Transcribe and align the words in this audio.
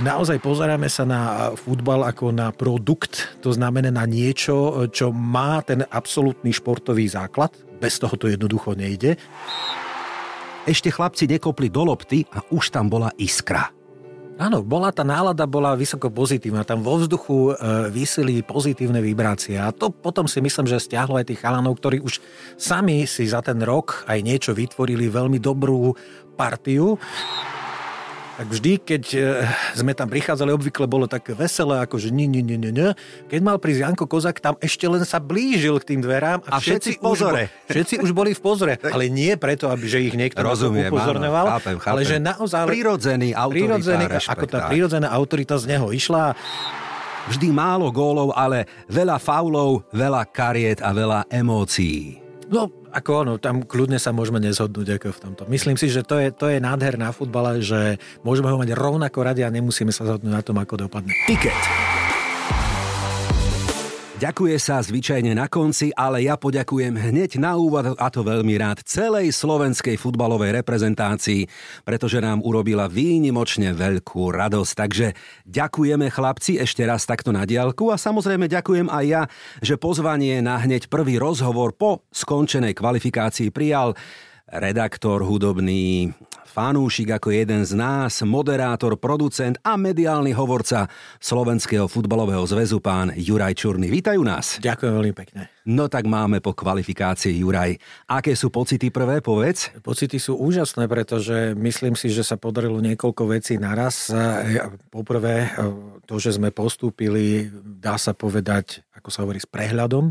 Naozaj 0.00 0.40
pozeráme 0.40 0.88
sa 0.88 1.04
na 1.04 1.52
futbal 1.52 2.08
ako 2.08 2.32
na 2.32 2.48
produkt, 2.48 3.36
to 3.44 3.52
znamená 3.52 3.92
na 3.92 4.08
niečo, 4.08 4.88
čo 4.88 5.12
má 5.12 5.60
ten 5.60 5.84
absolútny 5.84 6.48
športový 6.48 7.04
základ. 7.04 7.52
Bez 7.76 8.00
toho 8.00 8.16
to 8.16 8.32
jednoducho 8.32 8.72
nejde. 8.72 9.20
Ešte 10.64 10.88
chlapci 10.88 11.28
nekopli 11.28 11.68
do 11.68 11.84
lopty 11.84 12.24
a 12.32 12.40
už 12.48 12.72
tam 12.72 12.88
bola 12.88 13.12
iskra. 13.20 13.68
Áno, 14.40 14.64
bola 14.64 14.88
tá 14.88 15.04
nálada 15.04 15.44
bola 15.44 15.76
vysoko 15.76 16.08
pozitívna. 16.08 16.64
Tam 16.64 16.80
vo 16.80 16.96
vzduchu 16.96 17.52
e, 17.52 17.92
vysili 17.92 18.40
pozitívne 18.40 19.04
vibrácie. 19.04 19.60
A 19.60 19.68
to 19.68 19.92
potom 19.92 20.24
si 20.24 20.40
myslím, 20.40 20.64
že 20.64 20.80
stiahlo 20.80 21.20
aj 21.20 21.28
tých 21.28 21.44
chalanov, 21.44 21.76
ktorí 21.76 22.00
už 22.00 22.24
sami 22.56 23.04
si 23.04 23.28
za 23.28 23.44
ten 23.44 23.60
rok 23.60 24.08
aj 24.08 24.24
niečo 24.24 24.56
vytvorili, 24.56 25.12
veľmi 25.12 25.36
dobrú 25.36 25.92
partiu 26.40 26.96
tak 28.40 28.56
vždy, 28.56 28.72
keď 28.80 29.04
e, 29.12 29.20
sme 29.76 29.92
tam 29.92 30.08
prichádzali, 30.08 30.48
obvykle 30.56 30.88
bolo 30.88 31.04
také 31.04 31.36
veselé, 31.36 31.76
ako 31.84 32.00
že 32.00 32.08
nie, 32.08 32.24
nie, 32.24 32.40
nie, 32.40 32.56
nie, 32.56 32.72
nie. 32.72 32.96
Keď 33.28 33.40
mal 33.44 33.60
prísť 33.60 33.84
Janko 33.84 34.08
Kozak, 34.08 34.40
tam 34.40 34.56
ešte 34.64 34.88
len 34.88 35.04
sa 35.04 35.20
blížil 35.20 35.76
k 35.76 35.92
tým 35.92 36.00
dverám 36.00 36.40
a, 36.48 36.56
a 36.56 36.56
všetci, 36.56 36.96
všetci, 36.96 37.04
pozore. 37.04 37.52
Už, 37.52 37.76
všetci 37.76 37.94
už 38.00 38.16
boli 38.16 38.32
v 38.32 38.40
pozore, 38.40 38.80
ale 38.96 39.12
nie 39.12 39.36
preto, 39.36 39.68
aby 39.68 39.84
že 39.84 40.00
ich 40.00 40.16
niekto 40.16 40.40
Rozumiem, 40.40 40.88
upozorňoval, 40.88 41.44
áno, 41.44 41.52
chápem, 41.60 41.76
chápem. 41.84 41.92
ale 41.92 42.00
že 42.08 42.16
naozaj... 42.16 42.64
Prirodzený 42.64 43.36
prirodzený, 43.36 44.04
ako 44.08 44.44
tá 44.48 44.72
prirodzená 44.72 45.12
autorita 45.12 45.60
z 45.60 45.76
neho 45.76 45.92
išla. 45.92 46.32
Vždy 47.28 47.52
málo 47.52 47.92
gólov, 47.92 48.32
ale 48.32 48.64
veľa 48.88 49.20
faulov, 49.20 49.84
veľa 49.92 50.24
kariet 50.32 50.80
a 50.80 50.96
veľa 50.96 51.28
emócií. 51.28 52.16
No, 52.48 52.79
ako 52.90 53.10
ono, 53.26 53.32
tam 53.38 53.62
kľudne 53.62 54.02
sa 54.02 54.10
môžeme 54.10 54.42
nezhodnúť 54.42 54.98
ako 54.98 55.08
v 55.14 55.20
tomto. 55.22 55.42
Myslím 55.46 55.78
si, 55.78 55.86
že 55.90 56.02
to 56.02 56.18
je, 56.18 56.34
to 56.34 56.50
je 56.50 56.58
nádher 56.58 56.98
na 56.98 57.14
futbale, 57.14 57.62
že 57.62 58.02
môžeme 58.26 58.50
ho 58.50 58.58
mať 58.58 58.74
rovnako 58.74 59.18
radi 59.22 59.46
a 59.46 59.50
nemusíme 59.54 59.94
sa 59.94 60.06
zhodnúť 60.06 60.32
na 60.32 60.42
tom, 60.42 60.58
ako 60.58 60.86
dopadne. 60.86 61.14
Ticket. 61.30 61.99
Ďakuje 64.20 64.60
sa 64.60 64.84
zvyčajne 64.84 65.32
na 65.32 65.48
konci, 65.48 65.96
ale 65.96 66.28
ja 66.28 66.36
poďakujem 66.36 66.92
hneď 66.92 67.40
na 67.40 67.56
úvod 67.56 67.96
a 67.96 68.06
to 68.12 68.20
veľmi 68.20 68.52
rád 68.60 68.84
celej 68.84 69.32
slovenskej 69.32 69.96
futbalovej 69.96 70.60
reprezentácii, 70.60 71.48
pretože 71.88 72.20
nám 72.20 72.44
urobila 72.44 72.84
výnimočne 72.84 73.72
veľkú 73.72 74.28
radosť. 74.28 74.72
Takže 74.76 75.06
ďakujeme 75.48 76.12
chlapci 76.12 76.60
ešte 76.60 76.84
raz 76.84 77.08
takto 77.08 77.32
na 77.32 77.48
diálku 77.48 77.88
a 77.88 77.96
samozrejme 77.96 78.44
ďakujem 78.44 78.92
aj 78.92 79.04
ja, 79.08 79.22
že 79.64 79.80
pozvanie 79.80 80.44
na 80.44 80.60
hneď 80.60 80.92
prvý 80.92 81.16
rozhovor 81.16 81.72
po 81.72 82.04
skončenej 82.12 82.76
kvalifikácii 82.76 83.48
prijal 83.48 83.96
redaktor 84.52 85.24
hudobný 85.24 86.12
fanúšik 86.50 87.14
ako 87.14 87.30
jeden 87.30 87.62
z 87.62 87.78
nás, 87.78 88.26
moderátor, 88.26 88.98
producent 88.98 89.54
a 89.62 89.78
mediálny 89.78 90.34
hovorca 90.34 90.90
Slovenského 91.22 91.86
futbalového 91.86 92.42
zväzu 92.42 92.82
pán 92.82 93.14
Juraj 93.14 93.54
Čurny. 93.54 93.86
Vítajú 93.86 94.18
nás. 94.26 94.58
Ďakujem 94.58 94.92
veľmi 94.98 95.14
pekne. 95.14 95.46
No 95.70 95.86
tak 95.86 96.10
máme 96.10 96.42
po 96.42 96.50
kvalifikácii 96.50 97.46
Juraj. 97.46 97.78
Aké 98.10 98.34
sú 98.34 98.50
pocity 98.50 98.90
prvé, 98.90 99.22
povedz? 99.22 99.70
Pocity 99.78 100.18
sú 100.18 100.34
úžasné, 100.42 100.90
pretože 100.90 101.54
myslím 101.54 101.94
si, 101.94 102.10
že 102.10 102.26
sa 102.26 102.34
podarilo 102.34 102.82
niekoľko 102.82 103.30
vecí 103.30 103.54
naraz. 103.54 104.10
Poprvé 104.90 105.54
to, 106.10 106.18
že 106.18 106.34
sme 106.34 106.50
postúpili, 106.50 107.46
dá 107.62 107.94
sa 107.94 108.10
povedať, 108.10 108.82
ako 108.98 109.08
sa 109.14 109.22
hovorí, 109.22 109.38
s 109.38 109.46
prehľadom 109.46 110.10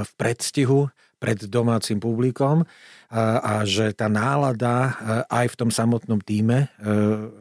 v 0.00 0.10
predstihu 0.16 0.88
pred 1.20 1.36
domácim 1.52 2.00
publikom 2.00 2.64
a 3.10 3.66
že 3.66 3.90
tá 3.90 4.06
nálada 4.06 4.94
aj 5.26 5.46
v 5.50 5.58
tom 5.58 5.70
samotnom 5.74 6.22
týme 6.22 6.70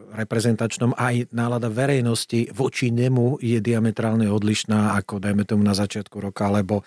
reprezentačnom, 0.10 0.98
aj 0.98 1.30
nálada 1.30 1.70
verejnosti 1.70 2.50
voči 2.50 2.90
nemu 2.90 3.38
je 3.38 3.62
diametrálne 3.62 4.26
odlišná 4.26 4.98
ako 4.98 5.22
dajme 5.22 5.46
tomu 5.46 5.62
na 5.62 5.78
začiatku 5.78 6.18
roka 6.18 6.50
alebo 6.50 6.82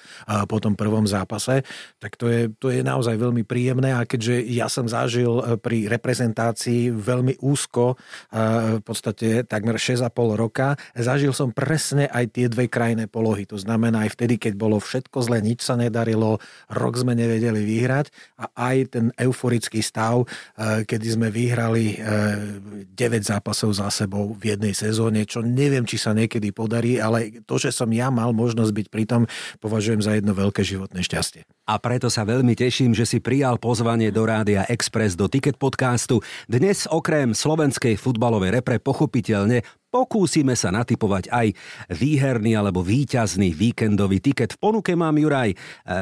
po 0.50 0.58
tom 0.58 0.74
prvom 0.74 1.06
zápase, 1.06 1.62
tak 2.02 2.18
to 2.18 2.26
je, 2.26 2.50
to 2.58 2.74
je 2.74 2.82
naozaj 2.82 3.14
veľmi 3.14 3.46
príjemné 3.46 3.94
a 3.94 4.02
keďže 4.02 4.42
ja 4.50 4.66
som 4.66 4.90
zažil 4.90 5.62
pri 5.62 5.86
reprezentácii 5.86 6.90
veľmi 6.90 7.38
úzko 7.38 7.94
v 8.34 8.82
podstate 8.82 9.46
takmer 9.46 9.78
6,5 9.78 10.10
roka, 10.34 10.74
zažil 10.98 11.30
som 11.30 11.54
presne 11.54 12.10
aj 12.10 12.34
tie 12.34 12.50
dve 12.50 12.66
krajné 12.66 13.06
polohy. 13.06 13.46
To 13.46 13.56
znamená 13.56 14.10
aj 14.10 14.18
vtedy, 14.18 14.34
keď 14.42 14.58
bolo 14.58 14.82
všetko 14.82 15.22
zle, 15.22 15.38
nič 15.38 15.62
sa 15.62 15.78
nedarilo, 15.78 16.42
rok 16.74 16.94
sme 16.98 17.14
nevedeli 17.14 17.62
vyhrať 17.62 18.10
a 18.42 18.50
aj 18.50 18.71
aj 18.72 18.78
ten 18.88 19.06
euforický 19.20 19.84
stav, 19.84 20.24
eh, 20.24 20.82
kedy 20.88 21.06
sme 21.20 21.28
vyhrali 21.28 22.00
9 22.00 22.96
eh, 22.96 23.20
zápasov 23.20 23.76
za 23.76 23.92
sebou 23.92 24.32
v 24.32 24.56
jednej 24.56 24.72
sezóne, 24.72 25.28
čo 25.28 25.44
neviem, 25.44 25.84
či 25.84 26.00
sa 26.00 26.16
niekedy 26.16 26.50
podarí, 26.50 26.96
ale 26.96 27.44
to, 27.44 27.60
že 27.60 27.70
som 27.70 27.92
ja 27.92 28.08
mal 28.08 28.32
možnosť 28.32 28.72
byť 28.72 28.86
pri 28.88 29.04
tom, 29.04 29.22
považujem 29.60 30.00
za 30.00 30.16
jedno 30.16 30.32
veľké 30.32 30.64
životné 30.64 31.04
šťastie. 31.04 31.44
A 31.68 31.78
preto 31.78 32.10
sa 32.10 32.26
veľmi 32.26 32.58
teším, 32.58 32.96
že 32.96 33.06
si 33.06 33.22
prijal 33.22 33.60
pozvanie 33.60 34.10
do 34.10 34.26
Rádia 34.26 34.66
Express 34.66 35.14
do 35.14 35.30
Ticket 35.30 35.60
podcastu. 35.60 36.18
Dnes 36.50 36.90
okrem 36.90 37.36
slovenskej 37.36 37.94
futbalovej 37.94 38.58
repre 38.58 38.82
pochopiteľne 38.82 39.62
pokúsime 39.92 40.56
sa 40.56 40.72
natypovať 40.72 41.28
aj 41.28 41.52
výherný 41.92 42.56
alebo 42.56 42.80
výťazný 42.80 43.52
víkendový 43.52 44.24
tiket. 44.24 44.56
V 44.56 44.72
ponuke 44.72 44.96
mám 44.96 45.20
Juraj 45.20 45.52
e, 45.52 45.56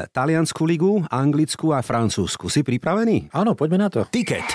taliansku 0.07 0.63
ligu, 0.63 1.03
anglickú 1.11 1.75
a 1.75 1.83
francúzsku. 1.83 2.47
Si 2.47 2.63
pripravený? 2.63 3.35
Áno, 3.35 3.51
poďme 3.51 3.83
na 3.83 3.89
to. 3.91 4.07
Tiket. 4.07 4.47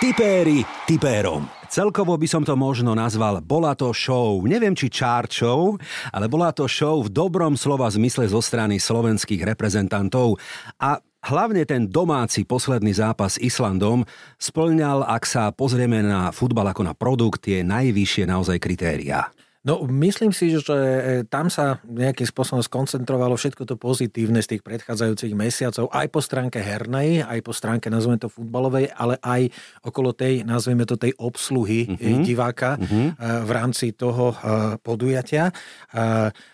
Tipéri 0.00 0.64
tipérom. 0.88 1.44
Celkovo 1.70 2.18
by 2.18 2.26
som 2.26 2.42
to 2.42 2.58
možno 2.58 2.96
nazval 2.98 3.38
bola 3.44 3.78
to 3.78 3.94
show. 3.94 4.42
Neviem, 4.42 4.74
či 4.74 4.90
chart 4.90 5.30
show, 5.30 5.78
ale 6.10 6.26
bola 6.26 6.50
to 6.50 6.66
show 6.66 6.98
v 7.04 7.12
dobrom 7.12 7.54
slova 7.54 7.86
zmysle 7.86 8.26
zo 8.26 8.42
strany 8.42 8.82
slovenských 8.82 9.44
reprezentantov. 9.44 10.40
A 10.82 10.98
Hlavne 11.20 11.68
ten 11.68 11.84
domáci 11.84 12.48
posledný 12.48 12.96
zápas 12.96 13.36
s 13.36 13.42
Islandom 13.44 14.08
splňal, 14.40 15.04
ak 15.04 15.28
sa 15.28 15.52
pozrieme 15.52 16.00
na 16.00 16.32
futbal 16.32 16.72
ako 16.72 16.80
na 16.80 16.94
produkt, 16.96 17.44
tie 17.44 17.60
najvyššie 17.60 18.24
naozaj 18.24 18.56
kritériá. 18.56 19.28
No, 19.60 19.84
myslím 19.84 20.32
si, 20.32 20.56
že 20.56 20.64
e, 20.72 21.20
tam 21.28 21.52
sa 21.52 21.84
nejakým 21.84 22.24
spôsobom 22.24 22.64
skoncentrovalo 22.64 23.36
všetko 23.36 23.68
to 23.68 23.76
pozitívne 23.76 24.40
z 24.40 24.56
tých 24.56 24.62
predchádzajúcich 24.64 25.36
mesiacov, 25.36 25.92
aj 25.92 26.06
po 26.08 26.24
stránke 26.24 26.64
hernej, 26.64 27.20
aj 27.20 27.44
po 27.44 27.52
stránke, 27.52 27.92
nazveme 27.92 28.16
to 28.16 28.32
futbalovej, 28.32 28.88
ale 28.96 29.20
aj 29.20 29.52
okolo 29.84 30.16
tej, 30.16 30.48
nazveme 30.48 30.88
to 30.88 30.96
tej 30.96 31.12
obsluhy 31.20 31.92
uh-huh. 31.92 32.24
diváka 32.24 32.80
uh-huh. 32.80 33.44
v 33.44 33.50
rámci 33.52 33.92
toho 33.92 34.32
podujatia. 34.80 35.52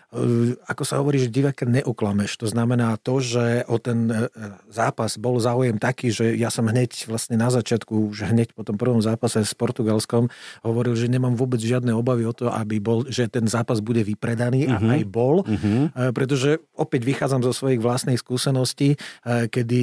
E, 0.07 0.55
ako 0.71 0.83
sa 0.87 1.03
hovorí, 1.03 1.19
že 1.19 1.27
diváka 1.27 1.67
neoklameš. 1.67 2.39
To 2.39 2.47
znamená 2.47 2.95
to, 2.95 3.19
že 3.19 3.67
o 3.67 3.75
ten 3.75 4.07
e, 4.07 4.31
zápas 4.71 5.19
bol 5.19 5.35
záujem 5.43 5.75
taký, 5.75 6.15
že 6.15 6.31
ja 6.39 6.47
som 6.47 6.63
hneď 6.63 7.11
vlastne 7.11 7.35
na 7.35 7.51
začiatku, 7.51 8.15
už 8.15 8.31
hneď 8.31 8.55
po 8.55 8.63
tom 8.63 8.79
prvom 8.79 9.03
zápase 9.03 9.43
s 9.43 9.51
Portugalskom 9.51 10.31
hovoril, 10.63 10.95
že 10.95 11.11
nemám 11.11 11.35
vôbec 11.35 11.59
žiadne 11.59 11.91
obavy 11.91 12.23
o 12.23 12.31
to, 12.31 12.47
aby 12.47 12.79
bol, 12.79 13.03
že 13.11 13.27
ten 13.27 13.51
zápas 13.51 13.83
bude 13.83 13.99
vypredaný 13.99 14.71
uh-huh. 14.71 14.75
a 14.75 14.77
mhm. 14.79 14.91
aj 14.95 15.03
bol, 15.11 15.35
uh-huh. 15.43 16.11
pretože 16.15 16.63
opäť 16.71 17.03
vychádzam 17.03 17.43
zo 17.43 17.51
svojich 17.51 17.83
vlastných 17.83 18.19
skúseností, 18.19 18.95
kedy 19.27 19.81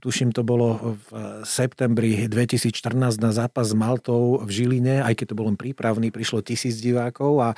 tuším 0.00 0.34
to 0.34 0.42
bolo 0.42 0.98
v 0.98 1.06
septembri 1.46 2.26
2014 2.26 3.22
na 3.22 3.30
zápas 3.30 3.70
s 3.70 3.76
Maltou 3.76 4.42
v 4.42 4.50
Žiline, 4.50 5.04
aj 5.04 5.14
keď 5.14 5.26
to 5.32 5.38
bol 5.38 5.46
len 5.46 5.58
prípravný, 5.58 6.10
prišlo 6.10 6.42
tisíc 6.42 6.80
divákov 6.80 7.32
a 7.38 7.48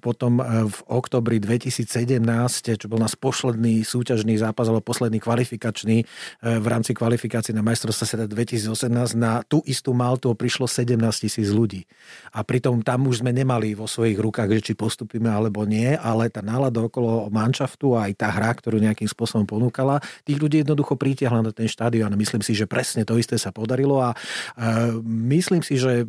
potom 0.00 0.40
v 0.66 0.78
oktobri 0.88 1.11
oktobri 1.12 1.44
2017, 1.44 2.24
čo 2.80 2.88
bol 2.88 2.96
nás 2.96 3.12
posledný 3.20 3.84
súťažný 3.84 4.40
zápas 4.40 4.64
alebo 4.64 4.80
posledný 4.80 5.20
kvalifikačný 5.20 6.00
e, 6.00 6.04
v 6.40 6.64
rámci 6.64 6.96
kvalifikácie 6.96 7.52
na 7.52 7.60
majstrovstvo 7.60 8.08
sveta 8.08 8.24
2018 8.24 8.88
na 9.12 9.44
tú 9.44 9.60
istú 9.68 9.92
Maltu 9.92 10.32
prišlo 10.32 10.64
17 10.64 10.96
tisíc 11.20 11.52
ľudí. 11.52 11.84
A 12.32 12.40
pritom 12.48 12.80
tam 12.80 13.12
už 13.12 13.20
sme 13.20 13.28
nemali 13.28 13.76
vo 13.76 13.84
svojich 13.84 14.16
rukách, 14.16 14.56
že 14.56 14.60
či 14.62 14.72
postupíme 14.72 15.28
alebo 15.28 15.68
nie, 15.68 15.92
ale 16.00 16.32
tá 16.32 16.40
nálada 16.40 16.80
okolo 16.80 17.28
manšaftu 17.28 17.92
a 17.92 18.08
aj 18.08 18.12
tá 18.16 18.32
hra, 18.32 18.56
ktorú 18.56 18.80
nejakým 18.80 19.12
spôsobom 19.12 19.44
ponúkala, 19.44 20.00
tých 20.24 20.40
ľudí 20.40 20.64
jednoducho 20.64 20.96
pritiahla 20.96 21.44
na 21.44 21.52
ten 21.52 21.68
štádion. 21.68 22.08
Myslím 22.16 22.40
si, 22.40 22.56
že 22.56 22.64
presne 22.64 23.04
to 23.04 23.20
isté 23.20 23.36
sa 23.36 23.52
podarilo 23.52 24.00
a 24.00 24.16
uh, 24.16 24.96
myslím 25.04 25.60
si, 25.60 25.76
že 25.76 26.08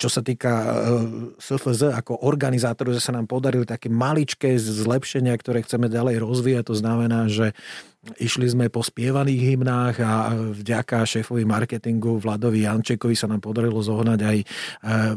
čo 0.00 0.08
sa 0.08 0.24
týka 0.24 0.52
uh, 0.56 1.36
SFZ 1.36 1.92
ako 2.00 2.24
organizátorov, 2.24 2.96
že 2.96 3.04
sa 3.04 3.12
nám 3.12 3.28
podarili 3.28 3.68
také 3.68 3.89
maličké 3.90 4.56
zlepšenia, 4.56 5.34
ktoré 5.36 5.66
chceme 5.66 5.90
ďalej 5.90 6.22
rozvíjať. 6.22 6.64
To 6.70 6.76
znamená, 6.78 7.26
že 7.26 7.52
Išli 8.00 8.48
sme 8.48 8.72
po 8.72 8.80
spievaných 8.80 9.40
hymnách 9.44 9.96
a 10.00 10.32
vďaka 10.56 11.04
šéfovi 11.04 11.44
marketingu 11.44 12.16
Vladovi 12.16 12.64
Jančekovi 12.64 13.12
sa 13.12 13.28
nám 13.28 13.44
podarilo 13.44 13.76
zohnať 13.84 14.20
aj 14.24 14.38
e, 14.40 14.44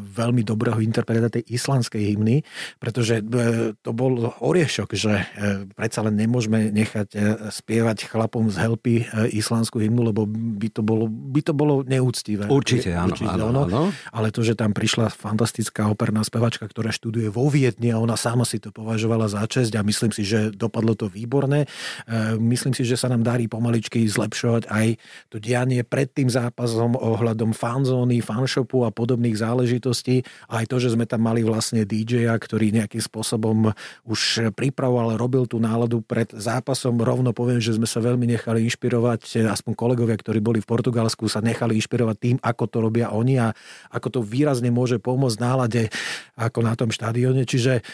veľmi 0.03 0.43
dobrého 0.43 0.83
interpreta 0.83 1.31
tej 1.31 1.47
islandskej 1.47 2.03
hymny, 2.11 2.43
pretože 2.83 3.23
e, 3.23 3.71
to 3.79 3.91
bol 3.95 4.35
oriešok, 4.35 4.99
že 4.99 5.15
e, 5.15 5.23
predsa 5.71 6.03
len 6.03 6.19
nemôžeme 6.19 6.75
nechať 6.75 7.15
spievať 7.55 8.11
chlapom 8.11 8.51
z 8.51 8.59
Helpy 8.59 9.07
islandskú 9.31 9.79
hymnu, 9.79 10.11
lebo 10.11 10.27
by 10.27 10.67
to 10.67 10.83
bolo, 10.83 11.07
by 11.07 11.39
to 11.39 11.55
bolo 11.55 11.87
neúctivé. 11.87 12.51
Určite, 12.51 12.99
áno, 12.99 13.15
Určite, 13.15 13.31
áno, 13.31 13.63
áno. 13.63 13.95
Ale 14.11 14.35
to, 14.35 14.43
že 14.43 14.59
tam 14.59 14.75
prišla 14.75 15.07
fantastická 15.07 15.87
operná 15.87 16.19
spevačka, 16.27 16.67
ktorá 16.67 16.91
študuje 16.91 17.31
vo 17.31 17.47
Viedni 17.47 17.95
a 17.95 18.01
ona 18.03 18.19
sama 18.19 18.43
si 18.43 18.59
to 18.59 18.75
považovala 18.75 19.31
za 19.31 19.39
česť 19.47 19.71
a 19.79 19.87
myslím 19.87 20.11
si, 20.11 20.27
že 20.27 20.51
dopadlo 20.51 20.99
to 20.99 21.07
výborné. 21.07 21.63
Myslím 22.43 22.72
myslím 22.73 22.89
si, 22.89 22.97
že 22.97 22.97
sa 22.97 23.13
nám 23.13 23.21
darí 23.21 23.45
pomaličky 23.45 24.01
zlepšovať 24.09 24.65
aj 24.65 24.97
to 25.29 25.37
dianie 25.37 25.85
pred 25.85 26.09
tým 26.09 26.25
zápasom 26.25 26.97
ohľadom 26.97 27.53
fanzóny, 27.53 28.17
fanshopu 28.25 28.81
a 28.81 28.89
podobných 28.89 29.37
záležitostí. 29.37 30.25
Aj 30.49 30.65
to, 30.65 30.81
že 30.81 30.97
sme 30.97 31.05
tam 31.05 31.21
mali 31.21 31.45
vlastne 31.45 31.85
DJ-a, 31.85 32.33
ktorý 32.33 32.73
nejakým 32.73 32.97
spôsobom 32.97 33.69
už 34.09 34.49
pripravoval, 34.57 35.21
robil 35.21 35.45
tú 35.45 35.61
náladu 35.61 36.01
pred 36.01 36.33
zápasom. 36.33 36.97
Rovno 36.97 37.29
poviem, 37.29 37.61
že 37.61 37.77
sme 37.77 37.85
sa 37.85 38.01
veľmi 38.01 38.25
nechali 38.25 38.65
inšpirovať, 38.65 39.45
aspoň 39.53 39.73
kolegovia, 39.77 40.17
ktorí 40.17 40.41
boli 40.41 40.57
v 40.57 40.65
Portugalsku, 40.65 41.29
sa 41.29 41.45
nechali 41.45 41.77
inšpirovať 41.77 42.17
tým, 42.17 42.35
ako 42.41 42.63
to 42.65 42.77
robia 42.81 43.13
oni 43.13 43.37
a 43.37 43.53
ako 43.93 44.17
to 44.17 44.19
výrazne 44.25 44.73
môže 44.73 44.97
pomôcť 44.97 45.37
nálade 45.37 45.93
ako 46.33 46.65
na 46.65 46.73
tom 46.73 46.89
štadióne. 46.89 47.45
Čiže 47.45 47.85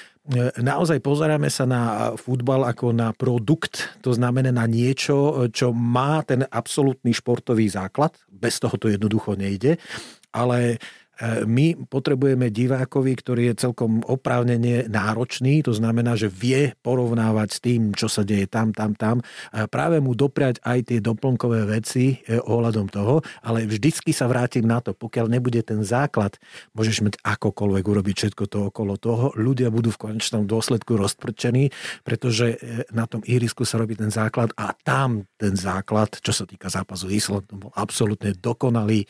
naozaj 0.61 1.01
pozeráme 1.01 1.49
sa 1.49 1.65
na 1.65 2.13
futbal 2.13 2.65
ako 2.69 2.93
na 2.93 3.09
produkt, 3.17 3.97
to 4.05 4.13
znamená 4.13 4.53
na 4.53 4.69
niečo, 4.69 5.49
čo 5.49 5.73
má 5.73 6.21
ten 6.21 6.45
absolútny 6.45 7.11
športový 7.11 7.65
základ, 7.65 8.13
bez 8.29 8.61
toho 8.61 8.77
to 8.77 8.93
jednoducho 8.93 9.33
nejde, 9.33 9.81
ale 10.29 10.77
E, 10.77 10.98
my 11.43 11.75
potrebujeme 11.91 12.47
divákovi, 12.47 13.11
ktorý 13.19 13.51
je 13.51 13.67
celkom 13.67 13.99
oprávnene 14.07 14.87
náročný, 14.87 15.59
to 15.59 15.75
znamená, 15.75 16.15
že 16.15 16.31
vie 16.31 16.71
porovnávať 16.79 17.49
s 17.51 17.59
tým, 17.59 17.81
čo 17.91 18.07
sa 18.07 18.23
deje 18.23 18.47
tam, 18.47 18.71
tam, 18.71 18.95
tam. 18.95 19.19
Práve 19.51 19.99
mu 19.99 20.15
dopriať 20.15 20.63
aj 20.63 20.79
tie 20.87 20.99
doplnkové 21.03 21.67
veci 21.67 22.23
e, 22.23 22.39
ohľadom 22.39 22.87
toho, 22.87 23.19
ale 23.43 23.67
vždycky 23.67 24.15
sa 24.15 24.31
vrátim 24.31 24.63
na 24.63 24.79
to, 24.79 24.95
pokiaľ 24.95 25.27
nebude 25.27 25.59
ten 25.59 25.83
základ, 25.83 26.39
môžeš 26.71 27.03
mať 27.03 27.15
akokoľvek 27.19 27.83
urobiť 27.83 28.15
všetko 28.15 28.43
to 28.47 28.57
okolo 28.71 28.95
toho, 28.95 29.35
ľudia 29.35 29.67
budú 29.67 29.91
v 29.91 30.11
konečnom 30.11 30.47
dôsledku 30.47 30.95
rozprčení, 30.95 31.75
pretože 32.07 32.55
e, 32.55 32.87
na 32.95 33.03
tom 33.05 33.19
ihrisku 33.27 33.67
sa 33.67 33.75
robí 33.75 33.99
ten 33.99 34.09
základ 34.09 34.55
a 34.55 34.71
tam 34.71 35.27
ten 35.35 35.59
základ, 35.59 36.15
čo 36.23 36.31
sa 36.31 36.47
týka 36.47 36.71
zápasu 36.71 37.11
Island, 37.11 37.51
bol 37.51 37.75
absolútne 37.75 38.31
dokonalý. 38.35 39.03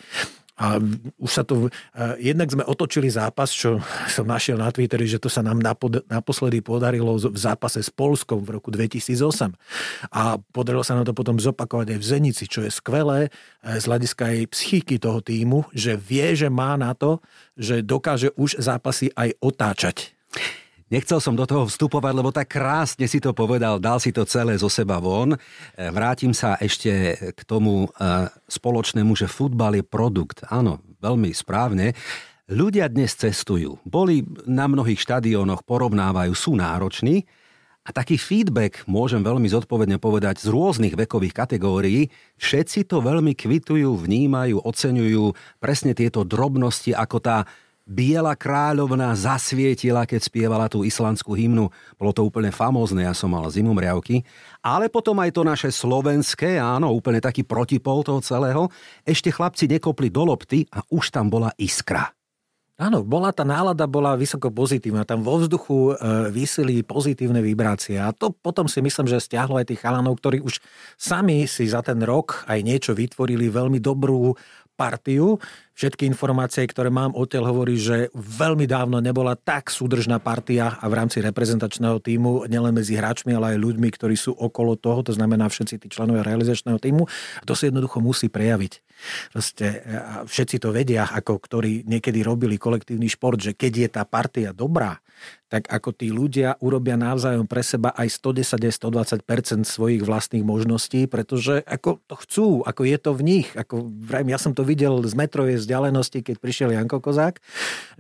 A 0.60 0.76
už 1.18 1.32
sa 1.32 1.48
to... 1.48 1.72
Jednak 2.20 2.52
sme 2.52 2.68
otočili 2.68 3.08
zápas, 3.08 3.50
čo 3.50 3.80
som 4.16 4.28
našiel 4.28 4.60
na 4.60 4.70
Twitteri, 4.70 5.08
že 5.08 5.18
to 5.18 5.32
sa 5.32 5.40
nám 5.40 5.64
naposledy 6.12 6.60
podarilo 6.60 7.16
v 7.16 7.40
zápase 7.40 7.80
s 7.80 7.88
Polskom 7.88 8.44
v 8.44 8.60
roku 8.60 8.70
2008. 8.70 9.56
A 10.12 10.36
podarilo 10.52 10.84
sa 10.84 11.00
nám 11.00 11.08
to 11.08 11.16
potom 11.16 11.40
zopakovať 11.40 11.96
aj 11.96 12.00
v 12.00 12.06
Zenici, 12.06 12.44
čo 12.46 12.62
je 12.62 12.72
skvelé 12.72 13.28
e, 13.28 13.80
z 13.80 13.84
hľadiska 13.88 14.24
aj 14.36 14.52
psychiky 14.52 14.96
toho 15.00 15.24
týmu, 15.24 15.64
že 15.72 15.96
vie, 15.96 16.36
že 16.36 16.52
má 16.52 16.76
na 16.76 16.92
to, 16.92 17.24
že 17.56 17.80
dokáže 17.80 18.36
už 18.36 18.60
zápasy 18.60 19.10
aj 19.16 19.40
otáčať. 19.40 20.12
Nechcel 20.90 21.22
som 21.22 21.38
do 21.38 21.46
toho 21.46 21.70
vstupovať, 21.70 22.14
lebo 22.18 22.34
tak 22.34 22.50
krásne 22.50 23.06
si 23.06 23.22
to 23.22 23.30
povedal, 23.30 23.78
dal 23.78 24.02
si 24.02 24.10
to 24.10 24.26
celé 24.26 24.58
zo 24.58 24.74
seba 24.74 24.98
von. 24.98 25.34
E, 25.34 25.38
vrátim 25.94 26.34
sa 26.34 26.58
ešte 26.58 27.14
k 27.38 27.42
tomu 27.46 27.86
e, 27.86 27.90
spoločnému, 28.50 29.14
že 29.14 29.30
futbal 29.30 29.78
je 29.78 29.86
produkt. 29.86 30.42
Áno, 30.50 30.82
veľmi 30.98 31.30
správne. 31.30 31.94
Ľudia 32.50 32.90
dnes 32.90 33.14
cestujú, 33.14 33.78
boli 33.86 34.26
na 34.50 34.66
mnohých 34.66 34.98
štadiónoch, 34.98 35.62
porovnávajú, 35.62 36.34
sú 36.34 36.58
nároční 36.58 37.30
a 37.86 37.94
taký 37.94 38.18
feedback, 38.18 38.90
môžem 38.90 39.22
veľmi 39.22 39.46
zodpovedne 39.46 40.02
povedať, 40.02 40.42
z 40.42 40.50
rôznych 40.50 40.98
vekových 40.98 41.38
kategórií, 41.38 42.10
všetci 42.42 42.90
to 42.90 43.06
veľmi 43.06 43.38
kvitujú, 43.38 43.94
vnímajú, 43.94 44.66
oceňujú 44.66 45.38
presne 45.62 45.94
tieto 45.94 46.26
drobnosti, 46.26 46.98
ako 46.98 47.18
tá 47.22 47.38
Biela 47.90 48.38
kráľovna 48.38 49.18
zasvietila, 49.18 50.06
keď 50.06 50.22
spievala 50.22 50.70
tú 50.70 50.86
islandskú 50.86 51.34
hymnu. 51.34 51.74
Bolo 51.98 52.12
to 52.14 52.22
úplne 52.22 52.54
famózne, 52.54 53.02
ja 53.02 53.18
som 53.18 53.34
mal 53.34 53.50
zimomriavky. 53.50 54.22
Ale 54.62 54.94
potom 54.94 55.18
aj 55.18 55.34
to 55.34 55.42
naše 55.42 55.74
slovenské, 55.74 56.62
áno, 56.62 56.94
úplne 56.94 57.18
taký 57.18 57.42
protipol 57.42 58.06
toho 58.06 58.22
celého. 58.22 58.70
Ešte 59.02 59.34
chlapci 59.34 59.66
nekopli 59.66 60.14
do 60.14 60.22
lopty 60.22 60.70
a 60.70 60.86
už 60.94 61.10
tam 61.10 61.34
bola 61.34 61.50
iskra. 61.58 62.14
Áno, 62.80 63.04
bola 63.04 63.36
tá 63.36 63.44
nálada 63.44 63.84
bola 63.90 64.16
vysoko 64.16 64.54
pozitívna. 64.54 65.04
Tam 65.04 65.20
vo 65.20 65.36
vzduchu 65.36 65.92
e, 65.92 65.94
vysili 66.32 66.80
pozitívne 66.80 67.44
vibrácie. 67.44 68.00
A 68.00 68.16
to 68.16 68.32
potom 68.32 68.72
si 68.72 68.80
myslím, 68.80 69.04
že 69.04 69.20
stiahlo 69.20 69.60
aj 69.60 69.68
tých 69.68 69.84
chalanov, 69.84 70.16
ktorí 70.22 70.40
už 70.40 70.64
sami 70.96 71.44
si 71.44 71.68
za 71.68 71.84
ten 71.84 72.00
rok 72.00 72.48
aj 72.48 72.64
niečo 72.64 72.96
vytvorili 72.96 73.52
veľmi 73.52 73.84
dobrú 73.84 74.32
partiu. 74.80 75.36
Všetky 75.80 76.12
informácie, 76.12 76.68
ktoré 76.68 76.92
mám 76.92 77.16
odtiaľ, 77.16 77.56
hovorí, 77.56 77.80
že 77.80 78.12
veľmi 78.12 78.68
dávno 78.68 79.00
nebola 79.00 79.40
tak 79.40 79.72
súdržná 79.72 80.20
partia 80.20 80.76
a 80.76 80.86
v 80.92 80.98
rámci 81.00 81.24
reprezentačného 81.24 82.04
týmu, 82.04 82.52
nielen 82.52 82.76
medzi 82.76 83.00
hráčmi, 83.00 83.32
ale 83.32 83.56
aj 83.56 83.64
ľuďmi, 83.64 83.88
ktorí 83.88 84.20
sú 84.20 84.36
okolo 84.36 84.76
toho, 84.76 85.08
to 85.08 85.16
znamená 85.16 85.48
všetci 85.48 85.80
tí 85.80 85.88
členovia 85.88 86.28
realizačného 86.28 86.84
týmu. 86.84 87.08
A 87.40 87.44
to 87.48 87.56
sa 87.56 87.72
jednoducho 87.72 88.04
musí 88.04 88.28
prejaviť. 88.28 88.84
Proste, 89.32 89.80
všetci 90.28 90.60
to 90.60 90.76
vedia, 90.76 91.08
ako 91.08 91.40
ktorí 91.40 91.88
niekedy 91.88 92.28
robili 92.28 92.60
kolektívny 92.60 93.08
šport, 93.08 93.40
že 93.40 93.56
keď 93.56 93.72
je 93.80 93.88
tá 93.88 94.04
partia 94.04 94.52
dobrá, 94.52 95.00
tak 95.52 95.68
ako 95.68 95.92
tí 95.92 96.16
ľudia 96.16 96.56
urobia 96.64 96.96
navzájom 96.96 97.44
pre 97.44 97.60
seba 97.60 97.92
aj 97.92 98.08
110 98.24 98.72
120% 98.72 99.68
svojich 99.68 100.04
vlastných 100.04 100.46
možností, 100.48 101.12
pretože 101.12 101.60
ako 101.68 102.00
to 102.08 102.16
chcú, 102.24 102.48
ako 102.64 102.82
je 102.88 102.98
to 103.00 103.12
v 103.16 103.22
nich. 103.24 103.48
Ako, 103.52 103.88
ja 104.30 104.40
som 104.40 104.56
to 104.56 104.64
videl 104.64 105.04
z 105.04 105.16
metrovej 105.16 105.60
vzdialenosti, 105.70 106.26
keď 106.26 106.36
prišiel 106.42 106.74
Janko 106.74 106.98
Kozák, 106.98 107.38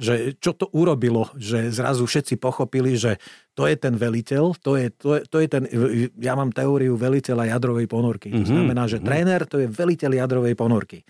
že 0.01 0.33
čo 0.41 0.57
to 0.57 0.65
urobilo, 0.73 1.29
že 1.37 1.69
zrazu 1.69 2.09
všetci 2.09 2.41
pochopili, 2.41 2.97
že 2.97 3.21
to 3.53 3.67
je 3.67 3.75
ten 3.75 3.91
veliteľ, 3.91 4.55
to 4.63 4.79
je, 4.79 4.87
to 4.95 5.19
je, 5.19 5.21
to 5.27 5.37
je 5.43 5.47
ten, 5.51 5.67
ja 6.15 6.31
mám 6.31 6.49
teóriu 6.55 6.95
veliteľa 6.95 7.51
jadrovej 7.59 7.91
ponorky. 7.91 8.31
Mm-hmm. 8.31 8.47
To 8.47 8.49
mhm, 8.49 8.55
znamená, 8.55 8.83
že 8.87 8.97
mm-hmm. 8.97 9.09
tréner 9.11 9.41
to 9.43 9.59
je 9.59 9.67
veliteľ 9.67 10.11
jadrovej 10.15 10.55
ponorky. 10.55 11.03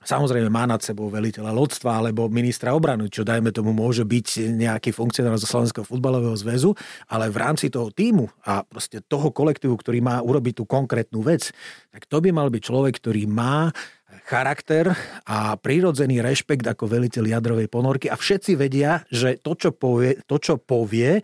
Samozrejme 0.00 0.48
má 0.48 0.64
nad 0.64 0.80
sebou 0.80 1.12
veliteľa 1.12 1.52
lodstva 1.52 2.00
alebo 2.00 2.32
ministra 2.32 2.72
obranu, 2.72 3.12
čo 3.12 3.20
dajme 3.20 3.52
tomu 3.52 3.76
môže 3.76 4.08
byť 4.08 4.48
nejaký 4.56 4.96
funkcionár 4.96 5.36
zo 5.36 5.44
Slovenského 5.44 5.84
futbalového 5.84 6.32
zväzu, 6.40 6.72
ale 7.12 7.28
v 7.28 7.36
rámci 7.36 7.68
toho 7.68 7.92
týmu 7.92 8.32
a 8.48 8.64
proste 8.64 9.04
toho 9.04 9.28
kolektívu, 9.28 9.76
ktorý 9.76 10.00
má 10.00 10.24
urobiť 10.24 10.56
tú 10.56 10.64
konkrétnu 10.64 11.20
vec, 11.20 11.52
tak 11.92 12.08
to 12.08 12.16
by 12.24 12.32
mal 12.32 12.48
byť 12.48 12.62
človek, 12.64 12.96
ktorý 12.96 13.28
má 13.28 13.68
charakter 14.26 14.94
a 15.26 15.58
prírodzený 15.58 16.22
rešpekt 16.22 16.66
ako 16.66 16.86
veliteľ 16.86 17.38
jadrovej 17.38 17.66
ponorky 17.66 18.06
a 18.06 18.14
všetci 18.14 18.54
vedia, 18.54 19.02
že 19.10 19.38
to, 19.42 19.58
čo 19.58 19.70
povie, 19.74 20.22
to, 20.26 20.38
čo 20.38 20.58
povie, 20.58 21.18
e, 21.18 21.22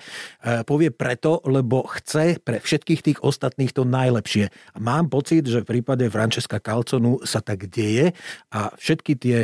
povie 0.67 0.91
preto, 0.91 1.39
lebo 1.47 1.87
chce 1.87 2.43
pre 2.43 2.59
všetkých 2.59 3.01
tých 3.07 3.19
ostatných 3.23 3.71
to 3.71 3.87
najlepšie. 3.87 4.51
A 4.75 4.79
mám 4.83 5.07
pocit, 5.07 5.47
že 5.47 5.63
v 5.63 5.79
prípade 5.79 6.07
Francesca 6.11 6.59
Calconu 6.59 7.23
sa 7.23 7.39
tak 7.39 7.71
deje 7.71 8.15
a 8.51 8.75
všetky 8.75 9.13
tie 9.19 9.39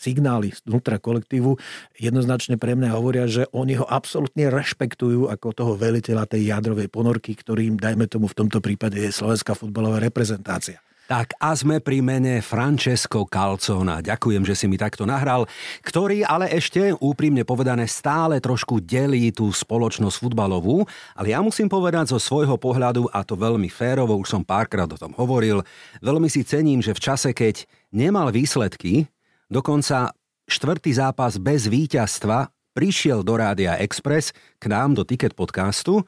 signály 0.00 0.56
vnútra 0.64 0.96
kolektívu 0.96 1.60
jednoznačne 2.00 2.56
pre 2.56 2.72
mňa 2.72 2.96
hovoria, 2.96 3.28
že 3.28 3.44
oni 3.52 3.76
ho 3.76 3.84
absolútne 3.84 4.48
rešpektujú 4.48 5.28
ako 5.28 5.52
toho 5.52 5.72
veliteľa 5.76 6.24
tej 6.24 6.56
jadrovej 6.56 6.88
ponorky, 6.88 7.36
ktorým, 7.36 7.76
dajme 7.76 8.08
tomu 8.08 8.32
v 8.32 8.38
tomto 8.40 8.64
prípade, 8.64 8.96
je 8.96 9.12
slovenská 9.12 9.52
futbalová 9.52 10.00
reprezentácia. 10.00 10.80
Tak 11.10 11.34
a 11.42 11.58
sme 11.58 11.82
pri 11.82 12.06
mene 12.06 12.38
Francesco 12.38 13.26
Calzona. 13.26 13.98
Ďakujem, 13.98 14.46
že 14.46 14.54
si 14.54 14.70
mi 14.70 14.78
takto 14.78 15.02
nahral, 15.02 15.42
ktorý 15.82 16.22
ale 16.22 16.46
ešte 16.54 16.94
úprimne 17.02 17.42
povedané 17.42 17.90
stále 17.90 18.38
trošku 18.38 18.78
delí 18.78 19.34
tú 19.34 19.50
spoločnosť 19.50 20.14
futbalovú, 20.22 20.86
ale 21.18 21.34
ja 21.34 21.42
musím 21.42 21.66
povedať 21.66 22.14
zo 22.14 22.22
svojho 22.22 22.54
pohľadu, 22.54 23.10
a 23.10 23.26
to 23.26 23.34
veľmi 23.34 23.66
férovo, 23.66 24.14
už 24.22 24.38
som 24.38 24.46
párkrát 24.46 24.86
o 24.86 24.94
tom 24.94 25.10
hovoril, 25.18 25.66
veľmi 25.98 26.30
si 26.30 26.46
cením, 26.46 26.78
že 26.78 26.94
v 26.94 27.02
čase, 27.02 27.34
keď 27.34 27.66
nemal 27.90 28.30
výsledky, 28.30 29.10
dokonca 29.50 30.14
štvrtý 30.46 30.94
zápas 30.94 31.42
bez 31.42 31.66
víťazstva, 31.66 32.54
prišiel 32.70 33.26
do 33.26 33.34
Rádia 33.34 33.82
Express 33.82 34.30
k 34.62 34.64
nám 34.70 34.94
do 34.94 35.02
Ticket 35.02 35.34
podcastu 35.34 36.06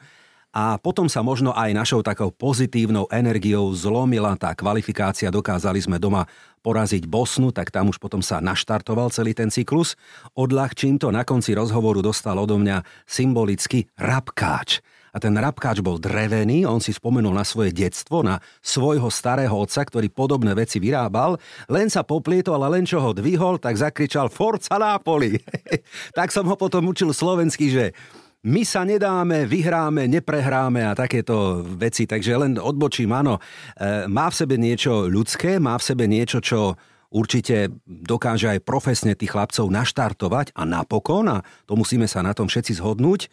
a 0.53 0.77
potom 0.77 1.09
sa 1.09 1.25
možno 1.25 1.57
aj 1.57 1.73
našou 1.73 2.05
takou 2.05 2.29
pozitívnou 2.29 3.09
energiou 3.09 3.73
zlomila 3.73 4.37
tá 4.37 4.53
kvalifikácia. 4.53 5.33
Dokázali 5.33 5.81
sme 5.81 5.97
doma 5.97 6.29
poraziť 6.61 7.09
Bosnu, 7.09 7.57
tak 7.57 7.73
tam 7.73 7.89
už 7.89 7.97
potom 7.97 8.21
sa 8.21 8.39
naštartoval 8.45 9.09
celý 9.09 9.33
ten 9.33 9.49
cyklus. 9.49 9.97
Odľahčím 10.37 11.01
to, 11.01 11.09
na 11.09 11.25
konci 11.25 11.57
rozhovoru 11.57 12.05
dostal 12.05 12.37
odo 12.37 12.61
mňa 12.61 12.85
symbolicky 13.09 13.89
rabkáč. 13.97 14.85
a 15.13 15.21
ten 15.21 15.33
rabkáč 15.37 15.85
bol 15.85 16.01
drevený, 16.01 16.65
on 16.65 16.81
si 16.81 16.93
spomenul 16.93 17.37
na 17.37 17.45
svoje 17.45 17.73
detstvo, 17.73 18.25
na 18.25 18.41
svojho 18.65 19.13
starého 19.13 19.53
otca, 19.53 19.85
ktorý 19.85 20.09
podobné 20.09 20.57
veci 20.57 20.81
vyrábal, 20.81 21.37
len 21.69 21.93
sa 21.93 22.01
poplietol 22.01 22.61
a 22.65 22.73
len 22.73 22.89
čo 22.89 22.97
ho 23.01 23.13
dvihol, 23.13 23.61
tak 23.61 23.77
zakričal 23.77 24.33
Forza 24.33 24.81
Napoli. 24.81 25.37
tak 26.17 26.33
som 26.33 26.49
ho 26.49 26.57
potom 26.57 26.89
učil 26.89 27.13
slovensky, 27.13 27.69
že 27.69 27.97
my 28.43 28.63
sa 28.67 28.83
nedáme, 28.83 29.47
vyhráme, 29.47 30.11
neprehráme 30.11 30.83
a 30.83 30.99
takéto 30.99 31.63
veci. 31.63 32.11
Takže 32.11 32.33
len 32.35 32.53
odbočím, 32.59 33.15
áno, 33.15 33.39
e, 33.39 34.11
má 34.11 34.27
v 34.27 34.39
sebe 34.43 34.59
niečo 34.59 35.07
ľudské, 35.07 35.63
má 35.63 35.79
v 35.79 35.87
sebe 35.87 36.11
niečo, 36.11 36.43
čo 36.43 36.75
určite 37.15 37.71
dokáže 37.87 38.51
aj 38.51 38.67
profesne 38.67 39.15
tých 39.15 39.31
chlapcov 39.31 39.71
naštartovať 39.71 40.59
a 40.59 40.67
napokon, 40.67 41.31
a 41.31 41.47
to 41.71 41.79
musíme 41.79 42.11
sa 42.11 42.25
na 42.25 42.35
tom 42.35 42.51
všetci 42.51 42.83
zhodnúť, 42.83 43.31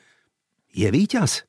je 0.77 0.87
víťaz. 0.93 1.48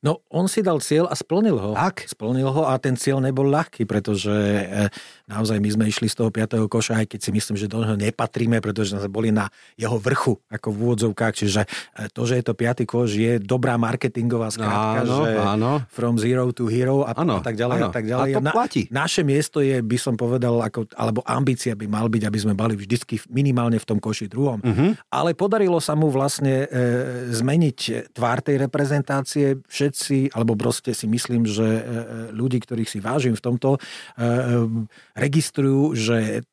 No, 0.00 0.24
on 0.32 0.48
si 0.48 0.64
dal 0.64 0.80
cieľ 0.80 1.12
a 1.12 1.14
splnil 1.14 1.60
ho. 1.60 1.76
Tak. 1.76 2.08
Splnil 2.08 2.48
ho 2.48 2.64
a 2.64 2.80
ten 2.80 2.96
cieľ 2.96 3.20
nebol 3.20 3.44
ľahký, 3.52 3.84
pretože 3.84 4.32
e, 4.32 4.88
naozaj 5.28 5.60
my 5.60 5.68
sme 5.76 5.84
išli 5.92 6.08
z 6.08 6.16
toho 6.16 6.32
5. 6.32 6.56
koša, 6.72 7.04
aj 7.04 7.06
keď 7.12 7.20
si 7.20 7.30
myslím, 7.36 7.56
že 7.60 7.68
do 7.68 7.84
neho 7.84 8.00
nepatríme, 8.00 8.64
pretože 8.64 8.96
sme 8.96 9.12
boli 9.12 9.28
na 9.28 9.52
jeho 9.76 10.00
vrchu, 10.00 10.40
ako 10.48 10.72
v 10.72 10.76
úvodzovkách. 10.88 11.34
Čiže 11.44 11.60
e, 11.68 12.08
to, 12.16 12.24
že 12.24 12.40
je 12.40 12.44
to 12.48 12.56
5. 12.56 12.88
koš, 12.88 13.12
je 13.12 13.32
dobrá 13.44 13.76
marketingová 13.76 14.48
skrátka, 14.48 15.04
áno, 15.04 15.16
že 15.20 15.30
áno. 15.36 15.72
from 15.92 16.16
zero 16.16 16.48
to 16.56 16.64
hero 16.72 17.04
a, 17.04 17.12
áno, 17.20 17.36
a 17.36 17.44
tak 17.44 17.60
ďalej 17.60 17.78
áno. 17.84 17.88
a 17.88 17.92
tak 17.92 18.04
ďalej. 18.08 18.30
A 18.32 18.36
to 18.40 18.40
na, 18.40 18.52
platí. 18.56 18.82
Naše 18.88 19.20
miesto 19.20 19.60
je, 19.60 19.84
by 19.84 19.98
som 20.00 20.16
povedal, 20.16 20.64
ako, 20.64 20.88
alebo 20.96 21.20
ambícia 21.28 21.76
by 21.76 21.84
mal 21.84 22.08
byť, 22.08 22.24
aby 22.24 22.38
sme 22.40 22.56
boli 22.56 22.72
vždycky 22.72 23.20
minimálne 23.28 23.76
v 23.76 23.84
tom 23.84 24.00
koši 24.00 24.32
druhom. 24.32 24.64
Uh-huh. 24.64 24.96
Ale 25.12 25.36
podarilo 25.36 25.76
sa 25.76 25.92
mu 25.92 26.08
vlastne 26.08 26.64
e, 26.64 26.66
zmeniť 27.36 28.16
tvár 28.16 28.40
tej 28.40 28.64
reprezentácie. 28.64 29.60
Všetci, 29.90 30.38
alebo 30.38 30.54
proste 30.54 30.94
si 30.94 31.10
myslím, 31.10 31.50
že 31.50 31.66
e, 31.66 31.82
e, 31.82 31.82
ľudí, 32.30 32.62
ktorých 32.62 32.86
si 32.86 33.02
vážim 33.02 33.34
v 33.34 33.42
tomto, 33.42 33.74
e, 33.74 33.78
registrujú, 35.18 35.98
že 35.98 36.46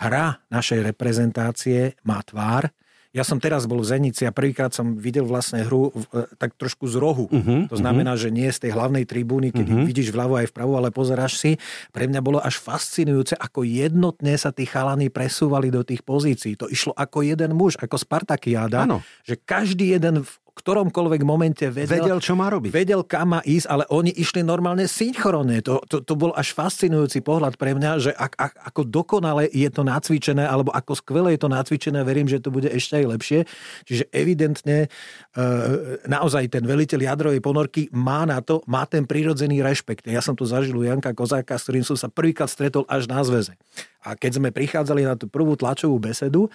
hra 0.00 0.40
našej 0.48 0.80
reprezentácie 0.80 2.00
má 2.00 2.24
tvár. 2.24 2.72
Ja 3.12 3.28
som 3.28 3.36
teraz 3.36 3.68
bol 3.68 3.84
v 3.84 3.92
Zenici 3.92 4.24
a 4.24 4.32
prvýkrát 4.32 4.72
som 4.72 4.96
videl 4.96 5.28
vlastne 5.28 5.68
hru 5.68 5.92
tak 6.40 6.56
trošku 6.56 6.88
z 6.88 6.96
rohu. 6.96 7.28
Uh-huh, 7.28 7.68
to 7.68 7.76
znamená, 7.76 8.16
uh-huh. 8.16 8.24
že 8.24 8.32
nie 8.32 8.48
z 8.48 8.64
tej 8.64 8.72
hlavnej 8.72 9.04
tribúny, 9.04 9.52
keď 9.52 9.68
uh-huh. 9.68 9.84
vidíš 9.84 10.16
vľavo 10.16 10.40
aj 10.40 10.48
vpravo, 10.48 10.80
ale 10.80 10.88
pozeráš 10.88 11.36
si. 11.36 11.60
Pre 11.92 12.08
mňa 12.08 12.24
bolo 12.24 12.40
až 12.40 12.56
fascinujúce, 12.56 13.36
ako 13.36 13.68
jednotne 13.68 14.32
sa 14.40 14.48
tí 14.48 14.64
chalani 14.64 15.12
presúvali 15.12 15.68
do 15.68 15.84
tých 15.84 16.00
pozícií. 16.00 16.56
To 16.56 16.72
išlo 16.72 16.96
ako 16.96 17.20
jeden 17.20 17.52
muž, 17.52 17.76
ako 17.76 18.00
Spartakiáda. 18.00 18.88
Ano. 18.88 19.04
Že 19.28 19.44
každý 19.44 19.92
jeden 19.92 20.24
v 20.24 20.32
ktoromkoľvek 20.52 21.22
momente 21.24 21.64
vedel, 21.72 22.04
vedel, 22.04 22.18
čo 22.20 22.36
má 22.36 22.52
robiť. 22.52 22.68
Vedel, 22.68 23.00
kam 23.08 23.32
má 23.32 23.40
ísť, 23.40 23.66
ale 23.72 23.84
oni 23.88 24.12
išli 24.12 24.44
normálne 24.44 24.84
synchronne. 24.84 25.64
To, 25.64 25.80
to, 25.88 26.04
to 26.04 26.12
bol 26.12 26.36
až 26.36 26.52
fascinujúci 26.52 27.24
pohľad 27.24 27.56
pre 27.56 27.72
mňa, 27.72 27.90
že 27.96 28.12
ak, 28.12 28.32
ak, 28.36 28.52
ako 28.68 28.82
dokonale 28.84 29.48
je 29.48 29.64
to 29.72 29.80
nacvičené, 29.80 30.44
alebo 30.44 30.68
ako 30.76 30.92
skvelé 30.92 31.40
je 31.40 31.40
to 31.40 31.48
nacvičené, 31.48 32.04
verím, 32.04 32.28
že 32.28 32.44
to 32.44 32.52
bude 32.52 32.68
ešte 32.68 33.00
aj 33.00 33.04
lepšie. 33.16 33.40
Čiže 33.88 34.04
evidentne 34.12 34.76
e, 34.86 34.88
naozaj 36.04 36.52
ten 36.52 36.68
veliteľ 36.68 37.00
jadrovej 37.00 37.40
ponorky 37.40 37.88
má 37.96 38.28
na 38.28 38.44
to, 38.44 38.60
má 38.68 38.84
ten 38.84 39.08
prirodzený 39.08 39.64
rešpekt. 39.64 40.04
Ja 40.04 40.20
som 40.20 40.36
tu 40.36 40.44
zažil 40.44 40.76
u 40.76 40.84
Janka 40.84 41.16
Kozáka, 41.16 41.56
s 41.56 41.64
ktorým 41.64 41.84
som 41.88 41.96
sa 41.96 42.12
prvýkrát 42.12 42.52
stretol 42.52 42.84
až 42.92 43.08
na 43.08 43.24
zväze. 43.24 43.56
A 44.04 44.18
keď 44.18 44.36
sme 44.36 44.52
prichádzali 44.52 45.08
na 45.08 45.16
tú 45.16 45.32
prvú 45.32 45.56
tlačovú 45.56 45.96
besedu, 45.96 46.52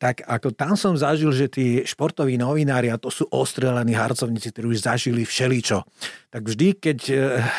tak 0.00 0.24
ako 0.24 0.56
tam 0.56 0.80
som 0.80 0.96
zažil, 0.96 1.28
že 1.28 1.52
tí 1.52 1.84
športoví 1.84 2.40
novinári, 2.40 2.88
a 2.88 2.96
to 2.96 3.12
sú 3.12 3.28
ostrelení 3.28 3.92
harcovníci, 3.92 4.48
ktorí 4.48 4.72
už 4.72 4.80
zažili 4.80 5.28
všeličo. 5.28 5.84
Tak 6.32 6.46
vždy, 6.46 6.68
keď 6.80 6.98
e, 7.12 7.14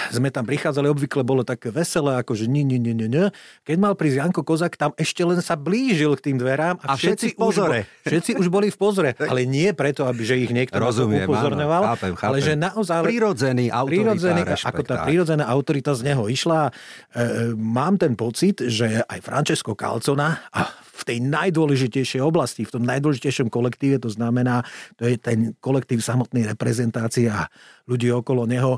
sme 0.10 0.33
tam 0.33 0.50
prichádzali, 0.50 0.89
obvykle 0.89 1.21
bolo 1.21 1.45
také 1.45 1.69
veselé, 1.69 2.17
ako 2.17 2.33
že 2.33 2.50
nie, 2.50 2.65
nie, 2.65 2.81
nie, 2.81 2.98
nie, 2.98 3.05
nie. 3.05 3.29
Keď 3.62 3.77
mal 3.77 3.93
prísť 3.93 4.25
Janko 4.25 4.41
Kozak, 4.41 4.74
tam 4.74 4.89
ešte 4.98 5.21
len 5.21 5.38
sa 5.38 5.53
blížil 5.53 6.17
k 6.17 6.33
tým 6.33 6.41
dverám 6.41 6.81
a, 6.81 6.95
a 6.95 6.98
všetci, 6.98 7.13
všetci, 7.13 7.27
v 7.29 7.38
pozore. 7.38 7.79
Už, 7.86 8.10
všetci 8.10 8.31
už 8.41 8.48
boli 8.50 8.74
v 8.74 8.77
pozore, 8.79 9.10
ale 9.29 9.45
nie 9.45 9.69
preto, 9.77 10.10
aby 10.10 10.25
že 10.25 10.41
ich 10.41 10.50
niekto 10.50 10.81
Rozumiem, 10.81 11.29
upozorňoval, 11.29 11.81
áno, 11.86 11.91
chápem, 11.93 12.13
chápem. 12.17 12.29
ale 12.33 12.38
že 12.41 12.53
naozaj... 12.57 13.00
Prirodzený 13.05 13.65
prirodzený, 13.69 14.41
rešpekt, 14.50 14.65
ako 14.65 14.81
tá 14.81 14.95
prirodzená 15.05 15.45
autorita 15.45 15.93
z 15.93 16.01
neho 16.10 16.25
išla. 16.25 16.74
E, 17.13 17.53
mám 17.53 18.01
ten 18.01 18.17
pocit, 18.17 18.65
že 18.65 19.05
aj 19.05 19.19
Francesco 19.21 19.77
Calcona 19.77 20.41
a 20.50 20.89
v 21.01 21.08
tej 21.08 21.17
najdôležitejšej 21.25 22.22
oblasti, 22.22 22.62
v 22.63 22.74
tom 22.77 22.84
najdôležitejšom 22.86 23.50
kolektíve, 23.50 23.98
to 23.98 24.13
znamená, 24.13 24.62
to 24.96 25.10
je 25.10 25.17
ten 25.17 25.58
kolektív 25.58 26.05
samotnej 26.05 26.46
reprezentácie 26.46 27.27
a 27.27 27.50
ľudí 27.89 28.13
okolo 28.13 28.46
neho, 28.46 28.77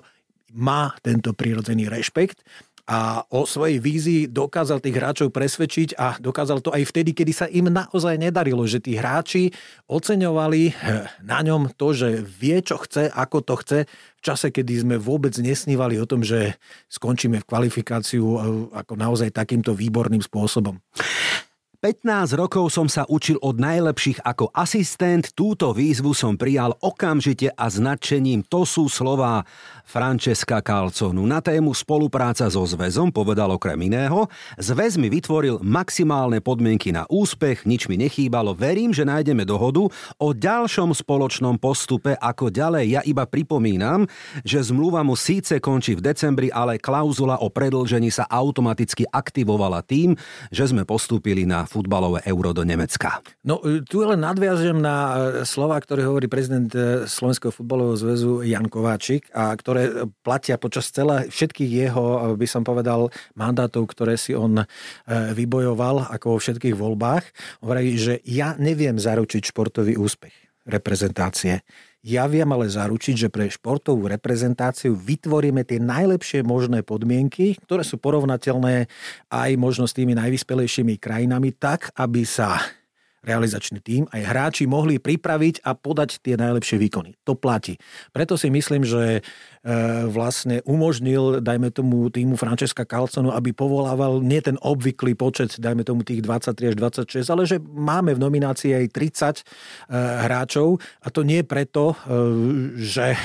má 0.53 0.94
tento 1.01 1.34
prírodzený 1.34 1.89
rešpekt 1.89 2.46
a 2.84 3.24
o 3.32 3.48
svojej 3.48 3.80
vízii 3.80 4.22
dokázal 4.27 4.84
tých 4.84 5.00
hráčov 5.00 5.32
presvedčiť 5.32 5.96
a 5.96 6.20
dokázal 6.20 6.60
to 6.60 6.75
aj 6.75 6.84
vtedy, 6.84 7.15
kedy 7.15 7.32
sa 7.32 7.48
im 7.48 7.72
naozaj 7.72 8.20
nedarilo, 8.20 8.68
že 8.68 8.84
tí 8.84 9.00
hráči 9.00 9.56
oceňovali 9.88 10.62
eh, 10.68 10.74
na 11.24 11.39
ňom 11.39 11.72
to, 11.80 11.96
že 11.96 12.20
vie, 12.20 12.60
čo 12.60 12.75
chce, 12.84 13.08
ako 13.08 13.39
to 13.39 13.56
chce, 13.63 13.80
v 13.88 14.22
čase, 14.22 14.51
kedy 14.51 14.84
sme 14.84 14.96
vôbec 15.00 15.32
nesnívali 15.39 15.96
o 15.96 16.03
tom, 16.03 16.27
že 16.27 16.60
skončíme 16.92 17.39
v 17.39 17.48
kvalifikáciu 17.48 18.25
eh, 18.27 18.39
ako 18.75 19.00
naozaj 19.00 19.32
takýmto 19.32 19.72
výborným 19.72 20.20
spôsobom. 20.20 20.75
15 21.83 22.39
rokov 22.39 22.71
som 22.71 22.87
sa 22.87 23.03
učil 23.11 23.35
od 23.43 23.59
najlepších 23.59 24.23
ako 24.23 24.47
asistent, 24.55 25.35
túto 25.35 25.75
výzvu 25.75 26.15
som 26.15 26.39
prijal 26.39 26.71
okamžite 26.79 27.51
a 27.51 27.67
značením. 27.67 28.39
To 28.47 28.63
sú 28.63 28.87
slová 28.87 29.43
Francesca 29.83 30.63
Calconu. 30.63 31.27
Na 31.27 31.43
tému 31.43 31.75
spolupráca 31.75 32.47
so 32.47 32.63
zväzom 32.63 33.11
povedal 33.11 33.51
okrem 33.51 33.75
iného, 33.83 34.31
zväz 34.55 34.95
mi 34.95 35.11
vytvoril 35.11 35.59
maximálne 35.59 36.39
podmienky 36.39 36.95
na 36.95 37.03
úspech, 37.11 37.67
nič 37.67 37.91
mi 37.91 37.99
nechýbalo, 37.99 38.55
verím, 38.55 38.95
že 38.95 39.03
nájdeme 39.03 39.43
dohodu 39.43 39.83
o 40.23 40.27
ďalšom 40.31 40.95
spoločnom 40.95 41.59
postupe, 41.59 42.15
ako 42.15 42.47
ďalej. 42.47 42.95
Ja 42.95 43.01
iba 43.03 43.27
pripomínam, 43.27 44.07
že 44.47 44.63
zmluva 44.63 45.03
mu 45.03 45.19
síce 45.19 45.59
končí 45.59 45.99
v 45.99 46.15
decembri, 46.15 46.47
ale 46.47 46.79
klauzula 46.79 47.43
o 47.43 47.51
predlžení 47.51 48.07
sa 48.07 48.23
automaticky 48.31 49.03
aktivovala 49.11 49.83
tým, 49.83 50.15
že 50.47 50.71
sme 50.71 50.87
postúpili 50.87 51.43
na 51.43 51.67
futbalové 51.74 52.22
euro 52.30 52.53
do 52.53 52.62
Nemecka. 52.62 53.25
No 53.42 53.58
tu 53.89 54.06
len 54.06 54.22
nadviažem 54.22 54.77
na 54.77 54.96
e, 54.98 55.13
slova, 55.50 55.82
ktoré 55.82 56.06
hovorí 56.06 56.30
prezident 56.30 56.70
e, 56.77 57.10
Slovenského 57.10 57.50
futbalového 57.50 57.98
zväzu 57.98 58.46
Jan 58.46 58.70
Kováčik 58.70 59.34
a 59.34 59.50
ktoré 59.58 60.06
platia 60.22 60.62
počas 60.62 60.94
celé 60.94 61.25
všetkých 61.34 61.89
jeho, 61.89 62.06
e, 62.06 62.18
by 62.38 62.46
som 62.46 62.62
povedal, 62.62 63.10
mandátov, 63.34 63.89
ktoré 63.89 64.13
si 64.20 64.38
on 64.38 64.62
vybojoval 65.10 66.13
ako 66.13 66.36
vo 66.36 66.38
všetkých 66.38 66.75
voľbách. 66.77 67.25
Hovorí, 67.65 67.98
že 67.98 68.22
ja 68.27 68.53
neviem 68.62 69.00
zaručiť 69.01 69.50
športový 69.50 69.98
úspech 69.98 70.34
reprezentácie. 70.68 71.63
Ja 72.03 72.27
viem 72.27 72.51
ale 72.51 72.67
zaručiť, 72.67 73.15
že 73.15 73.31
pre 73.31 73.48
športovú 73.48 74.12
reprezentáciu 74.12 74.91
vytvoríme 74.91 75.63
tie 75.63 75.79
najlepšie 75.79 76.43
možné 76.43 76.83
podmienky, 76.83 77.55
ktoré 77.63 77.88
sú 77.88 77.95
porovnateľné 77.95 78.91
aj 79.31 79.50
možno 79.55 79.88
s 79.88 79.95
tými 79.95 80.12
najvyspelejšími 80.12 81.00
krajinami, 81.00 81.55
tak, 81.55 81.95
aby 81.95 82.27
sa 82.27 82.60
realizačný 83.24 83.79
tím, 83.79 84.03
aj 84.12 84.19
hráči 84.19 84.67
mohli 84.67 85.00
pripraviť 85.00 85.63
a 85.63 85.79
podať 85.79 86.19
tie 86.19 86.36
najlepšie 86.36 86.75
výkony. 86.75 87.15
To 87.24 87.39
platí. 87.39 87.79
Preto 88.12 88.36
si 88.36 88.51
myslím, 88.51 88.83
že 88.83 89.24
vlastne 90.12 90.60
umožnil, 90.67 91.39
dajme 91.39 91.72
tomu 91.72 92.12
týmu 92.12 92.36
Francesca 92.36 92.84
Calconu, 92.84 93.32
aby 93.32 93.55
povolával 93.55 94.20
nie 94.20 94.43
ten 94.43 94.60
obvyklý 94.60 95.15
počet, 95.15 95.55
dajme 95.55 95.88
tomu 95.88 96.03
tých 96.03 96.20
23 96.20 96.75
až 96.75 96.75
26, 97.08 97.32
ale 97.32 97.43
že 97.48 97.58
máme 97.63 98.12
v 98.12 98.20
nominácii 98.20 98.75
aj 98.75 98.86
30 98.91 99.39
e, 99.39 99.43
hráčov. 100.27 100.84
A 101.00 101.08
to 101.08 101.24
nie 101.24 101.48
preto, 101.48 101.96
e, 101.96 102.75
že 102.75 103.15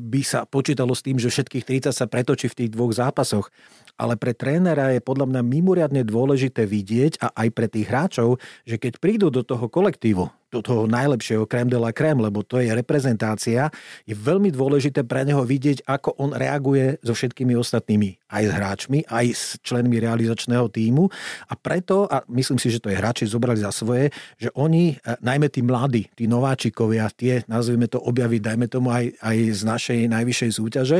by 0.00 0.20
sa 0.24 0.48
počítalo 0.48 0.96
s 0.96 1.04
tým, 1.04 1.20
že 1.20 1.28
všetkých 1.28 1.68
30 1.68 1.92
sa 1.92 2.08
pretočí 2.08 2.48
v 2.48 2.64
tých 2.64 2.70
dvoch 2.72 2.96
zápasoch, 2.96 3.52
ale 4.00 4.18
pre 4.18 4.34
trénera 4.34 4.90
je 4.90 5.04
podľa 5.04 5.30
mňa 5.30 5.42
mimoriadne 5.44 6.02
dôležité 6.02 6.66
vidieť 6.66 7.22
a 7.22 7.28
aj 7.44 7.48
pre 7.54 7.66
tých 7.70 7.86
hráčov, 7.86 8.42
že 8.66 8.80
keď 8.80 8.98
prídu 8.98 9.28
do 9.30 9.46
toho 9.46 9.70
kolektívu, 9.70 10.26
toho 10.60 10.84
najlepšieho 10.86 11.48
krém 11.48 11.66
de 11.66 11.78
la 11.78 11.90
krém, 11.90 12.18
lebo 12.20 12.44
to 12.44 12.60
je 12.60 12.70
reprezentácia, 12.70 13.72
je 14.04 14.14
veľmi 14.14 14.52
dôležité 14.52 15.02
pre 15.02 15.24
neho 15.24 15.42
vidieť, 15.42 15.86
ako 15.88 16.18
on 16.20 16.36
reaguje 16.36 17.00
so 17.00 17.16
všetkými 17.16 17.56
ostatnými, 17.58 18.20
aj 18.30 18.42
s 18.44 18.52
hráčmi, 18.52 18.98
aj 19.08 19.26
s 19.32 19.44
členmi 19.64 19.98
realizačného 19.98 20.68
týmu. 20.68 21.10
A 21.48 21.54
preto, 21.56 22.04
a 22.06 22.22
myslím 22.30 22.58
si, 22.60 22.68
že 22.70 22.82
to 22.82 22.90
je 22.92 22.98
hráči 22.98 23.24
zobrali 23.24 23.58
za 23.58 23.72
svoje, 23.72 24.12
že 24.36 24.52
oni, 24.54 24.94
e, 24.94 25.16
najmä 25.24 25.48
tí 25.48 25.64
mladí, 25.64 26.10
tí 26.12 26.28
nováčikovia, 26.28 27.08
tie, 27.14 27.42
nazvime 27.48 27.88
to, 27.88 28.02
objaviť, 28.02 28.40
dajme 28.42 28.66
tomu 28.68 28.92
aj, 28.92 29.16
aj 29.22 29.36
z 29.54 29.62
našej 29.64 30.00
najvyššej 30.10 30.50
súťaže, 30.52 30.98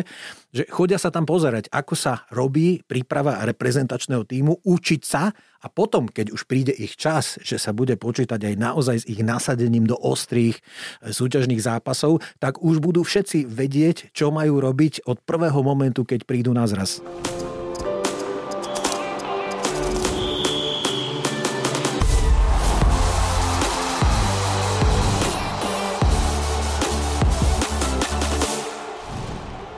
že 0.55 0.63
chodia 0.71 1.03
sa 1.03 1.11
tam 1.11 1.27
pozerať, 1.27 1.67
ako 1.75 1.95
sa 1.99 2.23
robí 2.31 2.79
príprava 2.87 3.43
reprezentačného 3.43 4.23
týmu, 4.23 4.63
učiť 4.63 5.03
sa 5.03 5.35
a 5.65 5.73
potom, 5.73 6.05
keď 6.05 6.37
už 6.37 6.45
príde 6.45 6.77
ich 6.77 7.01
čas, 7.01 7.41
že 7.41 7.57
sa 7.57 7.73
bude 7.73 7.97
počítať 7.97 8.37
aj 8.37 8.55
naozaj 8.61 8.97
s 9.01 9.09
ich 9.09 9.25
nasadením 9.25 9.89
do 9.89 9.97
ostrých 9.97 10.61
súťažných 11.01 11.65
zápasov, 11.65 12.21
tak 12.37 12.61
už 12.61 12.85
budú 12.85 13.01
všetci 13.01 13.49
vedieť, 13.49 14.13
čo 14.13 14.29
majú 14.29 14.61
robiť 14.61 15.09
od 15.09 15.25
prvého 15.25 15.65
momentu, 15.65 16.05
keď 16.05 16.29
prídu 16.29 16.53
na 16.53 16.69
zraz. 16.69 17.01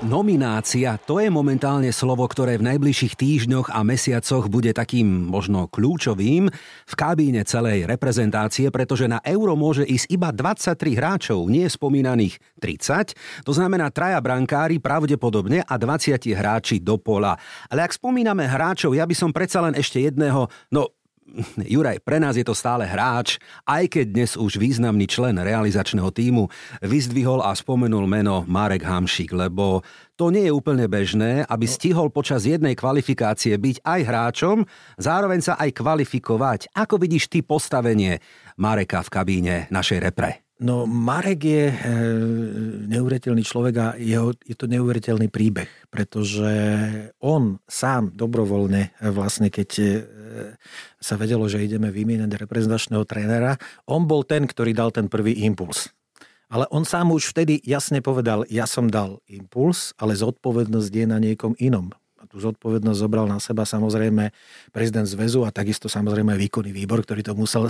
Nominácia, 0.07 0.95
to 1.03 1.19
je 1.19 1.27
momentálne 1.27 1.91
slovo, 1.91 2.23
ktoré 2.31 2.63
v 2.63 2.71
najbližších 2.71 3.19
týždňoch 3.19 3.75
a 3.75 3.83
mesiacoch 3.83 4.47
bude 4.47 4.71
takým 4.71 5.03
možno 5.27 5.67
kľúčovým 5.67 6.47
v 6.87 6.95
kabíne 6.95 7.43
celej 7.43 7.91
reprezentácie, 7.91 8.71
pretože 8.71 9.11
na 9.11 9.19
euro 9.27 9.59
môže 9.59 9.83
ísť 9.83 10.07
iba 10.15 10.31
23 10.31 10.95
hráčov, 10.95 11.51
nie 11.51 11.67
spomínaných 11.67 12.39
30, 12.63 13.19
to 13.43 13.51
znamená 13.51 13.91
traja 13.91 14.23
brankári 14.23 14.79
pravdepodobne 14.79 15.67
a 15.67 15.75
20 15.75 16.23
hráči 16.39 16.79
do 16.79 17.03
pola. 17.03 17.35
Ale 17.67 17.83
ak 17.83 17.99
spomíname 17.99 18.47
hráčov, 18.47 18.95
ja 18.95 19.11
by 19.11 19.15
som 19.19 19.35
predsa 19.35 19.59
len 19.59 19.75
ešte 19.75 19.99
jedného, 19.99 20.47
no 20.71 20.96
Juraj, 21.75 22.01
pre 22.03 22.23
nás 22.23 22.39
je 22.39 22.47
to 22.47 22.55
stále 22.55 22.87
hráč, 22.87 23.39
aj 23.67 23.91
keď 23.91 24.07
dnes 24.07 24.33
už 24.39 24.57
významný 24.57 25.11
člen 25.11 25.37
realizačného 25.37 26.09
týmu 26.15 26.49
vyzdvihol 26.81 27.43
a 27.43 27.53
spomenul 27.53 28.07
meno 28.07 28.47
Marek 28.47 28.87
Hamšik, 28.87 29.35
lebo 29.35 29.83
to 30.17 30.33
nie 30.33 30.49
je 30.49 30.53
úplne 30.55 30.87
bežné, 30.89 31.45
aby 31.45 31.67
stihol 31.69 32.09
počas 32.09 32.49
jednej 32.49 32.73
kvalifikácie 32.73 33.59
byť 33.59 33.77
aj 33.85 34.01
hráčom, 34.07 34.57
zároveň 34.97 35.41
sa 35.45 35.55
aj 35.61 35.77
kvalifikovať. 35.77 36.61
Ako 36.73 36.97
vidíš 36.97 37.29
ty 37.29 37.45
postavenie 37.45 38.23
Mareka 38.57 39.05
v 39.05 39.13
kabíne 39.13 39.55
našej 39.69 39.99
repre? 40.01 40.46
No 40.57 40.89
Marek 40.89 41.45
je 41.45 41.69
e, 41.69 41.77
neuveriteľný 42.89 43.45
človek 43.45 43.75
a 43.77 43.87
jeho, 44.01 44.33
je 44.41 44.57
to 44.57 44.65
neuveriteľný 44.65 45.29
príbeh, 45.29 45.69
pretože 45.93 46.49
on 47.21 47.61
sám 47.69 48.17
dobrovoľne 48.17 48.89
e, 48.89 48.91
vlastne 49.13 49.53
keď 49.53 49.71
e, 49.77 49.87
sa 50.97 51.21
vedelo, 51.21 51.45
že 51.45 51.61
ideme 51.61 51.93
vymieňať 51.93 52.41
reprezentačného 52.41 53.05
trénera, 53.05 53.61
on 53.85 54.09
bol 54.09 54.25
ten, 54.25 54.49
ktorý 54.49 54.73
dal 54.73 54.97
ten 54.97 55.13
prvý 55.13 55.45
impuls. 55.45 55.93
Ale 56.49 56.65
on 56.73 56.89
sám 56.89 57.13
už 57.13 57.37
vtedy 57.37 57.61
jasne 57.61 58.01
povedal, 58.01 58.49
ja 58.49 58.65
som 58.65 58.89
dal 58.89 59.21
impuls, 59.29 59.93
ale 60.01 60.17
zodpovednosť 60.17 60.89
je 60.89 61.05
na 61.05 61.21
niekom 61.21 61.53
inom. 61.61 61.93
A 62.17 62.25
tú 62.25 62.41
zodpovednosť 62.41 62.97
zobral 62.97 63.29
na 63.29 63.37
seba 63.45 63.69
samozrejme 63.69 64.33
prezident 64.73 65.05
zväzu 65.05 65.45
a 65.45 65.53
takisto 65.53 65.93
samozrejme 65.93 66.33
výkonný 66.33 66.73
výbor, 66.73 67.05
ktorý 67.05 67.21
to 67.21 67.37
musel 67.37 67.69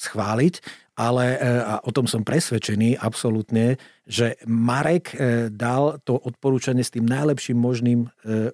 schváliť 0.00 0.64
ale 0.94 1.24
e, 1.34 1.38
a 1.58 1.74
o 1.82 1.90
tom 1.90 2.06
som 2.06 2.22
presvedčený 2.22 3.02
absolútne, 3.02 3.82
že 4.06 4.38
Marek 4.46 5.16
e, 5.16 5.48
dal 5.50 5.98
to 6.06 6.14
odporúčanie 6.14 6.86
s 6.86 6.94
tým 6.94 7.02
najlepším 7.02 7.58
možným 7.58 8.00
e, 8.06 8.08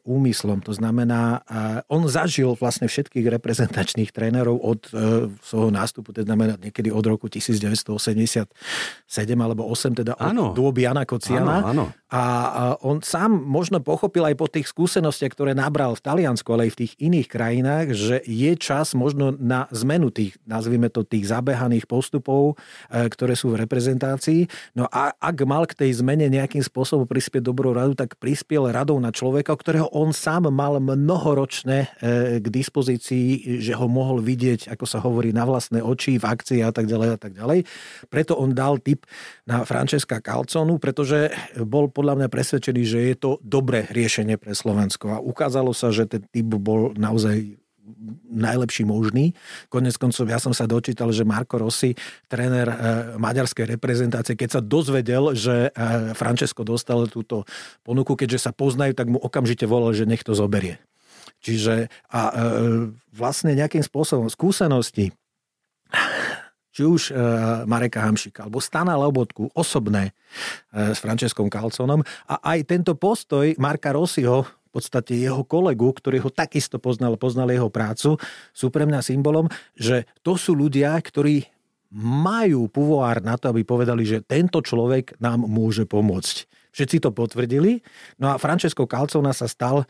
úmyslom. 0.09 0.65
To 0.65 0.73
znamená, 0.73 1.43
on 1.93 2.09
zažil 2.09 2.57
vlastne 2.57 2.89
všetkých 2.89 3.29
reprezentačných 3.37 4.11
trénerov 4.15 4.57
od 4.57 4.81
svojho 5.43 5.71
nástupu, 5.75 6.15
teda 6.17 6.33
znamená 6.33 6.55
niekedy 6.57 6.89
od 6.89 7.05
roku 7.05 7.27
1987 7.29 8.49
alebo 9.37 9.67
8, 9.69 10.01
teda 10.01 10.17
od 10.17 10.57
dôby 10.57 10.87
Jana 10.87 11.05
Kociana. 11.05 11.67
Áno, 11.67 11.69
áno. 11.69 11.87
A 12.11 12.23
on 12.83 12.99
sám 13.07 13.39
možno 13.39 13.79
pochopil 13.79 14.27
aj 14.27 14.35
po 14.35 14.51
tých 14.51 14.67
skúsenostiach, 14.67 15.31
ktoré 15.31 15.53
nabral 15.55 15.95
v 15.95 16.03
Taliansku, 16.03 16.51
ale 16.51 16.67
aj 16.67 16.73
v 16.75 16.81
tých 16.87 16.93
iných 16.99 17.29
krajinách, 17.31 17.87
že 17.95 18.17
je 18.27 18.53
čas 18.59 18.99
možno 18.99 19.31
na 19.39 19.71
zmenu 19.71 20.11
tých, 20.11 20.35
nazvime 20.43 20.91
to, 20.91 21.07
tých 21.07 21.31
zabehaných 21.31 21.87
postupov, 21.87 22.30
e, 22.31 23.07
ktoré 23.11 23.35
sú 23.35 23.53
v 23.53 23.67
reprezentácii. 23.67 24.47
No 24.79 24.87
a 24.89 25.13
ak 25.19 25.37
mal 25.45 25.67
k 25.67 25.77
tej 25.87 26.01
zmene 26.01 26.31
nejakým 26.31 26.63
spôsobom 26.65 27.05
prispieť 27.05 27.45
dobrou 27.45 27.75
radu, 27.75 27.99
tak 27.99 28.17
prispiel 28.17 28.71
radou 28.71 28.97
na 29.03 29.11
človeka, 29.11 29.53
ktorého 29.55 29.91
on 29.91 30.15
sám 30.15 30.49
mal 30.49 30.79
mnohoročné 30.81 31.79
e, 31.79 31.89
k 32.39 32.47
dispozícii, 32.49 33.61
že 33.61 33.77
ho 33.77 33.87
mohol 33.91 34.23
vidieť, 34.25 34.73
ako 34.73 34.85
sa 34.89 34.99
hovorí, 35.03 35.35
na 35.35 35.45
vlastné 35.45 35.85
oči, 35.85 36.17
v 36.17 36.25
akcii 36.25 36.61
a 36.65 36.71
tak 36.73 36.89
ďalej 36.89 37.09
a 37.15 37.19
tak 37.19 37.33
ďalej. 37.37 37.69
Preto 38.09 38.39
on 38.41 38.57
dal 38.57 38.81
tip 38.81 39.05
na 39.45 39.63
Francesca 39.69 40.23
Calconu, 40.23 40.81
pretože 40.81 41.31
bol 41.61 41.93
podľa 41.93 42.25
mňa 42.25 42.29
presvedčený, 42.33 42.83
že 42.87 43.01
je 43.13 43.17
to 43.19 43.31
dobré 43.45 43.85
riešenie 43.91 44.41
pre 44.41 44.57
Slovensko. 44.57 45.19
A 45.19 45.23
ukázalo 45.23 45.77
sa, 45.77 45.93
že 45.93 46.09
ten 46.09 46.23
typ 46.25 46.49
bol 46.57 46.97
naozaj 46.97 47.60
najlepší 48.31 48.87
možný. 48.87 49.35
Konec 49.73 49.97
koncov 49.99 50.29
ja 50.31 50.39
som 50.39 50.55
sa 50.55 50.69
dočítal, 50.69 51.11
že 51.11 51.27
Marko 51.27 51.59
Rossi, 51.59 51.97
tréner 52.31 52.69
e, 52.69 52.77
maďarskej 53.19 53.77
reprezentácie, 53.77 54.39
keď 54.39 54.59
sa 54.59 54.61
dozvedel, 54.63 55.35
že 55.35 55.71
e, 55.71 56.15
Francesco 56.15 56.63
dostal 56.63 57.11
túto 57.11 57.49
ponuku, 57.83 58.15
keďže 58.15 58.51
sa 58.51 58.53
poznajú, 58.55 58.95
tak 58.95 59.11
mu 59.11 59.19
okamžite 59.19 59.67
volal, 59.67 59.97
že 59.97 60.07
nech 60.07 60.23
to 60.23 60.37
zoberie. 60.37 60.79
Čiže 61.41 61.89
a 62.13 62.21
e, 62.29 62.33
vlastne 63.11 63.57
nejakým 63.57 63.83
spôsobom 63.83 64.29
skúsenosti 64.29 65.11
či 66.71 66.87
už 66.87 67.11
e, 67.11 67.13
Mareka 67.67 68.01
Hamšika, 68.01 68.47
alebo 68.47 68.63
Stana 68.63 68.95
Lobotku, 68.95 69.51
osobné 69.59 70.15
e, 70.71 70.95
s 70.95 71.03
Franceskom 71.03 71.51
Kalconom 71.51 72.07
a 72.31 72.35
aj 72.55 72.59
tento 72.71 72.95
postoj 72.95 73.51
Marka 73.59 73.91
Rossiho, 73.91 74.47
v 74.71 74.79
podstate 74.79 75.19
jeho 75.19 75.43
kolegu, 75.43 75.91
ktorý 75.91 76.23
ho 76.23 76.31
takisto 76.31 76.79
poznal, 76.79 77.19
poznal 77.19 77.51
jeho 77.51 77.67
prácu, 77.67 78.15
sú 78.55 78.71
pre 78.71 78.87
mňa 78.87 79.03
symbolom, 79.03 79.51
že 79.75 80.07
to 80.23 80.39
sú 80.39 80.55
ľudia, 80.55 80.95
ktorí 80.95 81.43
majú 81.99 82.71
puvoár 82.71 83.19
na 83.19 83.35
to, 83.35 83.51
aby 83.51 83.67
povedali, 83.67 84.07
že 84.07 84.23
tento 84.23 84.63
človek 84.63 85.19
nám 85.19 85.43
môže 85.43 85.91
pomôcť. 85.91 86.47
Všetci 86.71 87.03
to 87.03 87.11
potvrdili. 87.11 87.83
No 88.23 88.31
a 88.31 88.39
Francesco 88.39 88.87
Calcona 88.87 89.35
sa 89.35 89.51
stal 89.51 89.83
e, 89.83 89.87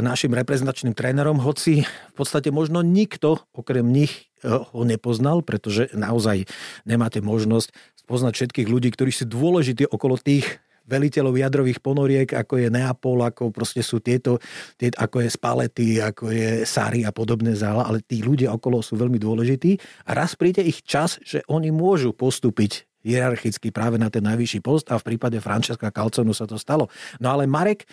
našim 0.00 0.32
reprezentačným 0.32 0.96
trénerom, 0.96 1.36
hoci 1.44 1.84
v 1.84 2.14
podstate 2.16 2.48
možno 2.48 2.80
nikto 2.80 3.44
okrem 3.52 3.84
nich 3.84 4.32
e, 4.40 4.48
ho 4.48 4.82
nepoznal, 4.88 5.44
pretože 5.44 5.92
naozaj 5.92 6.48
nemáte 6.88 7.20
možnosť 7.20 7.68
spoznať 8.00 8.32
všetkých 8.32 8.68
ľudí, 8.72 8.88
ktorí 8.96 9.12
sú 9.12 9.28
dôležití 9.28 9.92
okolo 9.92 10.16
tých 10.16 10.56
veliteľov 10.86 11.34
jadrových 11.34 11.82
ponoriek, 11.82 12.30
ako 12.30 12.62
je 12.62 12.68
Neapol, 12.70 13.26
ako 13.26 13.50
proste 13.50 13.82
sú 13.82 13.98
tieto, 13.98 14.38
tie, 14.78 14.88
ako 14.94 15.26
je 15.26 15.28
Spalety, 15.28 15.88
ako 15.98 16.30
je 16.30 16.50
Sari 16.62 17.02
a 17.02 17.10
podobné 17.10 17.58
zála, 17.58 17.84
ale 17.84 18.00
tí 18.06 18.22
ľudia 18.22 18.54
okolo 18.54 18.80
sú 18.80 18.94
veľmi 18.94 19.18
dôležití 19.18 19.76
a 20.06 20.14
raz 20.14 20.38
príde 20.38 20.62
ich 20.62 20.86
čas, 20.86 21.18
že 21.26 21.42
oni 21.50 21.74
môžu 21.74 22.14
postúpiť 22.14 22.86
hierarchicky 23.06 23.70
práve 23.70 24.02
na 24.02 24.10
ten 24.10 24.22
najvyšší 24.26 24.60
post 24.62 24.90
a 24.90 24.98
v 24.98 25.14
prípade 25.14 25.38
Francesca 25.38 25.94
Calconu 25.94 26.34
sa 26.34 26.46
to 26.50 26.58
stalo. 26.58 26.90
No 27.22 27.30
ale 27.30 27.46
Marek 27.46 27.86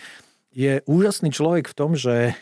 je 0.50 0.82
úžasný 0.86 1.30
človek 1.30 1.70
v 1.70 1.76
tom, 1.78 1.94
že 1.94 2.34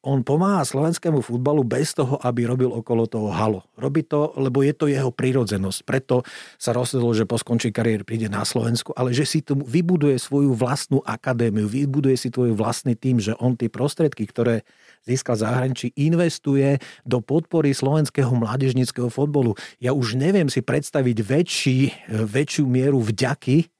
on 0.00 0.24
pomáha 0.24 0.64
slovenskému 0.64 1.20
futbalu 1.20 1.60
bez 1.60 1.92
toho, 1.92 2.16
aby 2.24 2.48
robil 2.48 2.72
okolo 2.72 3.04
toho 3.04 3.28
halo. 3.28 3.60
Robí 3.76 4.00
to, 4.00 4.32
lebo 4.40 4.64
je 4.64 4.72
to 4.72 4.88
jeho 4.88 5.12
prírodzenosť. 5.12 5.84
Preto 5.84 6.24
sa 6.56 6.72
rozhodol, 6.72 7.12
že 7.12 7.28
po 7.28 7.36
skončí 7.36 7.68
kariéry 7.68 8.00
príde 8.00 8.32
na 8.32 8.40
Slovensku, 8.48 8.96
ale 8.96 9.12
že 9.12 9.28
si 9.28 9.44
tu 9.44 9.60
vybuduje 9.60 10.16
svoju 10.16 10.56
vlastnú 10.56 11.04
akadémiu, 11.04 11.68
vybuduje 11.68 12.16
si 12.16 12.28
tvoj 12.32 12.56
vlastný 12.56 12.96
tým, 12.96 13.20
že 13.20 13.36
on 13.36 13.52
tie 13.52 13.68
prostriedky, 13.68 14.24
ktoré 14.24 14.64
získal 15.04 15.36
zahraničí, 15.36 15.92
investuje 15.96 16.80
do 17.04 17.20
podpory 17.20 17.76
slovenského 17.76 18.32
mládežnického 18.32 19.12
fotbalu. 19.12 19.52
Ja 19.84 19.92
už 19.92 20.16
neviem 20.16 20.48
si 20.48 20.64
predstaviť 20.64 21.16
väčší, 21.20 21.78
väčšiu 22.08 22.64
mieru 22.64 23.04
vďaky 23.04 23.79